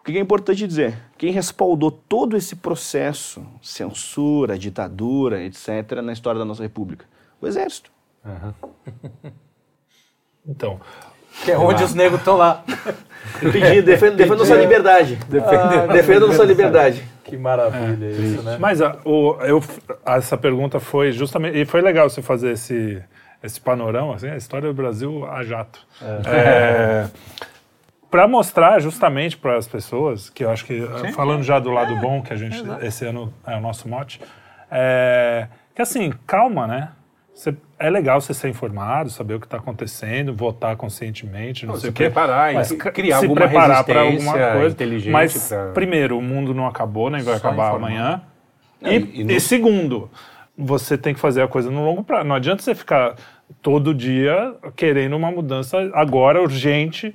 [0.00, 0.96] O que é importante dizer?
[1.18, 7.04] Quem respaldou todo esse processo, censura, ditadura, etc., na história da nossa república?
[7.40, 7.90] O Exército.
[10.50, 10.80] Então,
[11.44, 12.64] Que é onde os negros estão lá.
[13.38, 15.16] Pedindo, defenda, defenda sua liberdade.
[15.28, 17.04] Defenda, defenda sua liberdade.
[17.22, 18.56] Que maravilha isso, né?
[18.58, 19.62] Mas a, o, eu,
[20.06, 21.58] essa pergunta foi justamente.
[21.58, 23.02] E foi legal você fazer esse,
[23.42, 25.86] esse panorama, assim, a história do Brasil a jato.
[28.10, 30.80] para mostrar justamente para as pessoas, que eu acho que,
[31.14, 34.20] falando já do lado bom, que a gente, esse ano é o nosso mote,
[34.70, 36.88] é, que assim, calma, né?
[37.34, 41.80] Você- é legal você ser informado, saber o que está acontecendo, votar conscientemente, não, Não,
[41.80, 42.04] sei se o quê.
[42.04, 44.74] preparar, mas criar se alguma preparar resistência alguma coisa.
[44.74, 47.86] inteligente Mas, pra- primeiro, o mundo não acabou, nem vai Só acabar informar.
[47.88, 48.22] amanhã.
[48.80, 50.10] Não, E, e- e e segundo,
[50.58, 52.26] você tem que fazer a coisa no longo prazo.
[52.26, 53.14] Não adianta você ficar
[53.62, 57.14] todo dia querendo uma mudança agora urgente,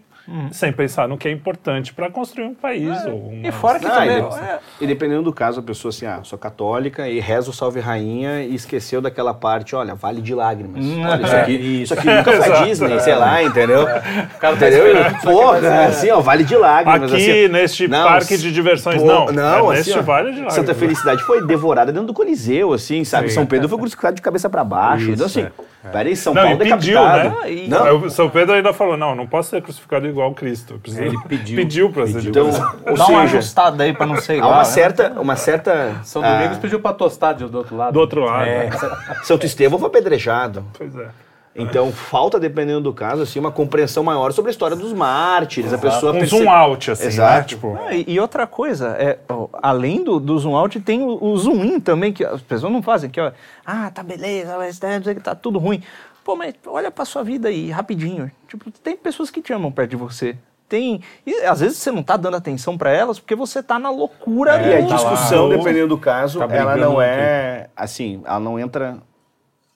[0.51, 3.05] sem pensar no que é importante para construir um país.
[3.05, 3.47] ou uma...
[3.47, 4.17] E fora que Não, também.
[4.17, 7.53] e, é, e dependendo do caso, a pessoa assim, ah, sou católica e reza o
[7.53, 10.84] Salve Rainha e esqueceu daquela parte, olha, Vale de Lágrimas.
[10.86, 13.82] Olha, isso aqui, isso aqui nunca foi a Disney, sei lá, entendeu?
[13.84, 14.95] o cara tá Entendeu?
[15.21, 17.11] Porra, ser- assim, ó, Vale de Lágrimas.
[17.13, 19.26] Aqui, assim, neste não, parque de diversões, pô, não.
[19.32, 20.53] Não, é assim, neste ó, Vale de Lágrimas.
[20.53, 23.28] Santa Felicidade foi devorada dentro do Coliseu, assim, sabe?
[23.30, 23.36] Sim.
[23.36, 25.11] São Pedro foi crucificado de cabeça pra baixo.
[25.11, 25.41] então, assim,
[25.84, 27.30] é, peraí, São Não, Paulo e pediu, decapitado.
[27.41, 27.51] né?
[27.51, 30.80] e- Não, O São Pedro ainda falou, não, não posso ser crucificado igual Cristo.
[30.82, 31.55] Precisa- Ele pediu.
[31.57, 34.51] Pediu para ser então, ou Dá uma seja, ajustada aí pra não ser há igual.
[34.51, 34.64] uma né?
[34.66, 35.95] certa, uma certa...
[36.03, 37.93] São ah, Domingos pediu pra tostar de- do outro lado.
[37.93, 38.45] Do outro lado.
[38.47, 38.70] É.
[39.24, 40.66] Santo Estevão foi apedrejado.
[40.78, 41.07] Pois é.
[41.55, 45.72] Então, falta, dependendo do caso, assim, uma compreensão maior sobre a história dos mártires.
[45.72, 47.09] A pessoa Um perce- zoom out, assim, né?
[47.09, 47.47] Exato.
[47.47, 51.24] Tipo, Ah, e, e outra coisa, é, ó, além do, do zoom out, tem o,
[51.24, 53.32] o zoom in também, que as pessoas não fazem, que ó,
[53.64, 54.88] ah, tá beleza, mas tá,
[55.24, 55.84] tá tudo ruim.
[56.24, 58.32] Pô, mas olha pra sua vida aí, rapidinho.
[58.47, 60.38] Tipo, tem pessoas que te amam perto de você.
[60.69, 61.01] Tem.
[61.26, 64.53] E às vezes você não tá dando atenção pra elas porque você tá na loucura
[64.61, 68.39] E a tá lá, discussão, ou- dependendo do caso, tá ela não é, assim, ela
[68.39, 68.97] não entra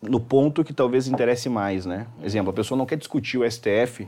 [0.02, 2.08] no ponto que talvez interesse mais, né?
[2.24, 4.08] Exemplo, a pessoa não quer discutir o STF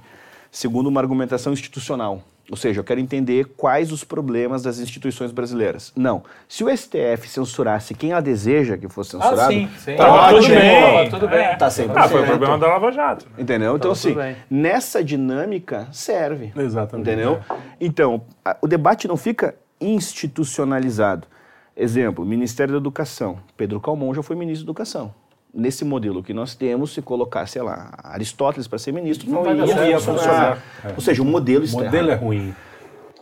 [0.51, 2.21] segundo uma argumentação institucional.
[2.51, 5.93] Ou seja, eu quero entender quais os problemas das instituições brasileiras.
[5.95, 6.23] Não.
[6.47, 9.95] Se o STF censurasse quem ela deseja que fosse Ah, censurado, sim, sim.
[9.95, 10.55] tá Tava tudo ótimo.
[10.55, 10.81] bem.
[10.81, 11.57] Tava tudo bem.
[11.57, 11.91] Tá 100%.
[11.95, 13.25] ah, foi o problema da Lava Jato.
[13.27, 13.31] né?
[13.43, 13.75] Entendeu?
[13.77, 14.35] Então, tudo assim, bem.
[14.49, 16.51] nessa dinâmica serve.
[16.57, 17.07] Exatamente.
[17.07, 17.39] Entendeu?
[17.79, 21.27] Então, a- o debate não fica institucionalizado.
[21.75, 23.39] Exemplo, Ministério da Educação.
[23.55, 25.13] Pedro Calmon já foi ministro da Educação.
[25.53, 29.55] Nesse modelo que nós temos, se colocar, sei lá, Aristóteles para ser ministro, não, dar
[29.55, 30.63] ia, certo, ia não funcionar.
[30.83, 30.91] vai.
[30.91, 30.95] É.
[30.95, 32.23] Ou seja, o modelo O está modelo é errado.
[32.23, 32.55] ruim.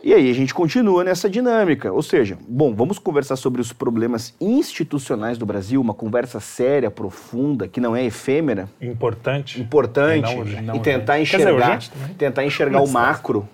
[0.04, 1.90] E aí a gente continua nessa dinâmica.
[1.92, 7.66] Ou seja, bom, vamos conversar sobre os problemas institucionais do Brasil, uma conversa séria, profunda,
[7.66, 9.60] que não é efêmera, Importante.
[9.60, 12.14] importante E não e tentar dizer, enxergar, também.
[12.16, 13.48] tentar enxergar o macro,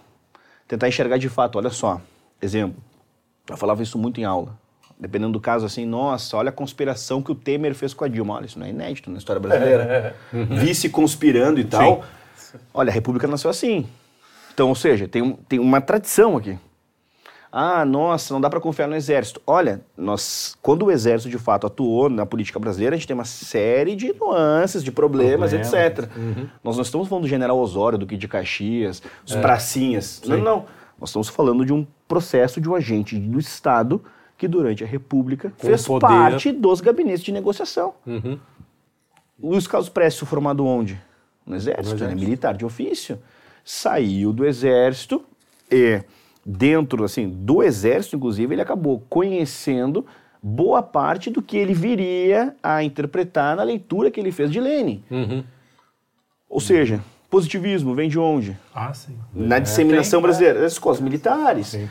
[0.68, 1.56] tentar enxergar de fato.
[1.56, 2.00] Olha só,
[2.42, 2.76] exemplo,
[3.48, 4.58] eu falava isso muito em aula.
[4.98, 8.34] Dependendo do caso, assim, nossa, olha a conspiração que o Temer fez com a Dilma.
[8.34, 10.14] Olha, isso não é inédito na história brasileira.
[10.32, 12.04] Vice conspirando e tal.
[12.72, 13.86] Olha, a República nasceu assim.
[14.52, 16.56] Então, ou seja, tem, um- tem uma tradição aqui.
[17.56, 19.40] Ah, nossa, não dá para confiar no exército.
[19.46, 23.24] Olha, nós, quando o exército de fato atuou na política brasileira, a gente tem uma
[23.24, 25.72] série de nuances, de problemas, Problemas.
[25.72, 26.08] etc.
[26.64, 30.20] Nós não estamos falando do General Osório, do Kid de Caxias, os pracinhas.
[30.26, 30.64] Não, não.
[30.98, 34.02] Nós estamos falando de um processo de um agente do Estado
[34.36, 36.00] que durante a República Com fez poder.
[36.06, 37.94] parte dos gabinetes de negociação.
[39.40, 41.00] O Luiz Carlos Prestes foi formado onde?
[41.46, 42.16] No Exército, No Exército.
[42.20, 42.24] né?
[42.24, 43.18] militar de ofício.
[43.64, 45.24] Saiu do Exército
[45.70, 46.02] e
[46.44, 50.04] dentro, assim, do Exército, inclusive, ele acabou conhecendo
[50.42, 55.02] boa parte do que ele viria a interpretar na leitura que ele fez de Lenin.
[56.48, 58.56] Ou seja, positivismo vem de onde?
[58.74, 59.16] Ah, sim.
[59.34, 61.68] Na disseminação tem, brasileira, das escolas militares.
[61.68, 61.88] Sim.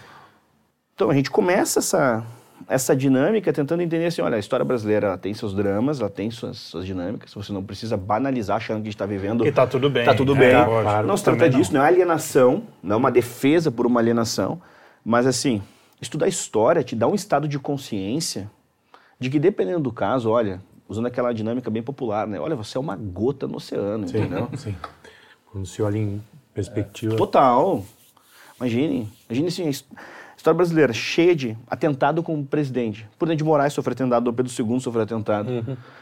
[0.96, 2.24] Então a gente começa essa,
[2.68, 6.58] essa dinâmica tentando entender assim, olha, a história brasileira tem seus dramas, ela tem suas,
[6.58, 9.46] suas dinâmicas, você não precisa banalizar achando que a gente está vivendo...
[9.46, 10.06] E tá tudo bem.
[10.06, 10.56] Tá tudo É, bem.
[10.56, 10.82] lógico.
[10.84, 11.08] claro.
[11.08, 11.84] não se trata disso, não.
[11.84, 14.62] é alienação, não é uma defesa por uma alienação,
[15.04, 15.62] mas assim,
[16.02, 18.50] estudar história te dá um estado de consciência
[19.20, 22.40] de que dependendo do caso, olha, usando aquela dinâmica bem popular, né?
[22.40, 24.50] Olha, você é uma gota no oceano, Sim, entendeu?
[24.56, 24.76] sim.
[25.52, 26.22] Quando se olha em
[26.54, 27.16] perspectiva.
[27.16, 27.84] Total.
[28.60, 29.86] Imagine, imagine assim,
[30.44, 33.08] história brasileira cheia de atentado com o presidente.
[33.18, 35.50] Prudente de Moraes sofreu atentado, Dom Pedro II sofreu atentado.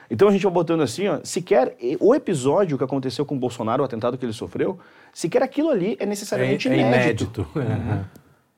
[0.10, 3.84] Então a gente vai botando assim, ó, sequer o episódio que aconteceu com o Bolsonaro,
[3.84, 4.80] o atentado que ele sofreu,
[5.14, 7.46] sequer aquilo ali é é, necessariamente é inédito.
[7.46, 7.48] inédito.
[7.56, 8.04] Uhum.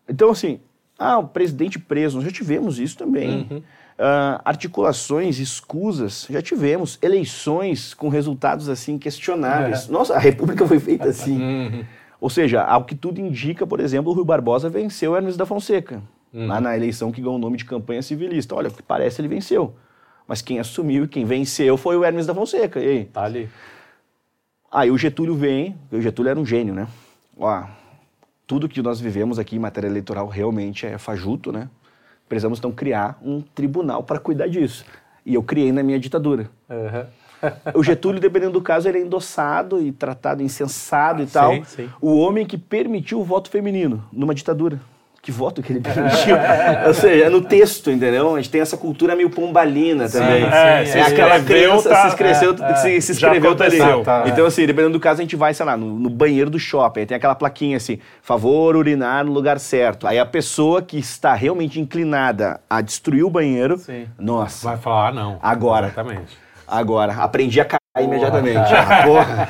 [0.07, 0.61] Então, assim,
[0.97, 3.63] ah, o presidente preso, nós já tivemos isso também.
[3.99, 6.97] Ah, articulações escusas, já tivemos.
[7.01, 9.89] Eleições com resultados assim questionáveis.
[9.89, 11.85] Nossa, a República foi feita assim.
[12.23, 15.45] Ou seja, ao que tudo indica, por exemplo, o Rui Barbosa venceu o Hermes da
[15.45, 16.01] Fonseca,
[16.33, 18.55] lá na eleição que ganhou o nome de campanha civilista.
[18.55, 19.75] Olha, o que parece ele venceu.
[20.25, 22.79] Mas quem assumiu e quem venceu foi o Hermes da Fonseca.
[22.79, 23.03] E aí?
[23.03, 23.49] Tá ali.
[24.71, 26.87] Aí o Getúlio vem, o Getúlio era um gênio, né?
[27.37, 27.65] Ó,
[28.47, 31.67] tudo que nós vivemos aqui em matéria eleitoral realmente é fajuto, né?
[32.29, 34.85] Precisamos então criar um tribunal para cuidar disso.
[35.25, 36.49] E eu criei na minha ditadura.
[36.69, 37.05] Aham.
[37.73, 41.63] O Getúlio, dependendo do caso, ele é endossado e tratado, incensado e tal.
[41.65, 41.89] sim.
[42.01, 44.79] O homem que permitiu o voto feminino numa ditadura.
[45.23, 46.35] Que voto que ele permitiu?
[46.85, 48.35] Ou seja, é no texto, entendeu?
[48.35, 50.43] A gente tem essa cultura meio pombalina também.
[50.43, 53.77] é, se é aquela criança tá- se escreveu, se, se Já escreveu tá ali.
[54.03, 54.29] Tá, é.
[54.29, 56.99] Então, assim, dependendo do caso, a gente vai, sei lá, no, no banheiro do shopping.
[56.99, 60.05] Aí tem aquela plaquinha assim, favor urinar no lugar certo.
[60.05, 64.07] Aí a pessoa que está realmente inclinada a destruir o banheiro, Sim.
[64.19, 65.39] nossa, Vai falar, ah, não.
[65.41, 65.87] Agora.
[65.87, 66.42] Exatamente.
[66.79, 68.57] Agora, aprendi a cair imediatamente.
[68.73, 69.49] Ah, porra.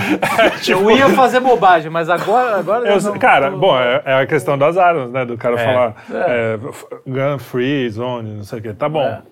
[0.68, 2.58] Eu ia fazer bobagem, mas agora.
[2.58, 5.24] agora Eu- não- cara, tô- bom, é, é a questão das armas, né?
[5.24, 5.64] Do cara É.
[5.64, 8.72] falar é, f- gun free, zone, não sei o quê.
[8.72, 9.22] Tá bom.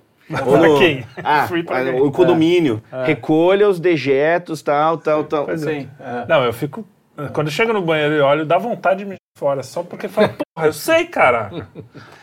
[0.47, 1.05] Ou Pra no- quem?
[1.23, 2.01] Ah, ah, quem?
[2.01, 2.83] o condomínio.
[3.05, 5.47] Recolha os dejetos, tal, tal, tal.
[5.59, 5.89] Sim.
[6.01, 6.25] é.
[6.29, 6.87] Não, eu fico.
[7.35, 10.29] Quando eu chego no banheiro e olho, dá vontade de me fora, só porque fala,
[10.55, 11.51] porra, eu sei, cara.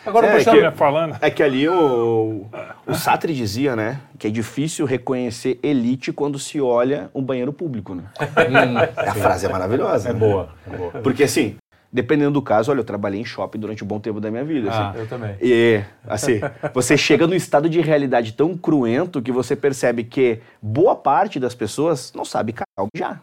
[0.06, 1.18] Agora, É, puxando, que- Tá me falando.
[1.22, 2.45] É que ali o,
[2.86, 7.95] o Sartre dizia, né, que é difícil reconhecer elite quando se olha um banheiro público,
[7.95, 8.03] né?
[8.95, 10.10] a frase é maravilhosa.
[10.10, 10.19] É né?
[10.19, 10.91] boa, é boa.
[11.02, 11.56] Porque assim,
[11.91, 14.69] dependendo do caso, olha, eu trabalhei em shopping durante um bom tempo da minha vida,
[14.72, 14.99] Ah, assim.
[14.99, 15.36] eu também.
[15.41, 16.40] E, assim,
[16.73, 21.56] você chega num estado de realidade tão cruento que você percebe que boa parte das
[21.56, 23.19] pessoas não sabe cagar já.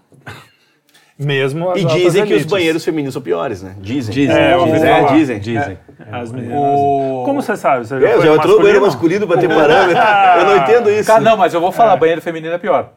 [1.19, 2.47] Mesmo as E dizem que os elites.
[2.47, 3.75] banheiros femininos são piores, né?
[3.81, 4.15] Dizem.
[4.15, 4.37] Dizem.
[4.37, 5.15] É, eu ouvi É, falar.
[5.15, 5.39] dizem.
[5.41, 5.79] Dizem.
[6.13, 6.59] As meninas.
[6.59, 7.87] O- Como você sabe?
[7.87, 9.27] Você É, foi já entrou no banheiro masculino?
[9.27, 9.97] masculino pra ter parâmetro.
[10.41, 11.07] Eu não entendo isso.
[11.07, 12.91] Cara, não, mas eu vou falar, banheiro feminino é pior.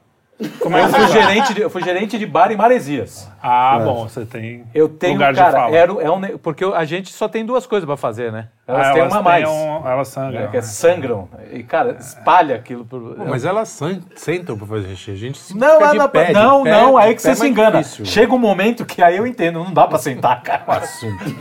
[0.61, 3.29] Como é Eu fui você gerente de, eu fui gerente de bar em Maresias.
[3.43, 5.75] Ah, bom, você tem Eu tenho, lugar de cara, fala.
[5.75, 8.47] era, é um, porque a gente só tem duas coisas pra fazer, né?
[8.65, 9.49] Elas Ah, têm uma a mais.
[9.49, 10.41] um- elas sangram.
[10.41, 11.27] né, que é sangram.
[11.51, 12.85] E, cara, espalha aquilo.
[12.85, 13.15] Por...
[13.15, 13.77] Pô, mas elas
[14.15, 15.11] sentam pra fazer xixi.
[15.11, 17.21] A gente se Não, de não, pé, de não, pé, não, de aí que pé
[17.21, 17.77] você é se engana.
[17.79, 18.05] difícil.
[18.05, 20.63] Chega um momento que aí eu entendo, não dá pra sentar, cara.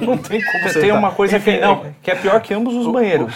[0.01, 0.83] Não tem como sentar.
[0.83, 1.85] Tem uma coisa que, Enfim, não.
[2.03, 3.33] que é pior que ambos os banheiros.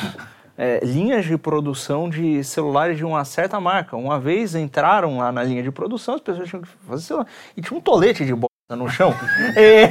[0.64, 3.97] É, linhas de produção de celulares de uma certa marca.
[3.97, 7.26] Uma vez entraram lá na linha de produção, as pessoas tinham que fazer celular.
[7.56, 9.12] E tinha um tolete de bosta no chão.
[9.59, 9.89] e,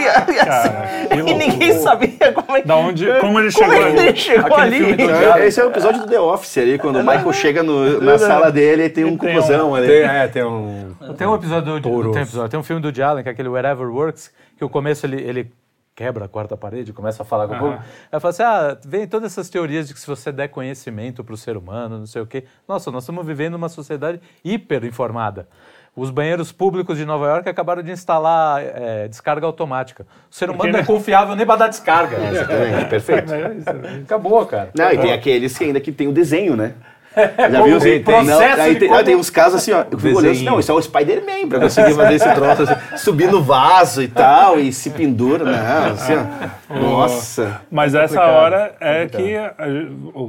[0.00, 2.66] e- assim, que e ninguém sabia como é que.
[2.66, 4.08] Da onde, como ele como chegou é que ali.
[4.08, 5.02] ele chegou ali.
[5.42, 8.18] É, Esse é o episódio do The Office ali, quando o Michael chega no- na
[8.18, 9.86] sala dele e tem um Tem um- ali.
[9.86, 10.94] Tem, é, tem um...
[11.18, 13.50] Tem um episódio, do, tem, um episódio, tem um filme do Allen, que é aquele
[13.50, 15.52] Wherever Works, que o começo ele, ele
[15.96, 17.78] quebra a quarta parede, começa a falar com o povo.
[18.12, 21.32] Aí fala assim, ah, vem todas essas teorias de que se você der conhecimento para
[21.32, 22.44] o ser humano, não sei o quê.
[22.68, 25.48] Nossa, nós estamos vivendo uma sociedade hiper informada.
[25.96, 30.06] Os banheiros públicos de Nova York acabaram de instalar é, descarga automática.
[30.30, 32.18] O ser humano não é confiável nem para dar descarga.
[32.28, 33.32] Exatamente, perfeito.
[33.32, 34.02] É né?
[34.04, 34.68] Acabou, cara.
[34.76, 36.74] Não, e tem aqueles que ainda que tem o desenho, né?
[37.50, 37.76] Já viu?
[37.78, 38.24] Assim, tem.
[38.24, 39.84] Não, Processo aí tem, como- aí tem uns casos assim, ó.
[39.90, 42.74] Eu fico olhando assim, não, isso é o Spider-Man pra conseguir fazer esse troço, assim,
[42.98, 46.56] subir no vaso e tal, e se pendura, não, assim, ó.
[46.76, 47.60] Nossa.
[47.70, 49.34] Mas essa hora é que.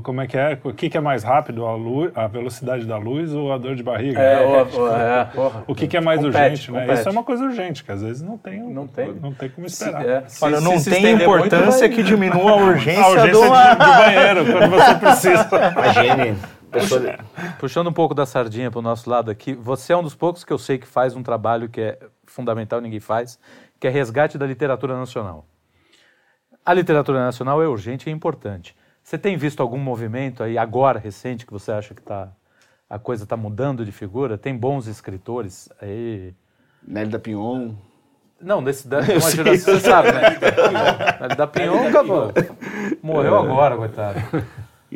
[0.04, 0.58] Como é que é?
[0.64, 1.66] O que, que é mais rápido?
[1.66, 4.20] A, luz, a velocidade da luz ou a dor de barriga?
[4.22, 5.64] É, o- o- é, porra.
[5.68, 6.82] O que, que é mais Compete, urgente, né?
[6.82, 7.00] compete.
[7.00, 9.14] Isso é uma coisa urgente, que às vezes não tem, Não tem.
[9.22, 10.06] não tem como esperar.
[10.06, 13.10] É, se- Olha, se não se tem muito, importância vai- que diminua a urgência, A
[13.10, 13.42] urgência do...
[13.42, 15.48] de, do banheiro, quando você precisa.
[15.76, 16.38] Imagine.
[16.80, 17.02] Pessoa...
[17.60, 20.44] Puxando um pouco da sardinha para o nosso lado aqui, você é um dos poucos
[20.44, 23.40] que eu sei que faz um trabalho que é fundamental, ninguém faz,
[23.80, 25.46] que é resgate da literatura nacional.
[26.66, 28.76] A literatura nacional é urgente e importante.
[29.02, 32.30] Você tem visto algum movimento aí agora recente que você acha que tá,
[32.90, 34.38] a coisa está mudando de figura?
[34.38, 36.34] Tem bons escritores aí?
[36.86, 37.74] Nélida Pinhon.
[38.42, 40.38] Não, desse da uma geração, você sabe, né?
[41.22, 42.34] Mas da Pinhon acabou.
[43.02, 44.20] Morreu agora, coitado.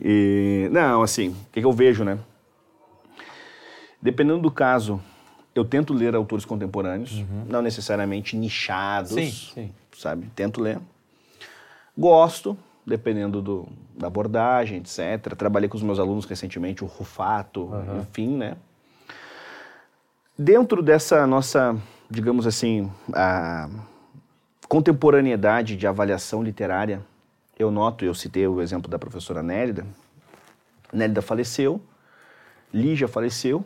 [0.02, 2.18] E, não, assim, o que, que eu vejo, né?
[4.02, 5.00] Dependendo do caso,
[5.54, 9.72] eu tento ler autores contemporâneos, não necessariamente nichados, Sim, sim.
[9.96, 10.28] sabe?
[10.36, 10.80] Tento ler.
[11.96, 15.36] Gosto, dependendo do, da abordagem, etc.
[15.38, 17.70] Trabalhei com os meus alunos recentemente, o Rufato,
[18.00, 18.56] enfim, né?
[20.38, 21.78] Dentro dessa nossa,
[22.10, 23.70] digamos assim, a
[24.68, 27.02] contemporaneidade de avaliação literária,
[27.62, 29.86] eu noto, eu citei o exemplo da professora Nélida.
[30.92, 31.82] Nélida faleceu,
[32.74, 33.64] Lígia faleceu,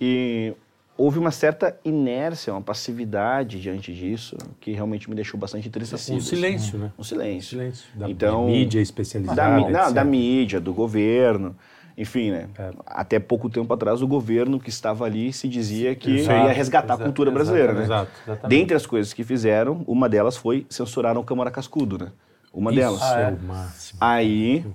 [0.00, 0.52] e
[0.96, 6.16] houve uma certa inércia, uma passividade diante disso, que realmente me deixou bastante entristecido.
[6.18, 6.92] Um silêncio, né?
[6.98, 7.50] Um silêncio.
[7.50, 7.86] Silêncio.
[7.94, 9.94] Da Então, mídia da, especializada, mi- não, etc.
[9.94, 11.56] da mídia, do governo.
[11.98, 12.48] Enfim, né?
[12.58, 12.72] É.
[12.84, 16.92] Até pouco tempo atrás, o governo que estava ali se dizia que Exato, ia resgatar
[16.92, 17.84] a exa- cultura brasileira, né?
[17.84, 18.10] Exato.
[18.22, 18.48] Exatamente.
[18.60, 22.12] Dentre as coisas que fizeram, uma delas foi censurar o Câmara Cascudo, né?
[22.56, 23.02] Uma delas.
[23.02, 23.98] Isso é o máximo.
[24.00, 24.66] Aí,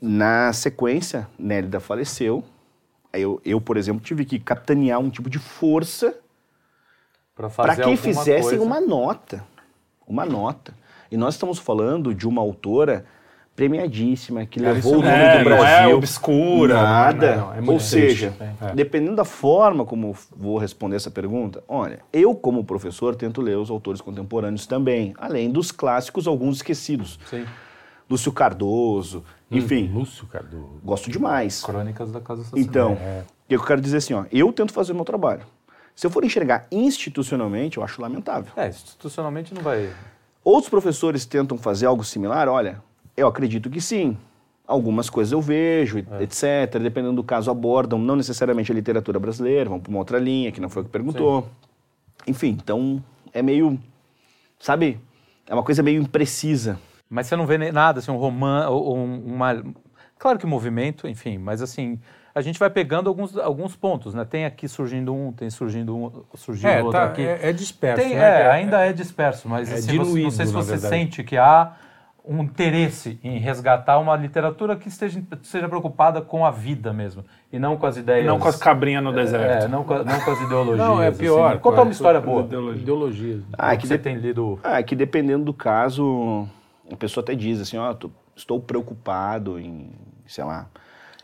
[0.00, 2.42] na sequência, Nélida faleceu.
[3.12, 6.14] Aí eu, eu, por exemplo, tive que capitanear um tipo de força
[7.34, 8.62] Para que fizessem coisa.
[8.62, 9.44] uma nota.
[10.06, 10.72] Uma nota.
[11.10, 13.04] E nós estamos falando de uma autora
[13.62, 15.90] premiadíssima, que levou o nome É, do não Brasil.
[15.90, 16.74] é obscura.
[16.74, 17.36] Nada.
[17.36, 18.32] não, é Ou seja.
[18.62, 18.72] É.
[18.72, 23.68] dependendo da forma como vou responder essa pergunta, olha, eu como professor tento ler os
[23.68, 27.18] autores contemporâneos também, além dos clássicos, alguns esquecidos.
[27.28, 27.44] Sim.
[28.08, 30.80] Lúcio Cardoso, enfim, Lúcio Cardoso.
[30.84, 31.60] gosto demais.
[31.62, 32.60] Crônicas da Casa Assassina.
[32.60, 33.22] Então, É.
[33.22, 35.42] o que eu quero dizer assim, ó, eu tento fazer o meu trabalho.
[35.96, 38.52] Se eu for enxergar institucionalmente, eu acho lamentável.
[38.56, 39.90] É, institucionalmente não vai.
[40.44, 42.48] Outros professores tentam fazer algo similar?
[42.48, 42.80] Olha,
[43.18, 44.16] eu acredito que sim.
[44.66, 46.22] Algumas coisas eu vejo, É.
[46.22, 46.78] etc.
[46.80, 50.60] Dependendo do caso, abordam não necessariamente a literatura brasileira, vão para uma outra linha, que
[50.60, 51.48] não foi o que perguntou.
[52.26, 53.78] Enfim, então é meio.
[54.58, 55.00] Sabe?
[55.46, 56.78] É uma coisa meio imprecisa.
[57.08, 59.64] Mas você não vê nem nada, assim, um romance, ou um- uma...
[60.18, 61.98] Claro que movimento, enfim, mas assim,
[62.34, 64.24] a gente vai pegando alguns, alguns pontos, né?
[64.26, 67.22] Tem aqui surgindo um, tem surgindo um, surgindo É, outro tá, aqui.
[67.22, 68.42] é, é disperso, Tem- né?
[68.42, 70.94] é, ainda é disperso, mas é assim, você- não sei se você verdade.
[70.94, 71.72] sente que há
[72.28, 77.58] um interesse em resgatar uma literatura que esteja, seja preocupada com a vida mesmo, e
[77.58, 78.26] não com as ideias...
[78.26, 79.64] Não com as cabrinhas no deserto.
[79.64, 80.78] É, não com, a- não com as ideologias.
[80.86, 81.18] Não, é assim.
[81.20, 81.58] pior.
[81.58, 82.42] Contar uma história boa.
[82.42, 82.82] Ideologia.
[82.82, 83.40] Ideologia.
[83.56, 84.60] Ah, que que você de- tem lido...
[84.62, 86.46] Ah, é que dependendo do caso,
[86.92, 89.90] a pessoa até diz assim, ó, tô- estou preocupado em,
[90.26, 90.66] sei lá,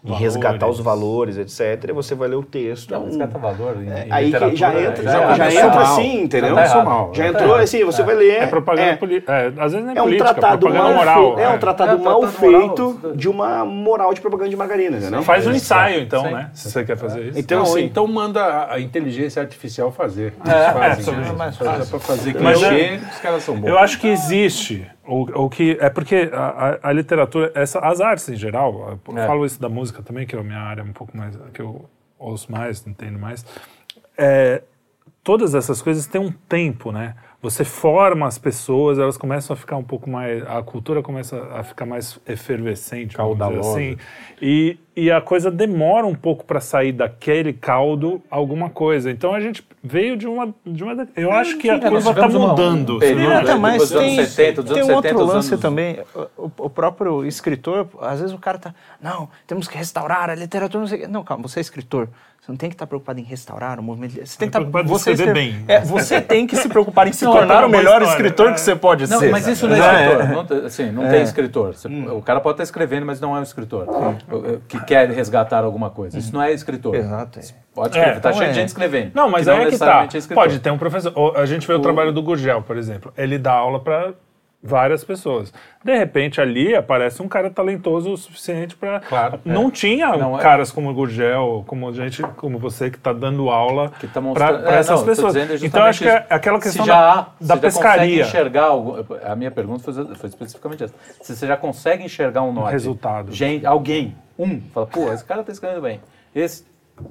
[0.05, 0.21] Valores.
[0.35, 1.89] resgatar os valores, etc.
[1.89, 2.91] E você vai ler o texto.
[2.91, 4.85] Não, um- resgata valor em, É, em aí que já né?
[4.85, 5.83] entra, já já, começou já entra mal.
[5.95, 6.55] assim, entendeu?
[6.55, 7.11] Já tá mal.
[7.15, 8.43] Já tá entrou assim, você vai ler.
[8.43, 9.33] É propaganda é, política.
[9.33, 11.39] É, às vezes nem é um política, tratado propaganda mal moral.
[11.39, 14.99] é um tratado É, mal tratado moral, feito de uma moral de propaganda de margarina,
[14.99, 15.23] entendeu?
[15.23, 16.33] Faz um ensaio, então, Sim.
[16.33, 16.51] né?
[16.53, 17.39] Se você quer fazer isso.
[17.39, 20.35] Então, Não, assim, então manda a- inteligência artificial fazer.
[20.45, 21.27] Eles é, fazem, sobre né?
[21.29, 21.37] isso.
[21.37, 23.69] mais Dá pra fazer Mas clichê, os caras são bons.
[23.69, 24.87] Eu acho que existe.
[25.07, 29.19] O, o que é porque a, a- a literatura, essa, as artes em geral, eu
[29.19, 29.27] É.
[29.27, 31.89] falo isso da música também, que é a minha área um pouco mais que eu
[32.19, 33.45] ouço mais, entendo mais.
[34.17, 34.63] É,
[35.23, 37.15] todas essas coisas têm um tempo, né?
[37.43, 41.63] Você forma as pessoas, elas começam a ficar um pouco mais, a cultura começa a
[41.63, 43.71] ficar mais efervescente, dizer Caudalosa.
[43.79, 43.99] assim,
[44.41, 49.11] e, e a coisa demora um pouco para sair daquele caldo alguma coisa.
[49.11, 52.29] Então a gente veio de uma, de uma eu acho que a É, curva está
[52.29, 52.97] mudando.
[52.97, 55.35] um período, né, mais dos anos tem, 70, dos tem anos um outro 70, os
[55.35, 55.99] lance anos- também.
[56.37, 60.81] O, o próprio escritor, às vezes o cara tá, não, temos que restaurar a literatura,
[60.81, 61.09] não sei o.
[61.09, 62.09] Não, calma, você é escritor.
[62.41, 64.13] Você não tem que estar preocupado em restaurar o movimento.
[64.17, 65.77] Você tem que estar preocupado em você escrever escreve- bem.
[65.77, 68.05] É, você tem que se preocupar em se Não, tornar é o uma melhor história,
[68.05, 68.53] escritor é.
[68.53, 69.31] que você pode Não, ser.
[69.31, 70.05] mas isso não é É.
[70.13, 70.29] escritor.
[70.29, 71.75] Não, tem- assim, não tem escritor.
[71.75, 73.89] Você- O cara pode estar escrevendo, mas não é um escritor.
[73.89, 76.19] O- Que quer resgatar alguma coisa.
[76.19, 76.95] Isso não é escritor.
[76.95, 77.41] Exato.
[77.41, 77.43] é.
[77.75, 78.21] Pode É, escrever.
[78.21, 78.53] tá então cheio é.
[78.53, 79.11] de gente escrevendo.
[79.15, 79.71] Não, mas que aí é que tá.
[79.71, 80.45] necessariamente é escritor.
[80.45, 81.37] Pode ter um professor.
[81.37, 83.13] A gente vê o, trabalho do Gurgel, por exemplo.
[83.17, 84.15] Ele dá aula para
[84.67, 85.53] várias pessoas.
[85.85, 89.01] De repente ali aparece um cara talentoso o suficiente para.
[89.01, 93.13] Claro, Não tinha Não, é- caras como o Gurgel, como gente, como você que está
[93.13, 95.37] dando aula que tá para mostrando, é, essas não, pessoas.
[95.63, 98.23] Então acho que é aquela Se questão já da, da você já consegue pescaria.
[98.23, 100.95] enxergar algo- a minha pergunta foi, foi especificamente essa.
[101.21, 103.31] Se você já consegue enxergar um norte, resultado.
[103.33, 106.01] gente, alguém, um, fala, pô, esse cara tá escrevendo bem.
[106.35, 106.65] Esse,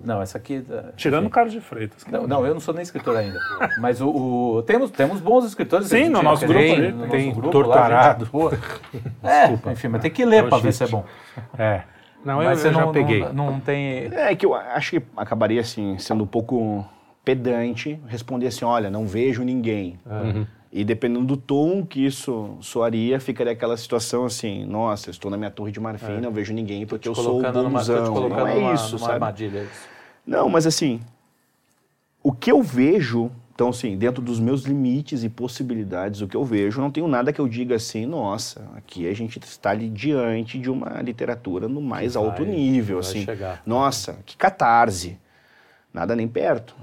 [0.04, 1.30] não, essa aqui, tá- Tirando o.
[1.30, 2.06] Carlos de Freitas.
[2.08, 3.40] Não, não, eu não sou nem escritor ainda.
[3.80, 5.88] Mas o, o- temos, temos bons escritores.
[5.88, 8.30] Sim, no nosso grupo ali, no tem nosso grupo Torturado.
[8.34, 8.52] lá.
[9.24, 11.04] É, enfim, mas tem que ler para ver se é bom.
[11.58, 11.84] É.
[12.24, 13.20] Não, eu, mas você eu já não, peguei.
[13.34, 14.10] Não, não tem...
[14.14, 16.86] É que eu acho que acabaria assim, sendo um pouco
[17.26, 20.00] pedante, responder assim, olha, não vejo ninguém.
[20.76, 25.38] E dependendo do tom que isso soaria, ficaria aquela situação assim, nossa, eu estou na
[25.38, 28.12] minha torre de marfim, não vejo ninguém porque eu sou o numa, bonzão.
[28.12, 29.12] colocando Não é numa, isso, numa sabe?
[29.14, 29.60] armadilha.
[29.60, 29.88] é isso.
[30.26, 31.00] Não, mas assim,
[32.24, 36.44] o que eu vejo, então assim, dentro dos meus limites e possibilidades, o que eu
[36.44, 40.58] vejo, não tenho nada que eu diga assim, nossa, aqui a gente está ali diante
[40.58, 43.24] de uma literatura no mais vai- alto nível, vai assim.
[43.26, 43.62] chegar.
[43.64, 45.20] Nossa, que catarse.
[45.94, 46.76] Nada nem perto.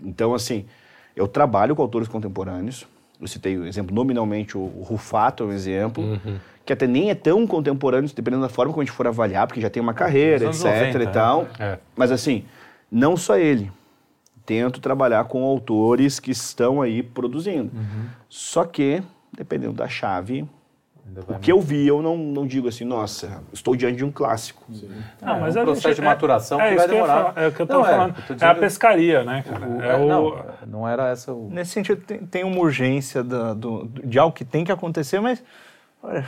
[0.00, 0.66] Então, assim,
[1.16, 2.86] eu trabalho com autores contemporâneos.
[3.20, 6.20] Eu citei o exemplo, nominalmente, o o Rufato é um exemplo,
[6.64, 9.60] que até nem é tão contemporâneo, dependendo da forma como a gente for avaliar, porque
[9.60, 11.48] já tem uma carreira, etc anos 90, e tal.
[11.58, 11.78] É.
[11.96, 12.44] Mas, assim,
[12.90, 13.72] não só ele.
[14.46, 17.70] Tento trabalhar com autores que estão aí produzindo.
[18.28, 20.48] Só que, dependendo da chave,
[21.28, 24.62] o que eu vi, eu não, não digo assim, nossa, estou diante de um clássico.
[25.20, 27.24] Não, É, mas um a processo gente- de maturação é, que é vai demorar.
[27.32, 28.08] falar, É o que eu Não, é, falando.
[28.10, 29.66] eu tô É a dizendo- pescaria, né, cara?
[29.66, 30.06] O- é o...
[30.08, 31.48] Não, não era essa o...
[31.50, 35.20] Nesse sentido, tem, tem uma urgência da- do- do- de algo que tem que acontecer,
[35.20, 35.42] mas
[36.02, 36.24] olha,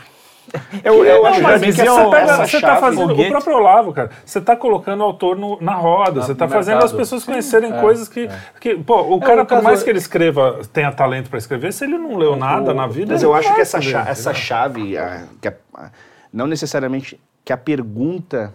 [0.82, 3.28] Eu, eu Não, acho mas que você, essa, pega- essa você tá chave- fazendo o
[3.28, 4.10] próprio Olavo, cara.
[4.24, 6.90] Você tá colocando o autor no- na roda, Na- você tá no fazendo mercado.
[6.90, 8.28] as pessoas Sim, conhecerem é, coisas que,
[8.60, 8.74] que.
[8.77, 11.85] Pô, o É, cara, o por mais que ele escreva, tenha talento para escrever, se
[11.85, 13.12] ele não leu nada na vida.
[13.12, 14.12] Mas ele eu acho não que essa, saber, cha- entendeu?
[14.12, 15.90] essa chave, a- que a- a-
[16.32, 18.52] não necessariamente que a pergunta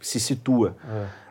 [0.00, 0.76] se situa,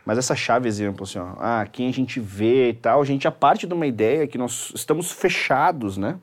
[0.06, 3.24] mas essa chave, exemplo, assim, ó, ah, quem a gente vê e tal, a gente
[3.24, 6.16] já parte de uma ideia que nós estamos fechados, né?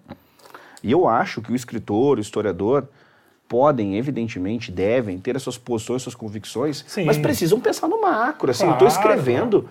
[0.85, 2.85] E eu acho que o escritor, o historiador,
[3.49, 7.05] podem, evidentemente, devem ter as suas posições, suas convicções, Sim.
[7.05, 9.69] mas precisam pensar no macro, assim, eu estou Claro, escrevendo,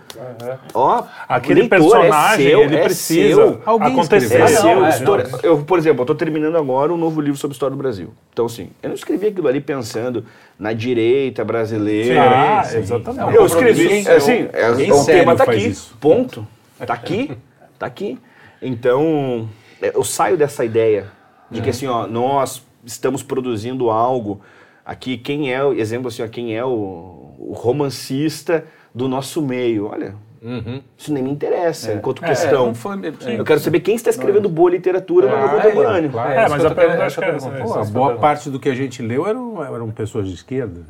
[0.74, 3.62] ó, Aquele o leitor personagem, é seu, ele é precisa seu.
[3.66, 4.42] Alguém acontecer.
[4.42, 7.38] É seu, não, é, história- eu, por exemplo, eu estou terminando agora um novo livro
[7.38, 8.12] sobre a história do Brasil.
[8.32, 10.26] Então, assim, eu não escrevi aquilo ali pensando
[10.58, 12.22] na direita brasileira.
[12.60, 12.78] Ah, sim.
[12.78, 13.36] exatamente.
[13.36, 15.96] eu escrevi, compromisso assim, é, o tema tá faz aqui, isso.
[16.00, 16.48] ponto.
[16.86, 17.32] Tá aqui,
[17.78, 18.18] tá aqui.
[18.62, 19.63] Então, é,
[19.94, 21.08] eu saio dessa ideia
[21.52, 24.42] de que, assim, ó, nós estamos produzindo algo
[24.86, 26.70] aqui, quem é, o exemplo assim, ó, quem é o,
[27.40, 29.88] o romancista do nosso meio?
[29.88, 30.16] Olha,
[30.98, 32.66] isso nem me interessa enquanto questão.
[32.68, 36.10] não foi- é, Eu quero saber quem está escrevendo boa literatura no Ah, mundo contemporâneo.
[36.12, 36.32] claro.
[36.32, 38.68] É, mas isso que a pergunta acho que é essa a boa parte do que
[38.68, 40.82] a gente leu eram, eram pessoas de esquerda.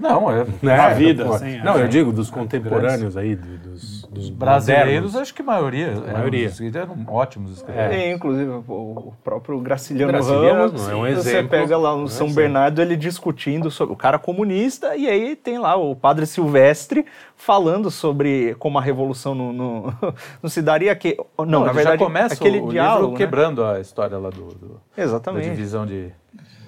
[0.00, 0.44] Não, é.
[0.60, 0.76] Né?
[0.76, 1.82] Na vida, Pô, sim, Não, é.
[1.84, 5.16] eu digo dos contemporâneos aí, do- dos, dos Brasileiros, modernos.
[5.16, 5.86] acho que a maioria.
[5.88, 6.50] eram- maioria.
[6.74, 7.90] Eram ótimos escritores.
[7.92, 8.64] É, inclusive o
[9.04, 12.42] o próprio Graciliano, Graciliano Ramos, é um você exemplo, pega lá é no São exemplo.
[12.42, 17.04] Bernardo ele discutindo sobre o cara comunista e aí tem lá o padre Silvestre
[17.36, 19.94] falando sobre como a revolução não, não,
[20.42, 23.18] não se daria que não, Não, na verdade já começa aquele o diálogo livro né?
[23.18, 26.10] quebrando a história lá do, do- da exatamente divisão de,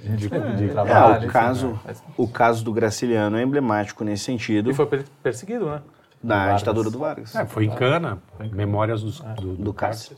[0.03, 1.15] de, de É, trabalho.
[1.15, 1.79] o, enfim, caso, né?
[1.87, 5.81] Mas- o caso do Graciliano é emblemático nesse sentido E foi per- perseguido, né?
[6.23, 6.59] Da Vargas.
[6.61, 7.35] ditadura do Vargas.
[7.35, 8.19] É, foi em Cana,
[8.53, 10.17] Memórias dos- do, do, do Cássio.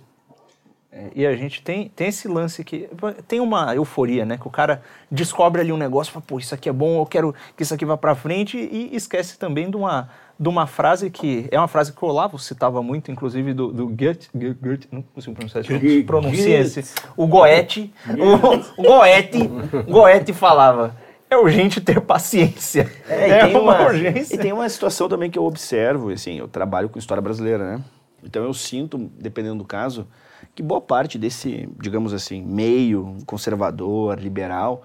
[0.90, 2.88] É, e a gente tem, tem esse lance que
[3.28, 4.38] tem uma euforia, né?
[4.38, 4.80] Que o cara
[5.10, 7.84] descobre ali um negócio, fala, pô, isso aqui é bom, eu quero que isso aqui
[7.84, 10.08] vá pra frente e esquece também de uma,
[10.40, 13.86] de uma frase que é uma frase que o Olavo citava muito, inclusive do, do
[13.86, 19.46] Goethe, Go- Goethe, não consigo pronunciar isso, pronuncia esse, o Goethe, o, o Goethe,
[19.86, 20.96] Goethe falava,
[21.30, 24.34] é urgente ter paciência, É, e é uma, uma, urgência.
[24.34, 27.84] E tem uma situação também que eu observo, assim, eu trabalho com história brasileira, né?
[28.22, 30.06] Então eu sinto, dependendo do caso,
[30.54, 34.82] que boa parte desse, digamos assim, meio conservador, liberal,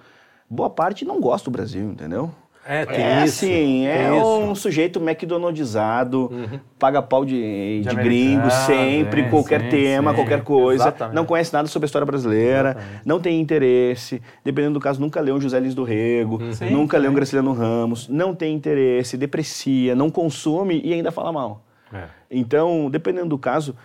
[0.48, 2.30] boa parte não gosta do Brasil, entendeu?
[2.66, 3.44] É, tem É isso.
[3.44, 4.26] assim, é isso.
[4.26, 6.30] um sujeito McDonaldizado,
[6.78, 10.16] paga pau de, de, De gringo americano, sempre, sim, qualquer sim, tema, sim.
[10.16, 10.84] qualquer coisa.
[10.84, 11.14] Exatamente.
[11.14, 14.22] Não conhece nada sobre a história brasileira, não tem interesse.
[14.42, 17.16] Dependendo do caso, nunca leu um José Lins do Rego, Sim, nunca leu um sim.
[17.16, 21.62] Graciliano Ramos, não tem interesse, deprecia, não consome e ainda fala mal.
[21.92, 22.04] É.
[22.30, 23.76] Então, dependendo do caso,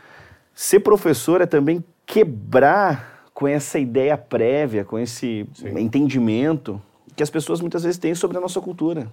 [0.53, 5.47] ser professor é também quebrar com essa ideia prévia, com esse
[5.77, 6.81] entendimento
[7.19, 9.11] que as pessoas muitas vezes têm sobre a nossa cultura.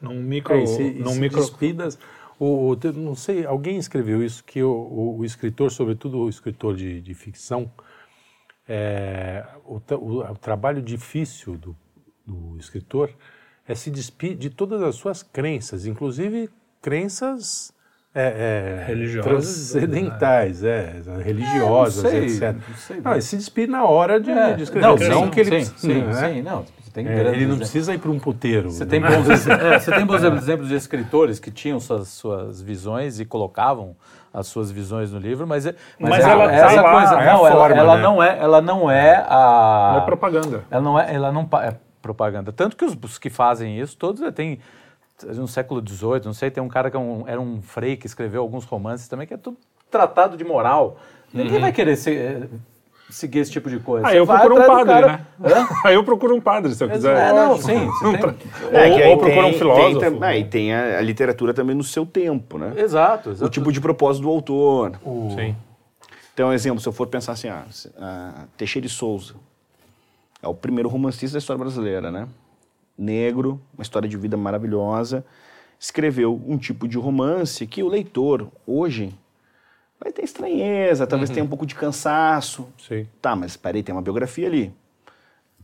[0.00, 0.56] Num micro.
[0.56, 1.96] É, e se, e num micro despidas,
[2.36, 7.00] o, não sei, alguém escreveu isso, que o, o- o escritor, sobretudo o escritor de,
[7.00, 7.70] de ficção,
[8.68, 11.76] é, o, o- o trabalho difícil do,
[12.26, 13.10] do escritor
[13.68, 16.50] é se despir de todas as suas crenças, inclusive
[16.80, 17.72] crenças
[18.12, 19.70] é, é, Religiosas.
[19.70, 22.42] transcendentais, é, religiosas, não sei, etc.
[22.68, 23.00] não sei.
[23.00, 24.84] Não, ele se despir na hora de, É, de escrever.
[24.88, 26.12] não, não sim, que ele sim, sim, né?
[26.34, 26.66] sim, não.
[26.92, 27.58] Tem É, grandes ele não exemplos.
[27.70, 28.70] precisa ir para um puteiro.
[28.70, 28.90] Você né?
[28.90, 33.24] tem bons, é, você tem bons exemplos de escritores que tinham suas, suas visões e
[33.24, 33.96] colocavam
[34.32, 37.26] as suas visões no livro, mas, é- Mas é- ela tá essa lá, coisa, é
[37.32, 38.02] não, ela, forma, ela né?
[38.02, 40.64] não é, ela não é a Não é propaganda.
[40.70, 42.50] ela não é, ela não é propaganda.
[42.52, 44.58] Tanto que os, os que fazem isso, todos eh, têm
[45.36, 48.06] no século XVIII, não sei, tem um cara que é um- era um frei que
[48.06, 49.56] escreveu alguns romances também, que é tudo
[49.90, 50.96] tratado de moral.
[51.32, 52.46] Ninguém vai querer ser, eh,
[53.12, 54.06] seguir esse tipo de coisa.
[54.06, 55.68] Aí eu vai procuro um padre, cara- né?
[55.84, 57.16] Aí eu procuro um padre, se eu quiser.
[57.16, 57.88] É, não, sim.
[58.00, 58.72] Tem...
[58.72, 60.00] É, Ou- ou procura um filósofo.
[60.00, 62.72] Tem, tam- é, e tem a, a literatura também no seu tempo, né?
[62.76, 63.44] Exato, exato.
[63.46, 64.92] O tipo de propósito do autor.
[65.36, 65.54] Sim.
[66.34, 67.64] Então, exemplo, se eu for pensar assim, ah,
[67.98, 69.34] ah, Teixeira de Souza
[70.42, 72.26] é o primeiro romancista da história brasileira, né?
[72.96, 75.24] Negro, uma história de vida maravilhosa,
[75.78, 79.12] escreveu um tipo de romance que o leitor, hoje,
[80.02, 82.68] vai ter estranheza, talvez tenha um pouco de cansaço.
[82.78, 83.06] Sim.
[83.20, 84.72] Tá, mas peraí, tem uma biografia ali.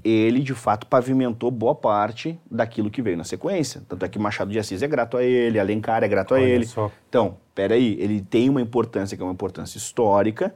[0.04, 3.82] Ele, de fato, pavimentou boa parte daquilo que veio na sequência.
[3.88, 6.44] Tanto é que Machado de Assis é grato a ele, Alencar é grato a Olha
[6.44, 6.66] ele.
[6.66, 6.90] só.
[7.08, 10.54] Então, peraí, ele tem uma importância que é uma importância histórica.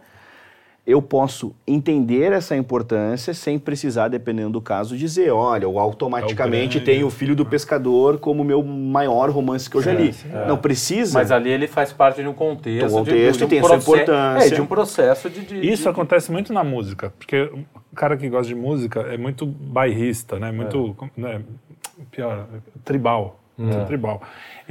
[0.85, 6.81] Eu posso entender essa importância sem precisar, dependendo do caso, dizer, olha, eu automaticamente É
[6.81, 10.13] o tenho o Filho do Pescador como meu maior romance que eu já li.
[10.49, 11.17] Não precisa.
[11.21, 12.89] Mas ali ele faz parte de um contexto.
[12.89, 14.47] De um de- contexto de, e tem a um sua proce- importância.
[14.49, 15.41] É, de um processo de.
[15.45, 17.49] de- Isso de- acontece muito na música, porque
[17.95, 20.51] cara que gosta de música é muito bairrista, né?
[20.51, 21.43] Muito, né?
[22.11, 22.49] pior,
[22.85, 23.39] tribal.
[23.57, 24.21] muito Tribal.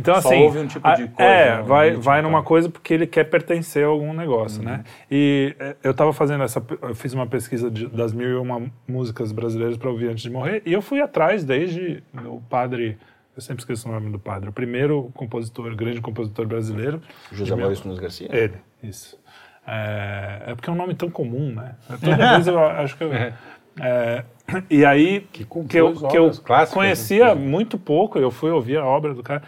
[0.01, 0.43] Então, Só assim.
[0.43, 3.23] ouve um tipo de coisa, É, né, vai, ritmo, vai numa coisa porque ele quer
[3.25, 4.83] pertencer a algum negócio, né?
[5.09, 6.61] E é, eu tava fazendo essa.
[6.81, 10.29] Eu fiz uma pesquisa de- das mil e uma músicas brasileiras para ouvir antes de
[10.29, 12.97] morrer, e eu fui atrás desde o padre.
[13.35, 14.49] Eu sempre esqueço o nome do padre.
[14.49, 17.01] O primeiro compositor, grande compositor brasileiro.
[17.31, 18.27] José Maurício Nunes Garcia?
[18.29, 19.17] ele, isso.
[19.65, 21.75] É, é porque é um nome tão comum, né?
[22.03, 23.13] Toda vez eu acho que eu.
[23.13, 24.25] é,
[24.69, 27.35] e aí, que, compôs eu, que eu clássicas, conhecia né?
[27.35, 29.43] muito pouco, eu fui ouvir a obra do cara.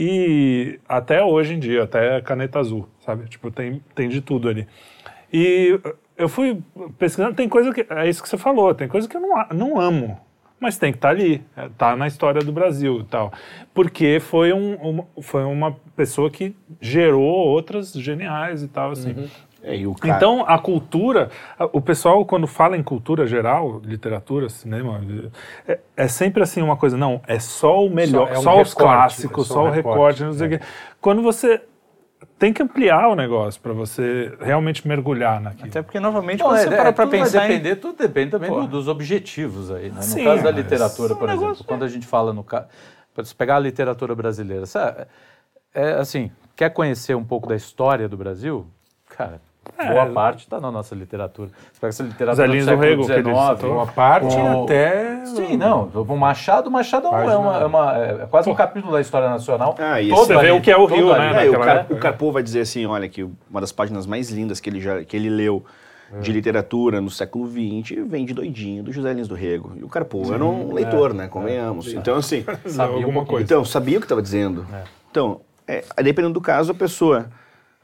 [0.00, 3.28] E até hoje em dia, até Caneta Azul, sabe?
[3.28, 4.64] Tipo, tem, tem de tudo ali.
[5.32, 5.80] E
[6.16, 6.62] eu fui
[6.96, 7.84] pesquisando, tem coisa que.
[7.90, 10.20] É isso que você falou, tem coisa que eu não, não amo.
[10.60, 13.32] Mas tem que estar ali, é, tá na história do Brasil e tal.
[13.74, 19.12] Porque foi, um, uma, foi uma pessoa que gerou outras geniais e tal, assim.
[19.12, 19.47] O
[20.00, 21.30] cara, Então, a cultura,
[21.72, 25.00] o pessoal, quando fala em cultura geral, literatura, cinema,
[25.66, 28.60] é, é sempre assim uma coisa, não, é só o melhor, Só- é um só,
[28.60, 30.60] os recorte, clássicos, é só, o recorte, não sei o quê.
[31.00, 31.60] Quando você
[32.38, 35.68] tem que ampliar o negócio para você realmente mergulhar naquilo.
[35.68, 37.48] Até porque, novamente, Não, quando é, você é, para pra tudo vai pensar em...
[37.58, 39.88] depender, tudo depende também do- dos objetivos aí.
[39.88, 39.96] Né?
[39.96, 42.66] No Sim, caso da literatura, é por exemplo, negócio- quando a gente fala no caso,
[43.24, 45.06] se pegar a literatura brasileira, sabe,
[45.74, 48.66] é assim, quer conhecer um pouco da história do Brasil,
[49.08, 49.40] cara,
[49.76, 51.50] boa parte está na nossa literatura.
[51.72, 53.72] Você pega essa literatura Zé do Lins do século Rego, que ele XIX, citou.
[53.74, 55.24] Uma parte O- até.
[55.26, 55.84] Sim, não.
[55.94, 59.28] O Machado, o Machado é, é uma, é, uma- é quase um capítulo da história
[59.28, 59.74] nacional.
[59.78, 61.34] Ah, Todo você vê o que é o Rio, ali.
[61.34, 61.94] né, É, o, Car época.
[61.94, 65.02] o Carpo vai dizer assim, olha, que uma das páginas mais lindas que ele, já,
[65.04, 65.64] que ele leu
[66.12, 66.20] É.
[66.20, 69.72] de literatura no século XX vem de Doidinho, do José Lins do Rego.
[69.76, 71.28] E o Carpo era um leitor, né?
[71.28, 71.92] Convenhamos.
[71.92, 72.44] Então, assim...
[72.66, 73.44] Sabia um alguma coisa.
[73.44, 74.66] Então, sabia o que estava dizendo.
[75.10, 77.26] Então, é, dependendo do caso, a pessoa,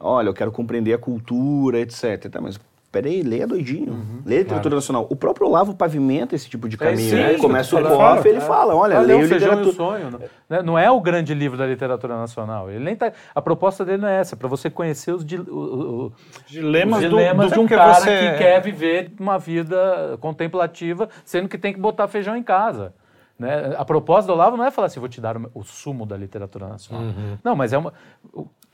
[0.05, 2.29] olha, eu quero compreender a cultura, etc.
[2.31, 2.59] Tá, mas
[2.93, 4.23] peraí, leia doidinho.
[4.25, 5.05] Leia literatura nacional.
[5.11, 7.11] O próprio Olavo pavimenta esse tipo de caminho.
[7.11, 7.35] sim, né?
[7.39, 8.25] Começa o falando.
[8.25, 9.77] ele fala, olha, Olha, leia o feijão e o literatura.
[9.77, 10.29] sonho.
[10.49, 10.63] Né?
[10.63, 12.71] Não é o grande livro da literatura nacional.
[12.71, 15.41] Ele nem tá, a proposta dele não é essa, é para você conhecer os, di-
[15.41, 16.13] o-
[16.47, 20.17] Dilemas, os do- dilemas do, de um que cara você- que quer viver uma vida
[20.21, 22.95] contemplativa, sendo que tem que botar feijão em casa.
[23.37, 23.75] Né?
[23.77, 26.17] A proposta do Olavo não é falar assim, vou te dar o, o sumo da
[26.17, 27.03] literatura nacional.
[27.43, 27.93] Não, mas é uma.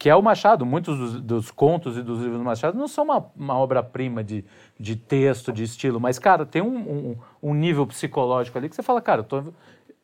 [0.01, 0.65] Que é o Machado.
[0.65, 4.43] Muitos dos, dos contos e dos livros do Machado não são uma, uma obra-prima de,
[4.79, 8.83] de texto, de estilo, mas, cara, tem um, um, um nível psicológico ali que você
[8.83, 9.43] fala, cara, eu tô,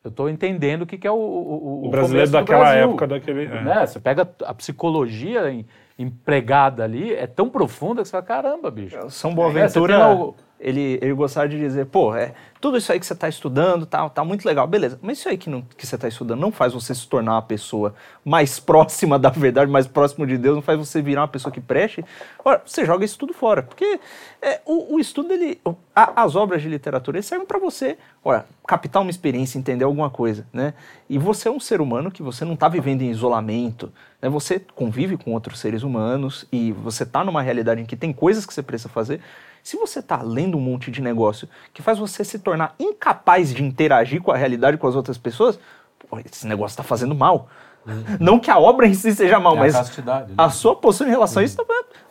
[0.03, 2.83] eu tô entendendo o que, que é o, o, O brasileiro daquela Brasil.
[2.89, 3.45] época, daquele.
[3.45, 3.63] é.
[3.63, 3.85] Né?
[3.87, 5.65] Você pega a psicologia em-
[5.97, 9.09] empregada ali, é tão profunda que você fala, caramba, bicho.
[9.09, 11.13] São É, Boaventura, o- ele, ele
[11.49, 14.65] de dizer, pô, é, tudo isso aí que você está estudando, tá, tá muito legal,
[14.65, 17.33] beleza, mas isso aí que, não, que você está estudando não faz você se tornar
[17.33, 17.93] uma pessoa
[18.25, 21.61] mais próxima da verdade, mais próximo de Deus, não faz você virar uma pessoa que
[21.61, 22.03] preste.
[22.43, 23.99] Ora, você joga isso tudo fora, porque
[24.41, 25.59] é, o, o estudo, ele,
[25.95, 30.09] a- as obras de literatura, eles servem para você, ora, captar uma experiência, entender alguma
[30.09, 30.73] coisa, né?
[31.09, 34.27] E você é um ser humano que você não está vivendo em isolamento, né?
[34.29, 38.45] Você convive com outros seres humanos e você está numa realidade em que tem coisas
[38.45, 39.21] que você precisa fazer.
[39.67, 43.61] Se você está lendo um monte de negócio que faz você se tornar incapaz de
[43.61, 45.59] interagir com a realidade com as outras pessoas,
[46.23, 47.49] esse negócio está fazendo mal.
[48.19, 50.33] Não que a obra em si seja mal, É a mas castidade, né?
[50.37, 51.63] a sua postura em relação a isso, tá,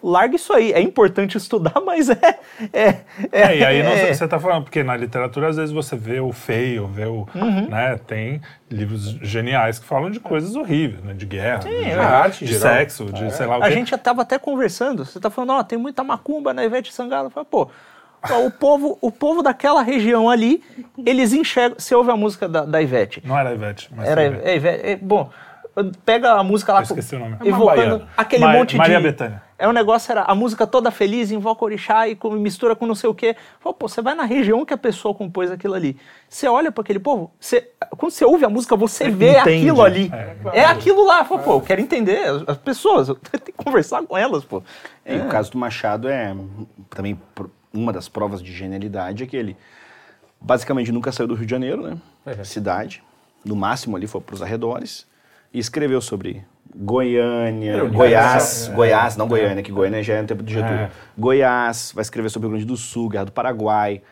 [0.03, 0.73] larga isso aí.
[0.73, 2.39] É importante estudar, mas é.
[2.73, 3.01] É,
[3.33, 6.21] É, e aí não- é- você está falando, porque na literatura às vezes você vê
[6.21, 7.27] o feio, vê o.
[7.35, 7.69] Uhum.
[7.69, 8.41] Né, tem
[8.71, 11.95] livros geniais que falam de coisas horríveis, né, de guerra, de, é.
[11.95, 12.75] A arte de geral.
[12.75, 13.75] sexo, de sei lá o A quê.
[13.75, 15.05] gente já tava até conversando.
[15.05, 17.27] Você tá falando, ó, tem muita macumba na Ivete Sangalo.
[17.27, 17.69] Eu falei, pô,
[18.45, 20.61] o povo, o povo daquela região ali,
[21.05, 21.79] eles enxergam.
[21.79, 23.23] Você ouve a música da, da Ivete?
[23.25, 24.09] Não era Ivete, mas.
[24.09, 25.31] Era, é, Ivete, é, bom,
[26.05, 26.81] pega a música lá.
[26.81, 27.37] Eu esqueci o nome.
[27.41, 28.09] É uma Evocando baiana.
[28.17, 29.03] aquele Ma- monte Maria de.
[29.03, 29.43] Bethânia.
[29.59, 32.95] É um negócio, era a música toda feliz, invoca orixá e com- mistura com não
[32.95, 33.35] sei o quê.
[33.59, 35.97] Fala, pô, você vai na região que a pessoa compôs aquilo ali.
[36.29, 39.57] Você olha para aquele povo, você, quando você ouve a música, você vê entende.
[39.63, 40.11] aquilo ali.
[40.53, 40.59] É.
[40.61, 41.25] É, aquilo lá.
[41.25, 44.63] Fala, pô, eu quero entender as, as pessoas, eu tenho que conversar com elas, pô.
[45.05, 46.37] É, e o caso do Machado é
[46.91, 47.19] também
[47.73, 49.57] uma das provas de genialidade é que ele
[50.41, 52.45] basicamente nunca saiu do Rio de Janeiro, né?
[52.45, 53.03] Cidade.
[53.45, 55.07] No máximo ali foi para os arredores.
[55.57, 60.53] E escreveu sobre Goiânia, Goiás, Goiás, não Goiânia, que Goiânia já é no tempo de
[60.53, 60.77] Getúlio.
[60.81, 60.91] É.
[61.17, 64.03] Goiás, vai escrever sobre o Rio Grande do Sul, Guerra do Paraguai.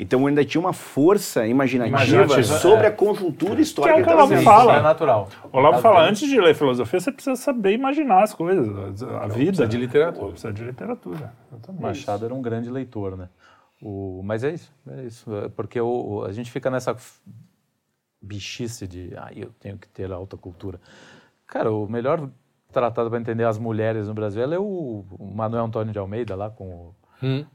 [0.00, 2.88] Então ainda tinha uma força imaginativa, Imaginativa, sobre é.
[2.88, 4.44] a conjuntura Que histórica é o que que me vivendo.
[4.44, 4.76] fala.
[4.76, 5.28] É natural.
[5.52, 8.68] O Olavo Tá fala, antes de ler filosofia, você precisa saber imaginar as coisas,
[9.02, 9.34] a a vida.
[9.34, 10.30] Precisa de literatura.
[10.32, 11.32] Precisa de literatura.
[11.80, 13.28] Machado era um grande leitor, né?
[13.80, 15.32] O, mas é isso, é isso.
[15.36, 16.96] é Porque o, o- a gente fica nessa
[18.20, 20.80] bichice de, ah, eu tenho que ter alta cultura.
[21.46, 22.28] Cara, o melhor
[22.72, 25.04] tratado para entender as mulheres no Brasil é o,
[25.34, 26.94] Manuel Antônio de Almeida lá com o,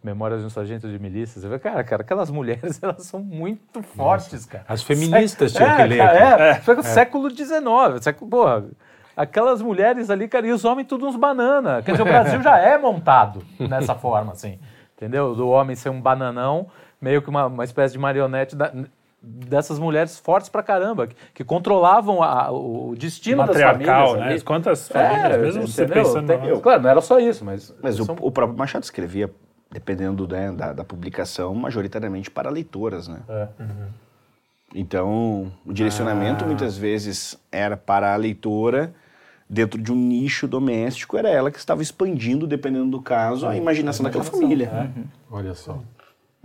[0.04, 1.40] Memórias de um Sargento de Milícia.
[1.40, 4.66] Você vê, cara, cara, aquelas mulheres, elas são muito fortes, cara.
[4.68, 5.98] As feministas Sé- tinham que é, ler.
[6.00, 6.80] cara, aquilo.
[6.80, 8.66] É, século XIX, século, porra,
[9.16, 11.82] aquelas mulheres ali, cara, e os homens tudo uns banana.
[11.82, 14.60] Quer dizer, o Brasil já é montado nessa forma, assim,
[14.98, 15.34] entendeu?
[15.34, 16.68] Do homem ser um bananão,
[17.00, 18.74] meio que uma, uma espécie de marionete da-
[19.26, 24.14] dessas mulheres fortes pra caramba, que, que controlavam a- o destino das famílias.
[24.18, 24.24] né?
[24.28, 24.42] ali.
[24.42, 26.28] Quantas famílias, É, mesmo você pensando...
[26.28, 27.74] Tem- na- Claro, não era só isso, mas...
[27.82, 29.32] Mas o, são- o próprio Machado escrevia,
[29.72, 33.20] dependendo né, da, da publicação, majoritariamente para leitoras, né?
[33.30, 33.48] É.
[34.76, 36.48] Então, o direcionamento Ah.
[36.48, 38.94] muitas vezes era para a leitora,
[39.50, 44.04] dentro de um nicho doméstico, era ela que estava expandindo, dependendo do caso, a imaginação
[44.04, 44.92] daquela família.
[45.30, 45.80] Olha só.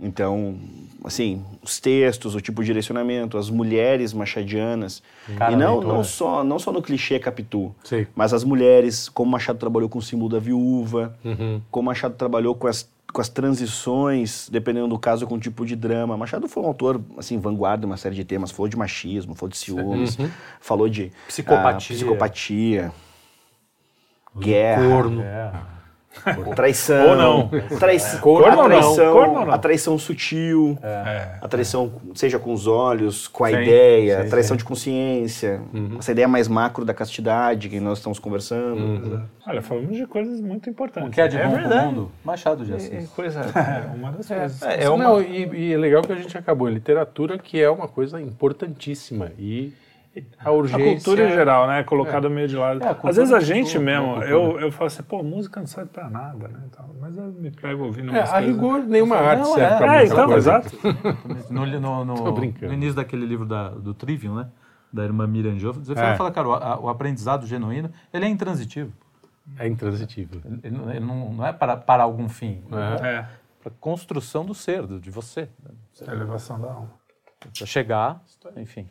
[0.01, 0.57] Então,
[1.03, 5.03] assim, os textos, o tipo de direcionamento, as mulheres machadianas.
[5.37, 8.07] Cara, e não, não, só, não só no clichê Capitu, Sim.
[8.15, 11.61] mas as mulheres, como Machado trabalhou com o símbolo da viúva, Uhum.
[11.69, 15.75] como Machado trabalhou com as, com as transições, dependendo do caso, com o tipo de
[15.75, 16.15] drama.
[16.15, 18.51] Machado foi um autor, assim, vanguarda em uma série de temas.
[18.51, 20.17] Falou de machismo, falou de ciúmes,
[20.61, 21.93] falou de Psicopatia.
[21.95, 22.91] ah, psicopatia
[24.37, 25.21] guerra, Corno.
[26.55, 27.49] traição, Ou não.
[27.77, 28.65] trai- Corno a ou não?
[28.65, 29.51] traição, ou não?
[29.51, 31.37] a traição sutil, É.
[31.41, 35.61] a traição seja com os olhos, com a Sim, ideia, sim, a traição de consciência,
[35.99, 39.23] essa ideia mais macro da castidade que nós estamos conversando.
[39.47, 41.09] Olha, falamos de coisas muito importantes.
[41.09, 41.85] O que é de é bom pro verdade.
[41.87, 42.11] mundo?
[42.23, 43.09] Machado de Assis.
[43.11, 43.41] Coisa.
[43.55, 44.61] É uma das coisas.
[44.63, 47.61] É, é uma, Não, e, e é legal que a gente acabou em literatura, que
[47.61, 49.31] é uma coisa importantíssima.
[49.37, 49.73] E
[50.39, 50.85] a A urgência...
[50.95, 51.83] cultura em geral, né?
[51.83, 52.83] Colocada meio de lado.
[52.83, 54.29] É, a Às vezes a gente mesmo, a cultura.
[54.31, 56.61] eu, eu falo assim, pô, música não serve pra nada, né?
[56.99, 58.45] Mas eu me pego ouvindo É, a coisas.
[58.49, 59.77] rigor, nenhuma arte Não, serve é.
[59.77, 60.37] pra É, então, coisa.
[60.57, 60.77] exato.
[61.49, 64.47] No, no- no- no início daquele livro da- do Trivium, né?
[64.91, 66.15] Da irmã Miriam Joff, você É.
[66.15, 68.91] fala, cara, o, a- o aprendizado genuíno, ele é intransitivo.
[69.57, 70.41] É intransitivo.
[70.45, 72.61] Ele, ele não- ele não, não é para, para algum fim.
[73.01, 73.07] É.
[73.07, 73.25] É,
[73.61, 75.41] para construção do ser, do- de você.
[75.63, 75.71] né?
[76.07, 76.91] a elevação da alma.
[77.39, 78.21] Para chegar,
[78.57, 78.89] enfim.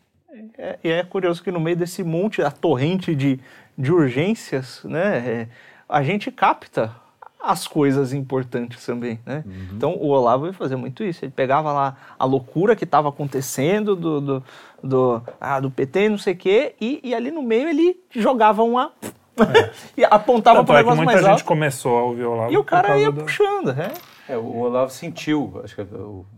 [0.58, 3.40] É, e é curioso que no meio desse monte, a torrente de,
[3.76, 5.48] de urgências, né, é,
[5.88, 6.94] a gente capta
[7.40, 9.44] as coisas importantes também, né?
[9.72, 11.24] Então o Olavo ia fazer muito isso.
[11.24, 14.44] Ele pegava lá a loucura que estava acontecendo do, do,
[14.82, 18.62] do, ah, do PT, não sei o quê, e, e ali no meio ele jogava
[18.64, 18.92] uma...
[19.96, 21.44] e apontava para o é que negócio muita mais gente alto.
[21.44, 23.92] começou a ouvir o Olavo E o cara ia do- puxando, né?
[24.28, 25.80] É, o Olavo sentiu, acho que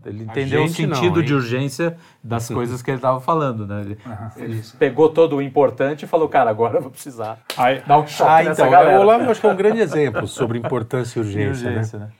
[0.05, 1.25] ele entendeu o não, sentido hein?
[1.25, 3.81] de urgência das coisas que ele estava falando, né?
[3.81, 3.97] Ele,
[4.37, 8.07] ele pegou todo o importante e falou, cara, agora eu vou precisar Aí, dar um
[8.07, 8.97] choque Ah, nessa então, galera.
[8.97, 12.05] o Olavo eu acho que é um grande exemplo sobre importância e urgência, urgência, né?
[12.05, 12.11] né?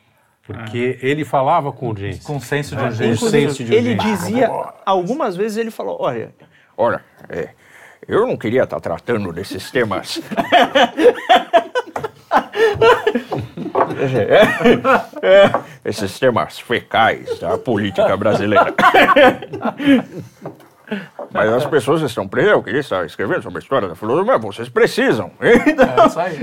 [0.46, 2.24] Porque ele falava com urgência.
[2.26, 3.26] Com senso de É, urgência.
[3.26, 4.18] com senso de Ele urgência.
[4.26, 4.52] dizia,
[4.86, 6.34] algumas vezes ele falou, olha,
[6.78, 7.50] Olha, é,
[8.08, 10.20] eu não queria estar tratando desses temas.
[15.22, 15.52] É,
[15.86, 18.74] esses temas fecais da política brasileira.
[21.34, 22.52] Mas as pessoas estão presas.
[22.52, 25.32] Eu queria estar escrevendo sobre a história da filosofia, mas vocês precisam.
[25.40, 26.38] É isso aí.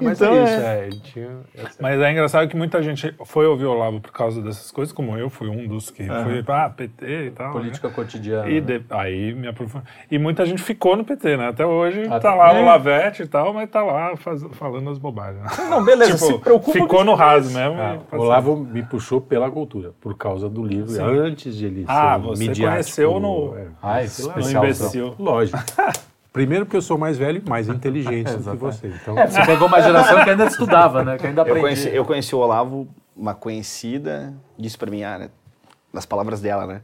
[0.00, 0.86] Mas Então, é isso, é.
[0.86, 4.42] Ele tinha essa- Mas é engraçado que muita gente foi ouvir o Olavo por causa
[4.42, 7.52] dessas coisas, como eu fui um dos que foi, ah, PT e tal.
[7.52, 7.94] Política né?
[7.94, 8.48] cotidiana.
[8.50, 8.78] E né?
[8.78, 9.48] de- aí me.
[10.10, 11.48] E muita gente ficou no PT, né?
[11.48, 12.60] Até hoje Até- tá lá É.
[12.60, 15.42] o Lavete e tal, mas tá lá faz- falando as bobagens.
[15.44, 15.50] né?
[15.70, 17.80] não, beleza, se Tipo, preocupa ficou no raso mesmo.
[17.80, 18.16] Ah, o.
[18.20, 22.48] Olavo me puxou pela cultura, por causa do livro, antes de ele Ah, ser você
[22.48, 22.70] midiático.
[22.72, 23.66] conheceu no- é.
[23.82, 24.64] Ah, lá, No especial.
[24.64, 25.14] imbecil.
[25.18, 25.58] Lógico.
[26.32, 28.88] Primeiro porque eu sou mais velho e mais inteligente do que você.
[28.88, 31.16] Então, É, você pegou uma geração que ainda estudava, né?
[31.16, 31.62] Que ainda Eu aprendia.
[31.62, 35.30] conheci, eu conheci o Olavo, uma conhecida, disse pra mim, ah, né,
[35.92, 36.80] nas palavras dela, né?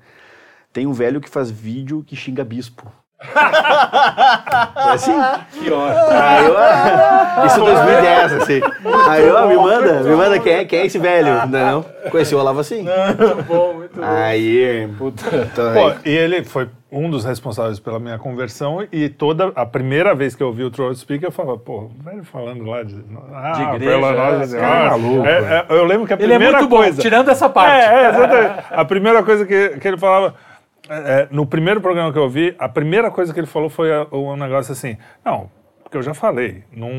[0.73, 2.87] Tem um velho que faz vídeo que xinga bispo.
[3.21, 5.13] Foi assim?
[5.53, 8.61] Que Aí eu, ah, isso em 2010, assim.
[9.09, 11.47] Aí eu, ah, me manda, me manda quem é, quem é esse velho?
[11.49, 12.83] Não, conheci o Olavo assim.
[12.83, 14.05] Muito bom, muito bom.
[14.05, 19.65] Aí, então, Pô, e ele foi um dos responsáveis pela minha conversão e toda a
[19.65, 22.97] primeira vez que eu ouvi o Throat Speak eu falava, pô, velho falando lá de,
[23.33, 26.33] ah, De igreja, pela é, Nossa é maluco, É, é, eu lembro que a Ele
[26.33, 27.87] é primeira muito bom, coisa tirando essa parte.
[27.87, 28.65] É, é, exatamente.
[28.71, 30.35] A primeira coisa que, que ele falava.
[30.91, 33.89] É, é, no primeiro programa que eu vi, a primeira coisa que ele falou foi
[34.13, 35.49] um negócio assim: não,
[35.83, 36.91] porque eu já falei, não,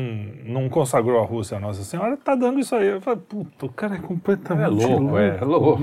[0.44, 2.88] não consagrou a Rússia a Nossa Senhora, tá dando isso aí.
[2.88, 5.82] Eu falei, puta, o cara é completamente é louco, é louco.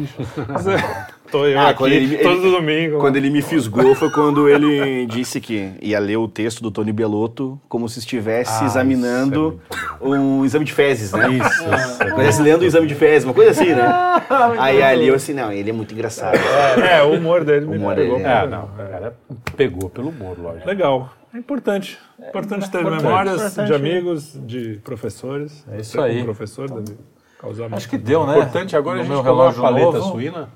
[1.31, 2.97] Tô eu Ah, aqui quando ele- todo ele- domingo.
[2.99, 6.91] Quando ele me fisgou foi quando ele disse que ia ler o texto do Tony
[6.91, 9.59] Belotto como se estivesse Ah, examinando
[10.01, 11.29] um exame de fezes, né?
[11.29, 12.03] Isso, isso.
[12.03, 13.85] Estivesse lendo o exame de fezes, uma coisa assim, né?
[14.59, 16.37] Aí ali eu assim, não, ele é muito engraçado.
[16.37, 18.13] É, o humor dele O humor pegou.
[18.17, 19.13] dele, pra- É, não, o cara
[19.55, 20.67] pegou pelo humor, lógico.
[20.67, 21.09] Legal.
[21.33, 21.97] É importante.
[22.19, 23.67] Importante ter importante, memórias importante.
[23.67, 25.65] de amigos, de professores.
[25.71, 26.23] É isso aí.
[26.23, 26.97] professor, Davi.
[27.39, 28.33] Causar Acho que deu, né?
[28.33, 30.11] O importante agora é a No gente meu tomar uma relógio paleta novo.
[30.11, 30.49] suína.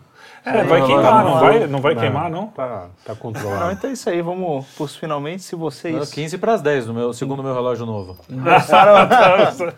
[0.45, 1.40] É, vai Não, queimar, não, não não.
[1.40, 2.48] vai, não vai queimar, não?
[2.48, 3.72] Tá, tá Não, controlado.
[3.72, 5.44] então é isso aí, vamos pros finalmente.
[5.44, 8.18] Se vocês 15 para as 10, no meu, segundo o meu relógio novo.
[8.30, 9.07] gostaram,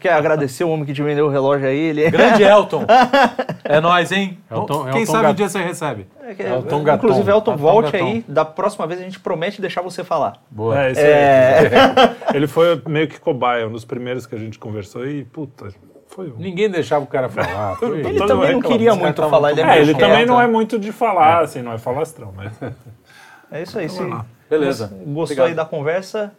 [0.00, 2.84] quer agradecer o homem que te vendeu o relógio aí, ele Grande Elton.
[3.64, 4.38] É nóis, hein?
[4.50, 6.06] Elton- Quem Elton sabe Gat- um dia você recebe.
[6.20, 7.06] É que- Elton Gaton.
[7.06, 8.04] Inclusive, Elton, Elton volte Gaton.
[8.06, 8.24] aí.
[8.28, 10.34] Da próxima vez a gente promete deixar você falar.
[10.50, 10.78] Boa.
[10.78, 11.06] É, isso aí.
[11.06, 11.70] É,
[12.36, 15.68] Ele foi meio que cobaia, um dos primeiros que a gente conversou e, puta,
[16.14, 16.36] foi um.
[16.36, 17.76] Ninguém deixava o cara falar.
[17.76, 19.50] Foi- ele Todo também não queria muito falar.
[19.52, 22.52] Ele, é É, ele também não é muito de falar, assim, não é falastrão, mas.
[23.50, 23.88] É isso aí.
[23.88, 23.98] Se
[24.48, 24.86] Beleza.
[24.86, 25.46] gostou Obrigado.
[25.48, 26.32] aí da conversa,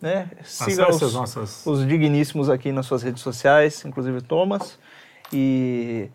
[0.00, 0.30] né?
[0.44, 1.66] Siga Acesse os, as nossas.
[1.66, 4.78] os digníssimos aqui nas suas redes sociais, inclusive Thomas.
[5.32, 6.08] E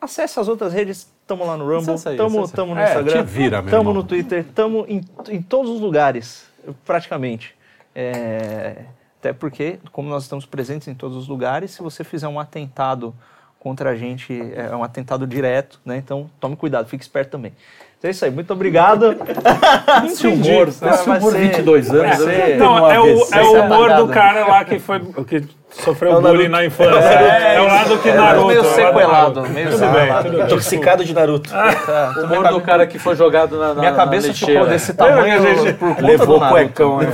[0.00, 1.08] acesse as outras redes.
[1.26, 3.94] Tamo lá no Rumble, aí, tamo, tamo no É, Instagram, vira, tamo irmão.
[3.94, 6.44] no Twitter, tamo em, em todos os lugares,
[6.84, 7.54] praticamente.
[7.94, 8.78] É,
[9.20, 13.14] até porque, como nós estamos presentes em todos os lugares, se você fizer um atentado
[13.58, 15.98] contra a gente, é um atentado direto, né?
[15.98, 17.52] Então tome cuidado, fique esperto também.
[17.98, 19.14] Então é isso aí, muito obrigado.
[20.06, 22.16] Esse humor, esse humor 22 anos.
[22.16, 26.16] ser- Não, é o, é o humor do cara lá que foi que sofreu É
[26.16, 26.50] o bullying Naruto.
[26.50, 26.98] na infância.
[27.08, 28.46] É, o lado que Naruto.
[28.48, 30.24] meio é sequelado, meio Tudo bem, sequelado.
[30.24, 30.46] tudo bem.
[30.46, 31.50] Intoxicado de Naruto.
[31.50, 34.52] Tá, O humor do cara que foi jogado na, na Minha na cabeça lixeira.
[34.60, 37.06] ficou desse tamanho Lembra que a gente por conta Levou do o cuecão, né?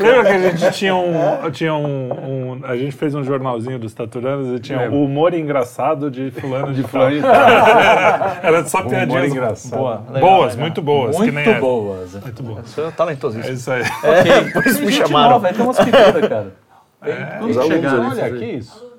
[0.00, 1.50] Lembra que a gente tinha um.
[1.50, 6.10] Tinha um, um- a gente fez um jornalzinho dos Taturanos e tinha o humor engraçado
[6.10, 7.10] de fulano de fulano.
[8.42, 9.78] Era só Humor piadinhas engraçado.
[9.78, 10.60] Boa, legal, boas, legal.
[10.60, 11.16] muito boas.
[11.16, 12.12] que nem Muito boas.
[12.22, 12.68] Muito boas.
[12.68, 13.54] Você é É talentosíssimo.
[13.54, 13.82] isso aí.
[14.30, 15.40] É, por isso me chamaram.
[15.40, 16.52] Tem umas figuras, cara.
[17.02, 18.10] Os alunos chegaram.
[18.10, 18.20] ali.
[18.20, 18.89] Olha, que isso?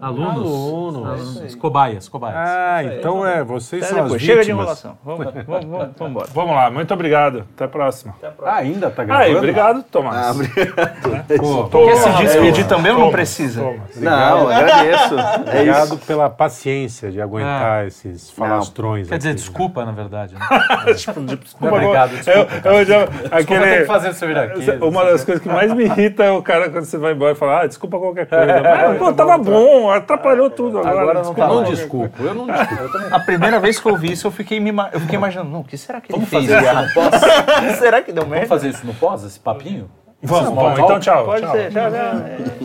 [0.00, 0.36] Alunos.
[0.36, 1.06] Alunos.
[1.36, 1.54] Alunos.
[1.54, 2.36] Cobaias, cobaias.
[2.36, 4.22] Ah, então é, vocês Até são as depois.
[4.22, 4.60] Chega de vítimas.
[4.62, 4.98] enrolação.
[5.04, 5.66] Vamos, vamos, vamos,
[5.96, 6.28] vamos embora.
[6.34, 7.44] Vamos lá, muito obrigado.
[7.54, 8.14] Até a próxima.
[8.44, 9.26] Ah, ainda tá gravando?
[9.28, 10.16] Aí, obrigado, Tomás.
[10.26, 11.68] Ah, obrigado.
[11.70, 13.62] Pô, Quer se despedir também ou não precisa?
[13.96, 15.14] Não, agradeço.
[15.18, 16.06] É Obrigado isso.
[16.06, 19.08] pela paciência de aguentar esses falastrões.
[19.08, 19.38] Quer dizer, aqui.
[19.40, 20.34] desculpa, na verdade.
[20.34, 20.40] Né?
[20.94, 22.68] Desculpa, Obrigado, Eu, desculpa.
[22.68, 24.70] eu já, Desculpa ter aquele, que fazer você vir aqui.
[24.84, 27.34] Uma das coisas que mais me irrita é o cara quando você vai embora e
[27.34, 28.44] fala, ah, desculpa qualquer coisa.
[28.98, 31.00] Pô, tava bom, atrapalhou tudo agora.
[31.00, 31.40] Agora não desculpa.
[31.42, 31.70] tá Não bom.
[31.70, 33.14] desculpo, eu não desculpo.
[33.14, 35.64] A primeira vez que eu vi isso, eu fiquei, me, eu fiquei imaginando, não, o
[35.64, 36.44] que será que ele Vamos fez?
[36.46, 36.82] fazer isso Iá?
[36.82, 37.20] no pós?
[37.78, 38.48] será que deu Vamos merda?
[38.48, 39.90] fazer isso no pós, esse papinho?
[40.22, 41.24] Vamos, vamos, então tchau.
[41.26, 41.52] Pode tchau.
[41.52, 42.12] ser, já, já.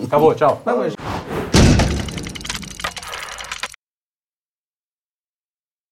[0.06, 0.62] Acabou, tchau.